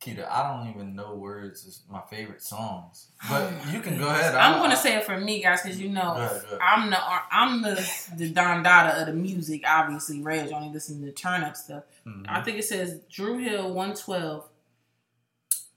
Keita, 0.02 0.28
I 0.28 0.52
don't 0.52 0.68
even 0.72 0.96
know 0.96 1.14
words 1.14 1.64
is 1.66 1.84
my 1.90 2.02
favorite 2.10 2.42
songs. 2.42 3.08
But 3.30 3.52
you 3.72 3.82
can 3.82 4.00
go 4.00 4.08
ahead. 4.08 4.34
I'm 4.34 4.56
I'll- 4.56 4.62
gonna 4.64 4.76
say 4.76 4.96
it 4.98 5.04
for 5.04 5.18
me, 5.20 5.44
guys, 5.44 5.62
because 5.62 5.80
you 5.80 5.90
know 5.90 6.02
Go 6.16 6.22
ahead, 6.22 6.42
go 6.50 6.58
ahead. 6.58 6.60
I'm 6.62 6.90
the 6.90 6.98
I'm 7.32 7.62
the 7.62 7.90
the 8.18 8.30
Don 8.32 8.64
Dada 8.64 9.00
of 9.02 9.08
the 9.08 9.14
music. 9.14 9.62
Obviously, 9.68 10.22
Reg 10.22 10.52
only 10.52 10.74
listen 10.74 11.02
to 11.06 11.12
turn 11.12 11.44
up 11.44 11.56
stuff. 11.56 11.84
Mhm. 12.08 12.26
I 12.28 12.42
think 12.42 12.58
it 12.58 12.64
says 12.66 13.00
Dru 13.12 13.38
Hill 13.38 13.74
112, 13.74 14.50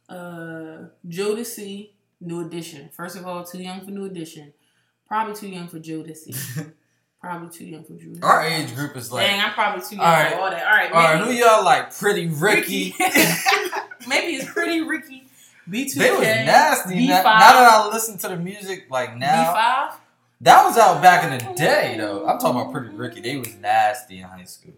uh, 0.09 0.89
Jodeci 1.07 1.91
New 2.21 2.41
Edition. 2.47 2.89
First 2.97 3.17
of 3.17 3.27
all, 3.27 3.45
too 3.45 3.63
young 3.63 3.85
for 3.85 3.91
New 3.91 4.07
Edition. 4.07 4.53
Probably 5.07 5.35
too 5.35 5.49
young 5.49 5.69
for 5.69 5.79
Jodeci. 5.79 6.73
probably 7.21 7.49
too 7.51 7.65
young 7.67 7.85
for 7.85 7.93
Dru. 7.93 8.13
Hill. 8.15 8.25
Our 8.25 8.43
age 8.45 8.75
group 8.75 8.97
is 8.97 9.13
like, 9.13 9.27
Dang, 9.27 9.41
I'm 9.41 9.53
probably 9.53 9.83
too 9.87 9.97
young 9.97 10.05
All 10.07 10.13
right. 10.13 10.33
for 10.33 10.41
all 10.41 10.51
that. 10.51 10.67
All 10.67 10.73
right, 10.73 10.93
all 10.93 11.03
right, 11.03 11.25
who 11.25 11.31
y'all 11.33 11.65
like? 11.65 11.95
Pretty 11.97 12.27
Ricky. 12.29 12.95
maybe 14.07 14.35
it's 14.37 14.51
Pretty 14.51 14.81
Ricky. 14.81 15.25
B2K. 15.69 15.95
they 15.95 16.11
was 16.11 16.21
nasty. 16.21 16.95
B5. 16.95 17.09
Now, 17.09 17.23
now 17.23 17.39
that 17.39 17.71
I 17.73 17.89
listen 17.93 18.19
to 18.19 18.29
the 18.29 18.37
music, 18.37 18.87
like 18.91 19.17
now, 19.17 19.55
B5. 19.55 19.95
That 20.43 20.65
was 20.65 20.77
out 20.77 21.01
back 21.01 21.25
in 21.25 21.31
the 21.39 21.55
day, 21.55 21.95
though. 21.97 22.27
I'm 22.27 22.39
talking 22.39 22.61
about 22.61 22.73
Pretty 22.73 22.89
Ricky. 22.95 23.21
They 23.21 23.37
was 23.39 23.55
nasty 23.57 24.19
in 24.19 24.25
high 24.25 24.45
school. 24.45 24.75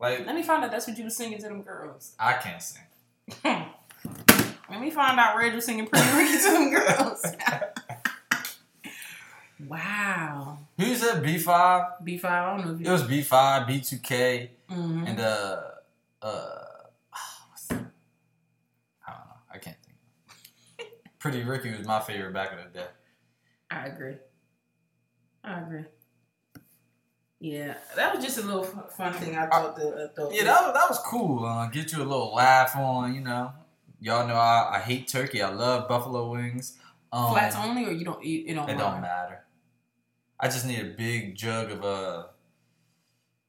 Like, 0.00 0.24
Let 0.26 0.34
me 0.34 0.42
find 0.42 0.64
out 0.64 0.70
that's 0.70 0.86
what 0.86 0.96
you 0.96 1.04
was 1.04 1.16
singing 1.16 1.38
to 1.38 1.44
them 1.48 1.62
girls. 1.62 2.12
I 2.18 2.34
can't 2.34 2.62
sing. 2.62 2.82
Let 4.70 4.80
me 4.80 4.90
find 4.90 5.18
out 5.20 5.36
Reg 5.36 5.54
was 5.54 5.64
singing 5.66 5.86
Pretty 5.86 6.08
Ricky 6.16 6.38
to 6.38 6.50
them 6.50 6.70
girls. 6.70 7.24
wow. 9.68 10.58
Who 10.78 10.94
said 10.94 11.22
B5? 11.22 12.04
B5, 12.04 12.24
I 12.24 12.56
don't 12.56 12.64
know 12.66 12.72
if 12.74 12.80
It 12.80 12.84
you. 12.86 12.92
was 12.92 13.02
B5, 13.02 13.66
B2K, 13.68 14.48
Mhm. 14.70 15.08
and 15.08 15.20
uh, 15.20 15.60
uh, 16.22 16.64
what's 17.50 17.66
that? 17.68 17.78
I 19.06 19.10
don't 19.12 19.18
know. 19.26 19.36
I 19.52 19.58
can't 19.58 19.76
think. 19.84 20.90
Pretty 21.18 21.42
Ricky 21.42 21.76
was 21.76 21.86
my 21.86 22.00
favorite 22.00 22.32
back 22.32 22.52
in 22.52 22.58
the 22.58 22.78
day. 22.78 22.86
I 23.70 23.86
agree. 23.86 24.16
I 25.42 25.60
agree. 25.60 25.84
Yeah, 27.38 27.74
that 27.96 28.14
was 28.14 28.24
just 28.24 28.38
a 28.38 28.42
little 28.42 28.64
fun 28.64 29.12
thing 29.12 29.36
I 29.36 29.46
thought. 29.46 29.76
The, 29.76 30.10
uh, 30.18 30.30
Yeah, 30.30 30.44
that 30.44 30.62
was, 30.62 30.74
that 30.74 30.88
was 30.88 30.98
cool. 31.04 31.44
Uh, 31.44 31.68
get 31.68 31.92
you 31.92 31.98
a 31.98 32.04
little 32.04 32.34
laugh 32.34 32.74
on, 32.76 33.14
you 33.14 33.20
know. 33.20 33.52
Y'all 34.00 34.26
know 34.26 34.34
I, 34.34 34.76
I 34.76 34.78
hate 34.80 35.08
turkey. 35.08 35.42
I 35.42 35.50
love 35.50 35.88
buffalo 35.88 36.30
wings. 36.30 36.78
Um, 37.12 37.32
flats 37.32 37.56
only, 37.56 37.84
or 37.84 37.92
you 37.92 38.04
don't 38.04 38.24
eat 38.24 38.46
it 38.48 38.54
don't. 38.54 38.68
It 38.68 38.78
don't 38.78 39.00
matter? 39.00 39.02
matter. 39.02 39.44
I 40.40 40.48
just 40.48 40.66
need 40.66 40.80
a 40.80 40.84
big 40.84 41.34
jug 41.34 41.70
of 41.70 41.84
uh, 41.84 42.24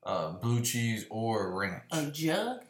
uh, 0.04 0.32
blue 0.34 0.62
cheese 0.62 1.06
or 1.10 1.58
ranch. 1.58 1.84
A 1.92 2.06
jug. 2.12 2.62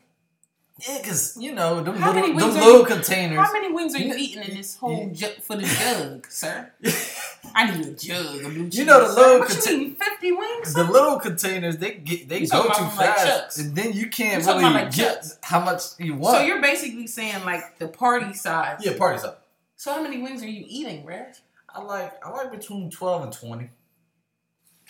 Yeah, 0.88 1.00
cause 1.04 1.36
you 1.40 1.56
know 1.56 1.82
them 1.82 1.96
How 1.96 2.08
little 2.14 2.22
many 2.22 2.28
them 2.28 2.36
wings 2.50 2.56
are 2.56 2.66
little 2.66 2.80
you- 2.82 2.86
containers. 2.86 3.40
How 3.40 3.52
many 3.54 3.72
wings 3.74 3.96
are 3.96 4.00
you 4.00 4.14
eating 4.16 4.44
in 4.44 4.56
this 4.58 4.76
whole 4.76 5.10
jug 5.10 5.32
for 5.42 5.56
the 5.56 5.64
jug, 5.64 6.28
sir? 6.30 6.72
I 7.56 7.72
need 7.76 7.86
a 7.88 7.92
jug 7.94 8.42
blue 8.42 8.66
cheese. 8.70 8.78
You 8.80 8.86
know 8.86 9.08
the 9.08 9.14
little 9.14 9.40
What 9.40 9.50
conti- 9.50 9.72
you 9.72 9.78
eating? 9.82 9.96
Fifty 9.96 10.32
wings? 10.34 10.74
the 10.76 10.84
little 10.84 11.18
containers 11.20 11.78
they 11.78 11.94
get 11.96 12.30
they 12.30 12.42
You 12.42 12.48
go 12.50 12.64
too 12.68 12.74
from, 12.74 12.86
like, 12.98 13.16
fast, 13.16 13.58
and 13.58 13.76
then 13.76 13.94
you 13.94 14.08
can't 14.10 14.44
You 14.44 14.50
really 14.52 14.64
like, 14.66 14.94
get 14.94 15.16
Chuck's? 15.24 15.40
how 15.42 15.62
much 15.62 15.82
you 15.98 16.14
want. 16.14 16.38
So 16.38 16.44
you're 16.44 16.62
basically 16.62 17.08
saying 17.08 17.44
like 17.44 17.80
the 17.80 17.88
party 17.88 18.34
size. 18.34 18.80
yeah, 18.84 18.96
party 18.98 19.20
size. 19.20 19.34
So 19.78 19.94
how 19.94 20.04
many 20.04 20.22
wings 20.22 20.44
are 20.44 20.48
you 20.50 20.64
eating, 20.68 21.06
Reg? 21.06 21.26
I 21.74 21.82
like 21.82 22.24
I 22.24 22.30
like 22.30 22.52
between 22.52 22.92
twelve 22.92 23.24
and 23.24 23.32
twenty. 23.34 23.70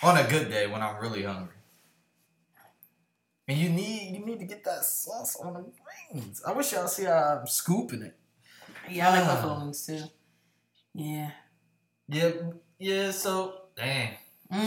On 0.04 0.18
a 0.18 0.28
good 0.28 0.50
day 0.50 0.68
when 0.68 0.82
I'm 0.82 1.02
really 1.02 1.24
hungry. 1.24 1.54
And 3.48 3.58
you 3.58 3.70
need 3.70 4.16
you 4.16 4.26
need 4.26 4.40
to 4.40 4.46
get 4.46 4.64
that 4.66 4.84
sauce 4.84 5.38
on 5.38 5.54
the 5.54 5.66
wings. 6.14 6.42
I 6.46 6.52
wish 6.52 6.74
y'all 6.74 6.88
see 6.88 7.06
how 7.06 7.40
I'm 7.42 7.48
scooping 7.48 8.02
it. 8.02 8.18
Yeah, 8.90 9.10
I 9.10 9.20
like 9.20 9.24
Ah. 9.30 9.36
buffalo 9.36 9.60
wings 9.60 9.86
too. 9.86 10.04
Yeah. 10.94 11.32
Yeah, 12.10 12.32
yeah. 12.80 13.12
So 13.12 13.62
dang, 13.76 14.16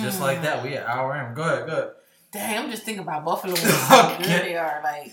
just 0.01 0.19
Mm. 0.19 0.23
like 0.23 0.43
that, 0.43 0.63
we 0.63 0.77
an 0.77 0.85
hour 0.87 1.17
in. 1.17 1.35
Go 1.35 1.43
ahead, 1.43 1.67
go 1.67 1.73
ahead. 1.73 1.91
Dang, 2.33 2.59
I'm 2.65 2.71
just 2.71 2.85
thinking 2.85 3.03
about 3.03 3.25
buffalo 3.25 3.53
wings. 3.55 3.71
How 3.71 4.17
good 4.17 4.27
they 4.27 4.57
are. 4.57 4.81
Like 4.83 5.13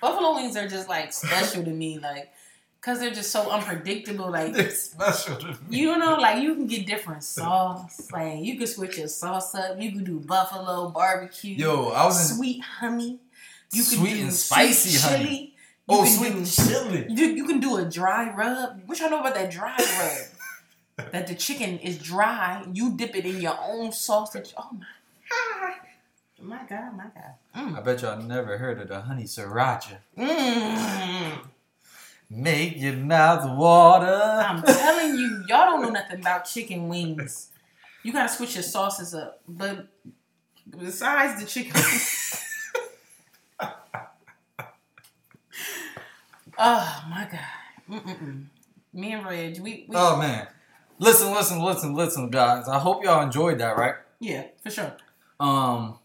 buffalo 0.00 0.34
wings 0.34 0.56
are 0.56 0.66
just 0.68 0.88
like 0.88 1.12
special 1.12 1.62
to 1.64 1.70
me. 1.70 1.98
Like, 1.98 2.32
cause 2.80 3.00
they're 3.00 3.10
just 3.14 3.30
so 3.30 3.50
unpredictable. 3.50 4.30
Like 4.30 4.52
They're 4.54 4.70
special 4.70 5.38
you 5.70 5.96
know, 5.98 6.16
like 6.16 6.42
you 6.42 6.54
can 6.54 6.66
get 6.66 6.86
different 6.86 7.24
sauce. 7.36 8.08
Like 8.12 8.42
you 8.44 8.56
can 8.58 8.66
switch 8.66 8.98
your 8.98 9.08
sauce 9.08 9.54
up. 9.54 9.80
You 9.80 9.92
can 9.92 10.04
do 10.04 10.20
buffalo 10.20 10.88
barbecue. 10.90 11.54
Yo, 11.54 11.88
I 11.88 12.04
was 12.06 12.30
in 12.30 12.36
sweet 12.36 12.62
honey. 12.62 13.18
You 13.72 13.82
can 13.84 13.98
Sweet 13.98 14.14
do 14.14 14.22
and 14.22 14.32
spicy 14.32 14.90
sweet 14.90 15.10
honey. 15.10 15.24
chili. 15.24 15.54
You 15.90 15.96
oh 15.96 16.04
sweet 16.04 16.32
do- 16.32 16.44
chili. 16.46 17.06
You, 17.10 17.26
you 17.34 17.44
can 17.46 17.60
do 17.60 17.76
a 17.76 17.84
dry 17.84 18.32
rub. 18.34 18.82
What 18.86 18.98
y'all 19.00 19.10
know 19.10 19.20
about 19.20 19.34
that 19.34 19.50
dry 19.50 19.76
rub? 19.76 21.10
that 21.12 21.26
the 21.26 21.34
chicken 21.34 21.78
is 21.78 21.98
dry. 21.98 22.64
You 22.72 22.96
dip 22.96 23.14
it 23.14 23.24
in 23.26 23.40
your 23.40 23.56
own 23.62 23.92
sausage. 23.92 24.52
Oh 24.56 24.68
my 24.72 24.86
god, 25.28 25.92
my 26.40 26.58
god, 26.68 26.96
my 26.96 27.04
god. 27.14 27.76
I 27.76 27.80
bet 27.80 28.02
y'all 28.02 28.20
never 28.22 28.58
heard 28.58 28.80
of 28.80 28.88
the 28.88 29.00
honey 29.02 29.24
sriracha. 29.24 29.98
Mm. 30.16 31.38
Make 32.30 32.76
your 32.80 32.92
mouth 32.94 33.56
water. 33.58 34.06
I'm 34.46 34.62
telling 34.62 35.16
you, 35.16 35.44
y'all 35.48 35.70
don't 35.70 35.82
know 35.82 35.88
nothing 35.90 36.20
about 36.20 36.44
chicken 36.44 36.88
wings. 36.88 37.50
You 38.02 38.12
gotta 38.12 38.28
switch 38.28 38.54
your 38.54 38.62
sauces 38.62 39.14
up. 39.14 39.40
But 39.48 39.88
besides 40.78 41.40
the 41.40 41.46
chicken, 41.46 41.80
oh 46.58 47.04
my 47.10 47.28
god. 47.30 47.40
Mm-mm-mm. 47.90 48.44
Me 48.92 49.12
and 49.12 49.24
Reg, 49.26 49.58
we, 49.60 49.86
we 49.88 49.96
Oh 49.96 50.16
man. 50.18 50.48
Listen, 50.98 51.32
listen, 51.32 51.62
listen, 51.62 51.94
listen, 51.94 52.28
guys. 52.28 52.68
I 52.68 52.78
hope 52.78 53.02
y'all 53.04 53.22
enjoyed 53.22 53.58
that, 53.58 53.76
right? 53.78 53.94
yeah, 54.20 54.48
for 54.62 54.70
sure. 54.70 54.92
Um 55.40 55.98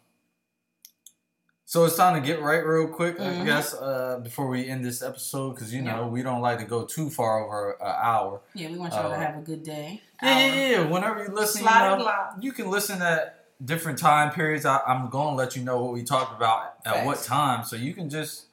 so 1.74 1.86
it's 1.86 1.96
time 1.96 2.14
to 2.14 2.22
get 2.24 2.40
right 2.40 2.64
real 2.64 2.88
quick, 2.88 3.20
I 3.20 3.24
Mhm. 3.34 3.46
guess, 3.46 3.74
uh, 3.74 4.20
before 4.22 4.48
we 4.48 4.70
end 4.70 4.86
this 4.86 5.02
episode, 5.02 5.56
because 5.56 5.74
you 5.74 5.82
know 5.82 6.02
Yeah. 6.02 6.06
we 6.16 6.22
don't 6.22 6.40
like 6.40 6.60
to 6.60 6.66
go 6.66 6.86
too 6.86 7.10
far 7.10 7.44
over 7.44 7.72
an 7.82 7.96
hour. 8.00 8.42
Yeah, 8.54 8.70
we 8.70 8.78
want 8.78 8.94
y'all 8.94 9.10
to 9.10 9.16
Uh, 9.16 9.20
have 9.20 9.38
a 9.38 9.42
good 9.42 9.64
day. 9.64 10.04
Yeah, 10.22 10.38
yeah, 10.38 10.46
Hour. 10.46 10.84
yeah. 10.84 10.92
Whenever 10.92 11.24
you 11.24 11.30
listen, 11.32 11.64
you, 11.64 11.66
know, 11.70 12.12
you 12.40 12.52
can 12.52 12.70
listen 12.70 13.02
at 13.02 13.46
different 13.66 13.98
time 13.98 14.30
periods. 14.30 14.68
I, 14.68 14.82
I'm 14.86 15.10
going 15.10 15.30
to 15.30 15.36
let 15.36 15.56
you 15.56 15.64
know 15.64 15.84
what 15.84 15.94
we 15.94 16.04
talked 16.04 16.38
about 16.38 16.76
at 16.86 17.08
what 17.08 17.24
time, 17.24 17.64
so 17.64 17.76
you 17.76 17.96
can 17.96 18.08
just, 18.08 18.46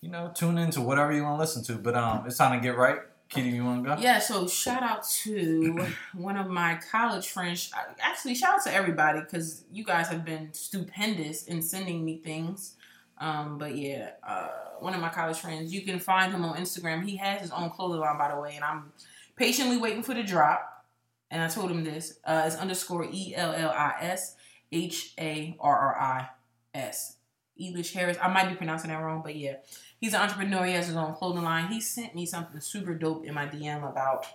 you 0.00 0.08
know, 0.08 0.30
tune 0.32 0.56
into 0.56 0.80
whatever 0.80 1.10
you 1.12 1.24
want 1.24 1.34
to 1.34 1.40
listen 1.40 1.64
to. 1.64 1.82
But 1.82 1.96
um, 1.96 2.22
it's 2.28 2.36
time 2.36 2.52
to 2.52 2.60
get 2.64 2.76
right. 2.78 3.00
Kitty, 3.28 3.50
you 3.50 3.64
want 3.64 3.84
to 3.84 3.96
go? 3.96 4.00
Yeah, 4.00 4.20
so 4.20 4.48
shout 4.48 4.82
out 4.82 5.06
to 5.22 5.86
one 6.14 6.36
of 6.36 6.48
my 6.48 6.80
college 6.90 7.28
friends. 7.28 7.70
Actually, 8.00 8.34
shout 8.34 8.54
out 8.54 8.64
to 8.64 8.72
everybody 8.72 9.20
because 9.20 9.64
you 9.70 9.84
guys 9.84 10.08
have 10.08 10.24
been 10.24 10.52
stupendous 10.52 11.44
in 11.44 11.60
sending 11.60 12.04
me 12.04 12.18
things. 12.18 12.76
Um, 13.18 13.58
but 13.58 13.76
yeah, 13.76 14.12
uh, 14.26 14.48
one 14.80 14.94
of 14.94 15.00
my 15.00 15.10
college 15.10 15.38
friends, 15.38 15.74
you 15.74 15.82
can 15.82 15.98
find 15.98 16.32
him 16.32 16.44
on 16.44 16.56
Instagram. 16.56 17.04
He 17.04 17.16
has 17.16 17.42
his 17.42 17.50
own 17.50 17.68
clothing 17.70 18.00
line, 18.00 18.16
by 18.16 18.30
the 18.32 18.40
way, 18.40 18.54
and 18.54 18.64
I'm 18.64 18.92
patiently 19.36 19.76
waiting 19.76 20.02
for 20.02 20.14
the 20.14 20.22
drop. 20.22 20.86
And 21.30 21.42
I 21.42 21.48
told 21.48 21.70
him 21.70 21.84
this. 21.84 22.18
Uh, 22.24 22.44
it's 22.46 22.56
underscore 22.56 23.06
E 23.12 23.34
L 23.36 23.52
L 23.52 23.70
I 23.70 23.96
S 24.00 24.36
H 24.72 25.12
A 25.18 25.54
R 25.60 25.78
R 25.78 26.00
I 26.00 26.28
S. 26.72 27.16
Elish 27.60 27.92
Harris. 27.92 28.16
I 28.22 28.28
might 28.28 28.48
be 28.48 28.54
pronouncing 28.54 28.90
that 28.90 29.02
wrong, 29.02 29.20
but 29.22 29.36
yeah. 29.36 29.56
He's 30.00 30.14
an 30.14 30.20
entrepreneur. 30.20 30.64
He 30.64 30.72
has 30.74 30.86
his 30.86 30.96
own 30.96 31.14
clothing 31.14 31.42
line. 31.42 31.66
He 31.72 31.80
sent 31.80 32.14
me 32.14 32.24
something 32.26 32.60
super 32.60 32.94
dope 32.94 33.24
in 33.24 33.34
my 33.34 33.46
DM 33.46 33.88
about 33.88 34.26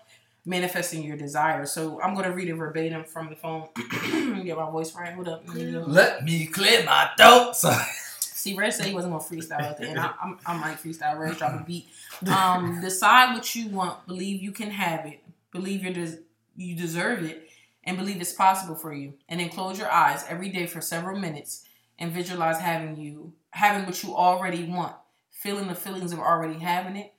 manifesting 0.46 1.04
your 1.04 1.16
desires. 1.18 1.72
So 1.72 2.02
I'm 2.02 2.14
gonna 2.16 2.32
read 2.32 2.50
it 2.50 2.56
verbatim 2.56 3.06
from 3.06 3.30
the 3.30 3.36
phone. 3.36 3.70
Get 4.44 4.58
my 4.58 4.70
voice 4.70 4.94
right. 4.96 5.14
Hold 5.14 5.28
up. 5.30 5.44
Let 5.48 5.56
me 5.56 5.72
go. 5.72 5.80
Let 5.88 6.24
me 6.24 6.46
clear 6.48 6.84
my 6.84 7.10
throat. 7.18 7.56
See, 8.20 8.56
Red 8.56 8.74
said 8.74 8.88
he 8.88 8.94
wasn't 8.94 9.14
gonna 9.14 9.24
freestyle 9.24 9.62
at 9.62 9.78
the 9.78 9.88
end. 9.88 10.00
I, 10.00 10.12
I'm, 10.22 10.38
I'm 10.46 10.60
like 10.60 10.82
freestyle. 10.82 11.18
Red 11.18 11.38
drop 11.38 11.62
a 11.62 11.64
beat. 11.64 11.88
Um, 12.28 12.82
decide 12.82 13.34
what 13.34 13.56
you 13.56 13.70
want. 13.70 14.06
Believe 14.06 14.42
you 14.42 14.52
can 14.52 14.70
have 14.70 15.06
it. 15.06 15.22
Believe 15.52 15.84
you 15.86 15.94
des- 15.94 16.20
you 16.58 16.76
deserve 16.76 17.24
it, 17.24 17.48
and 17.86 17.98
believe 17.98 18.20
it's 18.20 18.34
possible 18.34 18.76
for 18.76 18.94
you. 18.94 19.14
And 19.30 19.40
then 19.40 19.48
close 19.48 19.80
your 19.80 19.90
eyes 19.90 20.26
every 20.28 20.50
day 20.50 20.66
for 20.68 20.82
several 20.82 21.18
minutes 21.18 21.66
and 21.98 22.12
visualize 22.12 22.60
having 22.60 22.98
you 22.98 23.32
having 23.52 23.86
what 23.86 24.04
you 24.04 24.14
already 24.14 24.66
want. 24.66 24.96
Feeling 25.44 25.68
the 25.68 25.76
feelings 25.76 26.14
of 26.14 26.20
already 26.20 26.58
having 26.58 26.96
it. 26.96 27.14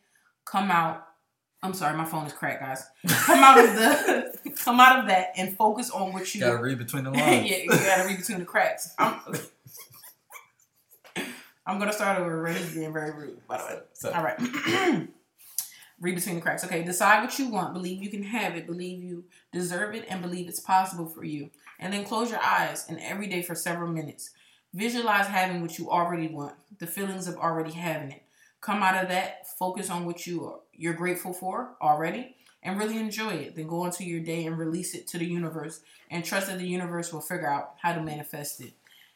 Come 0.47 0.71
out. 0.71 1.07
I'm 1.63 1.75
sorry, 1.75 1.97
my 1.97 2.05
phone 2.07 2.27
is 2.27 2.33
cracked, 2.33 2.61
guys. 2.63 2.85
Come 3.27 3.45
out 3.45 3.59
of 3.59 3.75
the 3.75 4.51
come 4.65 4.81
out 4.81 4.99
of 5.01 5.07
that 5.09 5.33
and 5.37 5.57
focus 5.57 5.91
on 5.91 6.13
what 6.13 6.35
you 6.35 6.41
Gotta 6.41 6.63
read 6.63 6.79
between 6.79 7.05
the 7.05 7.11
lines. 7.13 7.51
yeah, 7.51 7.57
you 7.59 7.69
gotta 7.69 8.07
read 8.07 8.19
between 8.19 8.39
the 8.39 8.45
cracks. 8.45 8.95
I'm, 8.99 9.21
I'm 11.67 11.79
gonna 11.79 11.93
start 11.93 12.19
over. 12.19 12.43
Ray's 12.43 12.75
being 12.75 12.93
very 12.93 13.11
rude, 13.13 13.47
by 13.47 13.59
the 13.59 13.65
way. 13.65 13.79
So- 13.95 14.13
All 14.13 14.23
right. 14.23 14.39
read 16.01 16.15
between 16.15 16.35
the 16.37 16.41
cracks. 16.43 16.65
Okay, 16.65 16.83
decide 16.83 17.23
what 17.23 17.39
you 17.39 17.49
want. 17.49 17.73
Believe 17.73 18.03
you 18.03 18.11
can 18.11 18.23
have 18.23 18.57
it. 18.57 18.67
Believe 18.67 19.03
you 19.03 19.25
deserve 19.53 19.95
it, 19.95 20.05
and 20.11 20.21
believe 20.21 20.49
it's 20.49 20.61
possible 20.61 21.07
for 21.07 21.25
you. 21.25 21.51
And 21.81 21.93
then 21.93 22.05
close 22.05 22.31
your 22.31 22.41
eyes 22.43 22.85
and 22.89 22.99
every 23.01 23.27
day 23.27 23.43
for 23.43 23.55
several 23.55 23.91
minutes. 23.91 24.31
Visualize 24.75 25.29
having 25.29 25.63
what 25.63 25.79
you 25.79 25.89
already 25.89 26.29
want. 26.29 26.55
The 26.79 26.87
feelings 26.87 27.29
of 27.29 27.37
already 27.37 27.71
having 27.71 28.11
it. 28.11 28.23
Come 28.61 28.83
out 28.83 29.01
of 29.01 29.09
that. 29.09 29.47
Focus 29.57 29.89
on 29.89 30.05
what 30.05 30.27
you 30.27 30.45
are, 30.47 30.59
you're 30.73 30.95
grateful 30.95 31.33
for 31.33 31.77
already, 31.81 32.35
and 32.63 32.79
really 32.79 32.99
enjoy 32.99 33.31
it. 33.35 33.55
Then 33.55 33.69
go 33.69 33.85
into 33.85 34.05
your 34.05 34.21
day 34.21 34.47
and 34.47 34.59
release 34.59 34.95
it 34.95 35.07
to 35.09 35.19
the 35.19 35.27
universe, 35.27 35.81
and 36.11 36.25
trust 36.25 36.49
that 36.49 36.59
the 36.59 36.67
universe 36.67 37.13
will 37.13 37.21
figure 37.21 37.49
out 37.49 37.75
how 37.81 37.95
to 37.95 38.03
manifest 38.03 38.61
it. 38.61 38.73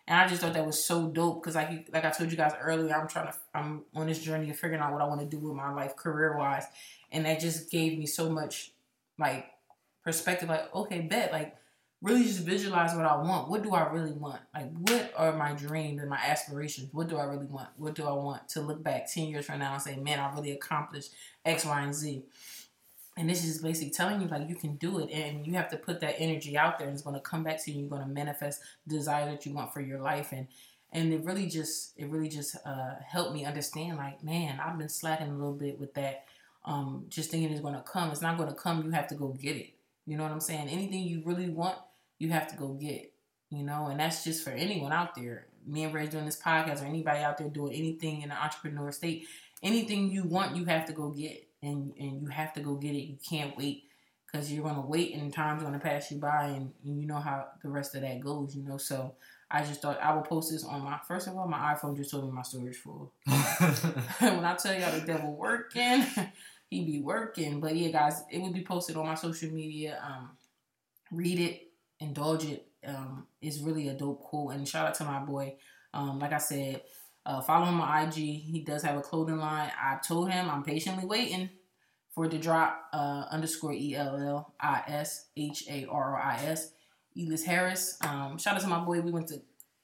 And 0.07 0.19
I 0.19 0.29
just 0.29 0.41
thought 0.41 0.55
that 0.55 0.65
was 0.65 0.83
so 0.83 1.09
dope 1.09 1.43
because, 1.43 1.55
like, 1.55 1.89
like 1.93 2.05
I 2.05 2.11
told 2.11 2.31
you 2.31 2.37
guys 2.37 2.53
earlier, 2.61 2.95
I'm 2.95 3.09
trying 3.09 3.27
to, 3.27 3.35
I'm 3.53 3.83
on 3.95 4.07
this 4.07 4.21
journey 4.21 4.49
of 4.49 4.57
figuring 4.57 4.81
out 4.81 4.93
what 4.93 5.03
I 5.03 5.07
want 5.07 5.21
to 5.21 5.27
do 5.27 5.39
with 5.39 5.55
my 5.55 5.73
life, 5.73 5.97
career 5.97 6.37
wise, 6.39 6.65
and 7.11 7.27
that 7.27 7.41
just 7.41 7.71
gave 7.71 7.99
me 7.99 8.07
so 8.07 8.31
much, 8.31 8.73
like, 9.19 9.51
perspective. 10.05 10.49
Like, 10.49 10.75
okay, 10.75 11.01
bet, 11.01 11.33
like, 11.33 11.57
really 12.01 12.23
just 12.23 12.41
visualize 12.41 12.95
what 12.95 13.05
I 13.05 13.17
want. 13.17 13.51
What 13.51 13.63
do 13.63 13.73
I 13.75 13.91
really 13.91 14.13
want? 14.13 14.41
Like, 14.55 14.71
what 14.89 15.13
are 15.17 15.33
my 15.33 15.53
dreams 15.53 16.01
and 16.01 16.09
my 16.09 16.19
aspirations? 16.19 16.89
What 16.93 17.09
do 17.09 17.17
I 17.17 17.25
really 17.25 17.47
want? 17.47 17.69
What 17.77 17.95
do 17.95 18.05
I 18.05 18.13
want 18.13 18.49
to 18.51 18.61
look 18.61 18.83
back 18.83 19.11
ten 19.11 19.25
years 19.29 19.47
from 19.47 19.59
now 19.59 19.75
and 19.75 19.83
say, 19.83 19.97
man, 19.97 20.21
I 20.21 20.33
really 20.35 20.53
accomplished 20.53 21.13
X, 21.45 21.65
Y, 21.65 21.81
and 21.81 21.95
Z. 21.95 22.23
And 23.17 23.29
this 23.29 23.45
is 23.45 23.61
basically 23.61 23.91
telling 23.91 24.21
you 24.21 24.29
like 24.29 24.49
you 24.49 24.55
can 24.55 24.77
do 24.77 25.01
it 25.01 25.11
and 25.11 25.45
you 25.45 25.55
have 25.55 25.69
to 25.71 25.77
put 25.77 26.01
that 26.03 26.15
energy 26.21 26.57
out 26.57 26.79
there 26.79 26.87
and 26.87 26.95
it's 26.95 27.03
gonna 27.03 27.19
come 27.19 27.43
back 27.43 27.63
to 27.65 27.73
you. 27.73 27.81
You're 27.81 27.89
gonna 27.89 28.07
manifest 28.07 28.61
the 28.87 28.95
desire 28.95 29.29
that 29.31 29.45
you 29.45 29.53
want 29.53 29.75
for 29.75 29.81
your 29.81 29.99
life 30.01 30.31
and 30.31 30.47
and 30.93 31.13
it 31.13 31.25
really 31.25 31.47
just 31.47 31.93
it 31.97 32.09
really 32.09 32.29
just 32.29 32.57
uh, 32.65 32.95
helped 33.07 33.35
me 33.35 33.45
understand 33.45 33.99
like 33.99 34.23
man 34.25 34.61
I've 34.61 34.79
been 34.79 34.89
slacking 34.89 35.29
a 35.29 35.35
little 35.35 35.53
bit 35.53 35.79
with 35.79 35.95
that 35.95 36.25
um, 36.65 37.07
just 37.09 37.31
thinking 37.31 37.51
it's 37.51 37.61
gonna 37.61 37.85
come 37.87 38.11
it's 38.11 38.23
not 38.23 38.39
gonna 38.39 38.55
come 38.55 38.85
you 38.85 38.91
have 38.91 39.09
to 39.09 39.15
go 39.15 39.29
get 39.29 39.57
it 39.57 39.71
you 40.07 40.17
know 40.17 40.23
what 40.23 40.33
I'm 40.33 40.41
saying 40.41 40.69
anything 40.69 41.03
you 41.03 41.23
really 41.25 41.51
want 41.51 41.79
you 42.19 42.31
have 42.31 42.49
to 42.49 42.57
go 42.57 42.69
get 42.69 43.13
you 43.51 43.63
know 43.63 43.87
and 43.87 44.01
that's 44.01 44.25
just 44.25 44.45
for 44.45 44.51
anyone 44.51 44.93
out 44.93 45.15
there 45.15 45.47
me 45.67 45.85
and 45.85 45.95
Ray 45.95 46.07
doing 46.07 46.25
this 46.25 46.41
podcast 46.41 46.83
or 46.83 46.87
anybody 46.87 47.21
out 47.21 47.39
there 47.39 47.49
doing 47.49 47.75
anything 47.75 48.23
in 48.23 48.31
the 48.31 48.43
entrepreneur 48.43 48.91
state 48.93 49.27
anything 49.63 50.11
you 50.11 50.25
want 50.25 50.57
you 50.57 50.65
have 50.67 50.87
to 50.87 50.93
go 50.93 51.11
get 51.11 51.49
and 51.63 51.93
and 51.99 52.23
you 52.23 52.29
have 52.29 52.53
to 52.55 52.61
go 52.61 52.75
get 52.75 52.95
it 52.95 53.05
you 53.05 53.19
can't 53.29 53.57
wait 53.57 53.85
because 54.27 54.53
you're 54.53 54.65
gonna 54.65 54.87
wait 54.87 55.15
and 55.15 55.33
time's 55.33 55.63
gonna 55.63 55.79
pass 55.79 56.11
you 56.11 56.19
by 56.19 56.45
and, 56.45 56.73
and 56.85 57.01
you 57.01 57.07
know 57.07 57.19
how 57.19 57.47
the 57.63 57.69
rest 57.69 57.95
of 57.95 58.03
that 58.03 58.21
goes 58.21 58.55
you 58.55 58.63
know 58.63 58.77
so 58.77 59.15
I 59.51 59.65
just 59.65 59.81
thought 59.81 60.01
I 60.03 60.15
would 60.15 60.25
post 60.25 60.51
this 60.51 60.65
on 60.65 60.83
my 60.83 60.99
first 61.07 61.27
of 61.27 61.37
all, 61.37 61.49
my 61.49 61.75
iPhone 61.75 61.97
just 61.97 62.11
told 62.11 62.25
me 62.25 62.31
my 62.31 62.43
storage 62.43 62.77
full. 62.77 63.13
when 63.27 64.45
I 64.45 64.57
tell 64.57 64.79
y'all 64.79 64.93
the 64.93 65.05
devil 65.07 65.35
working, 65.35 66.05
he 66.71 66.85
be 66.85 67.01
working. 67.01 67.61
But 67.61 67.75
yeah, 67.75 67.89
guys, 67.89 68.23
it 68.31 68.41
will 68.41 68.53
be 68.53 68.63
posted 68.63 68.97
on 68.97 69.07
my 69.07 69.15
social 69.15 69.51
media. 69.51 70.01
Um, 70.05 70.31
read 71.11 71.39
it, 71.39 71.68
indulge 72.01 72.45
it. 72.45 72.67
Um, 72.87 73.27
it's 73.41 73.61
really 73.61 73.89
a 73.89 73.95
dope 73.95 74.21
quote. 74.21 74.55
And 74.55 74.67
shout 74.67 74.87
out 74.87 74.95
to 74.97 75.05
my 75.05 75.19
boy. 75.19 75.57
Um, 75.93 76.19
like 76.19 76.33
I 76.33 76.39
said, 76.39 76.83
uh, 77.27 77.41
follow 77.41 77.67
him 77.67 77.81
on 77.81 78.09
IG. 78.09 78.15
He 78.15 78.65
does 78.67 78.83
have 78.83 78.97
a 78.97 79.03
clothing 79.03 79.39
line. 79.39 79.71
I 79.79 79.99
told 80.07 80.31
him 80.31 80.49
I'm 80.49 80.63
patiently 80.63 81.05
waiting 81.05 81.51
for 82.15 82.27
it 82.27 82.31
to 82.31 82.39
drop. 82.39 82.85
Uh, 82.93 83.25
underscore 83.31 83.73
E 83.73 83.95
L 83.95 84.17
L 84.17 84.55
I 84.61 84.83
S 84.87 85.27
H 85.37 85.65
A 85.69 85.87
R 85.87 86.17
R 86.17 86.21
I 86.21 86.37
S. 86.45 86.73
Ellis 87.19 87.45
Harris. 87.45 87.99
Um, 88.07 88.39
shout 88.39 88.55
out 88.55 88.63
to 88.63 88.69
my 88.69 88.81
boy. 88.81 89.01
We 89.01 89.11
went 89.11 89.29
to 89.29 89.41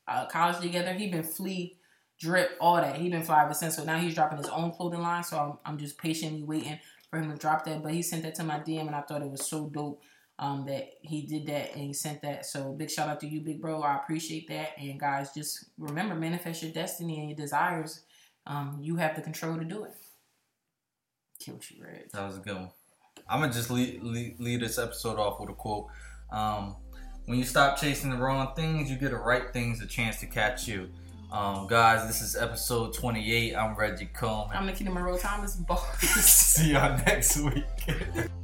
uh, 0.06 0.26
college 0.26 0.60
together. 0.60 0.92
He 0.92 1.08
been 1.08 1.24
flea, 1.24 1.76
drip, 2.18 2.52
all 2.60 2.76
that. 2.76 2.96
He 2.96 3.08
been 3.08 3.22
fly 3.22 3.44
ever 3.44 3.54
since. 3.54 3.76
So 3.76 3.84
now 3.84 3.98
he's 3.98 4.14
dropping 4.14 4.38
his 4.38 4.48
own 4.48 4.70
clothing 4.70 5.02
line. 5.02 5.24
So 5.24 5.38
I'm, 5.38 5.72
I'm 5.72 5.78
just 5.78 5.98
patiently 5.98 6.44
waiting 6.44 6.78
for 7.10 7.18
him 7.18 7.30
to 7.30 7.36
drop 7.36 7.64
that. 7.64 7.82
But 7.82 7.92
he 7.92 8.02
sent 8.02 8.22
that 8.22 8.34
to 8.36 8.44
my 8.44 8.60
DM, 8.60 8.86
and 8.86 8.94
I 8.94 9.02
thought 9.02 9.22
it 9.22 9.30
was 9.30 9.48
so 9.48 9.68
dope 9.68 10.00
um, 10.38 10.66
that 10.66 10.88
he 11.02 11.22
did 11.22 11.46
that 11.46 11.74
and 11.74 11.82
he 11.82 11.92
sent 11.92 12.22
that. 12.22 12.46
So 12.46 12.72
big 12.72 12.90
shout 12.90 13.08
out 13.08 13.20
to 13.20 13.26
you, 13.26 13.40
big 13.40 13.60
bro. 13.60 13.82
I 13.82 13.96
appreciate 13.96 14.48
that. 14.48 14.70
And 14.78 14.98
guys, 14.98 15.32
just 15.32 15.66
remember, 15.78 16.14
manifest 16.14 16.62
your 16.62 16.72
destiny 16.72 17.20
and 17.20 17.28
your 17.28 17.36
desires. 17.36 18.04
Um, 18.46 18.78
you 18.80 18.96
have 18.96 19.16
the 19.16 19.22
control 19.22 19.56
to 19.56 19.64
do 19.64 19.84
it. 19.84 19.92
Killed 21.38 21.64
you, 21.70 21.84
Red. 21.84 22.06
That 22.12 22.26
was 22.26 22.36
a 22.36 22.40
good 22.40 22.56
one. 22.56 22.70
I'm 23.28 23.40
gonna 23.40 23.52
just 23.52 23.70
lead, 23.70 24.02
lead, 24.02 24.36
lead 24.38 24.60
this 24.60 24.78
episode 24.78 25.18
off 25.18 25.40
with 25.40 25.50
a 25.50 25.54
quote. 25.54 25.86
Um, 26.30 26.76
when 27.26 27.38
you 27.38 27.44
stop 27.44 27.78
chasing 27.78 28.10
the 28.10 28.16
wrong 28.16 28.54
things, 28.54 28.90
you 28.90 28.98
get 28.98 29.10
the 29.10 29.16
right 29.16 29.52
things 29.52 29.80
a 29.80 29.86
chance 29.86 30.20
to 30.20 30.26
catch 30.26 30.68
you. 30.68 30.90
Um, 31.32 31.66
guys, 31.66 32.06
this 32.06 32.20
is 32.20 32.36
episode 32.36 32.92
28. 32.94 33.56
I'm 33.56 33.74
Reggie 33.74 34.06
Coleman. 34.06 34.56
I'm 34.56 34.66
Nikita 34.66 34.90
Monroe 34.90 35.16
Thomas. 35.16 35.56
Bars. 35.56 35.80
See 36.00 36.72
y'all 36.72 36.96
next 36.98 37.38
week. 37.38 37.64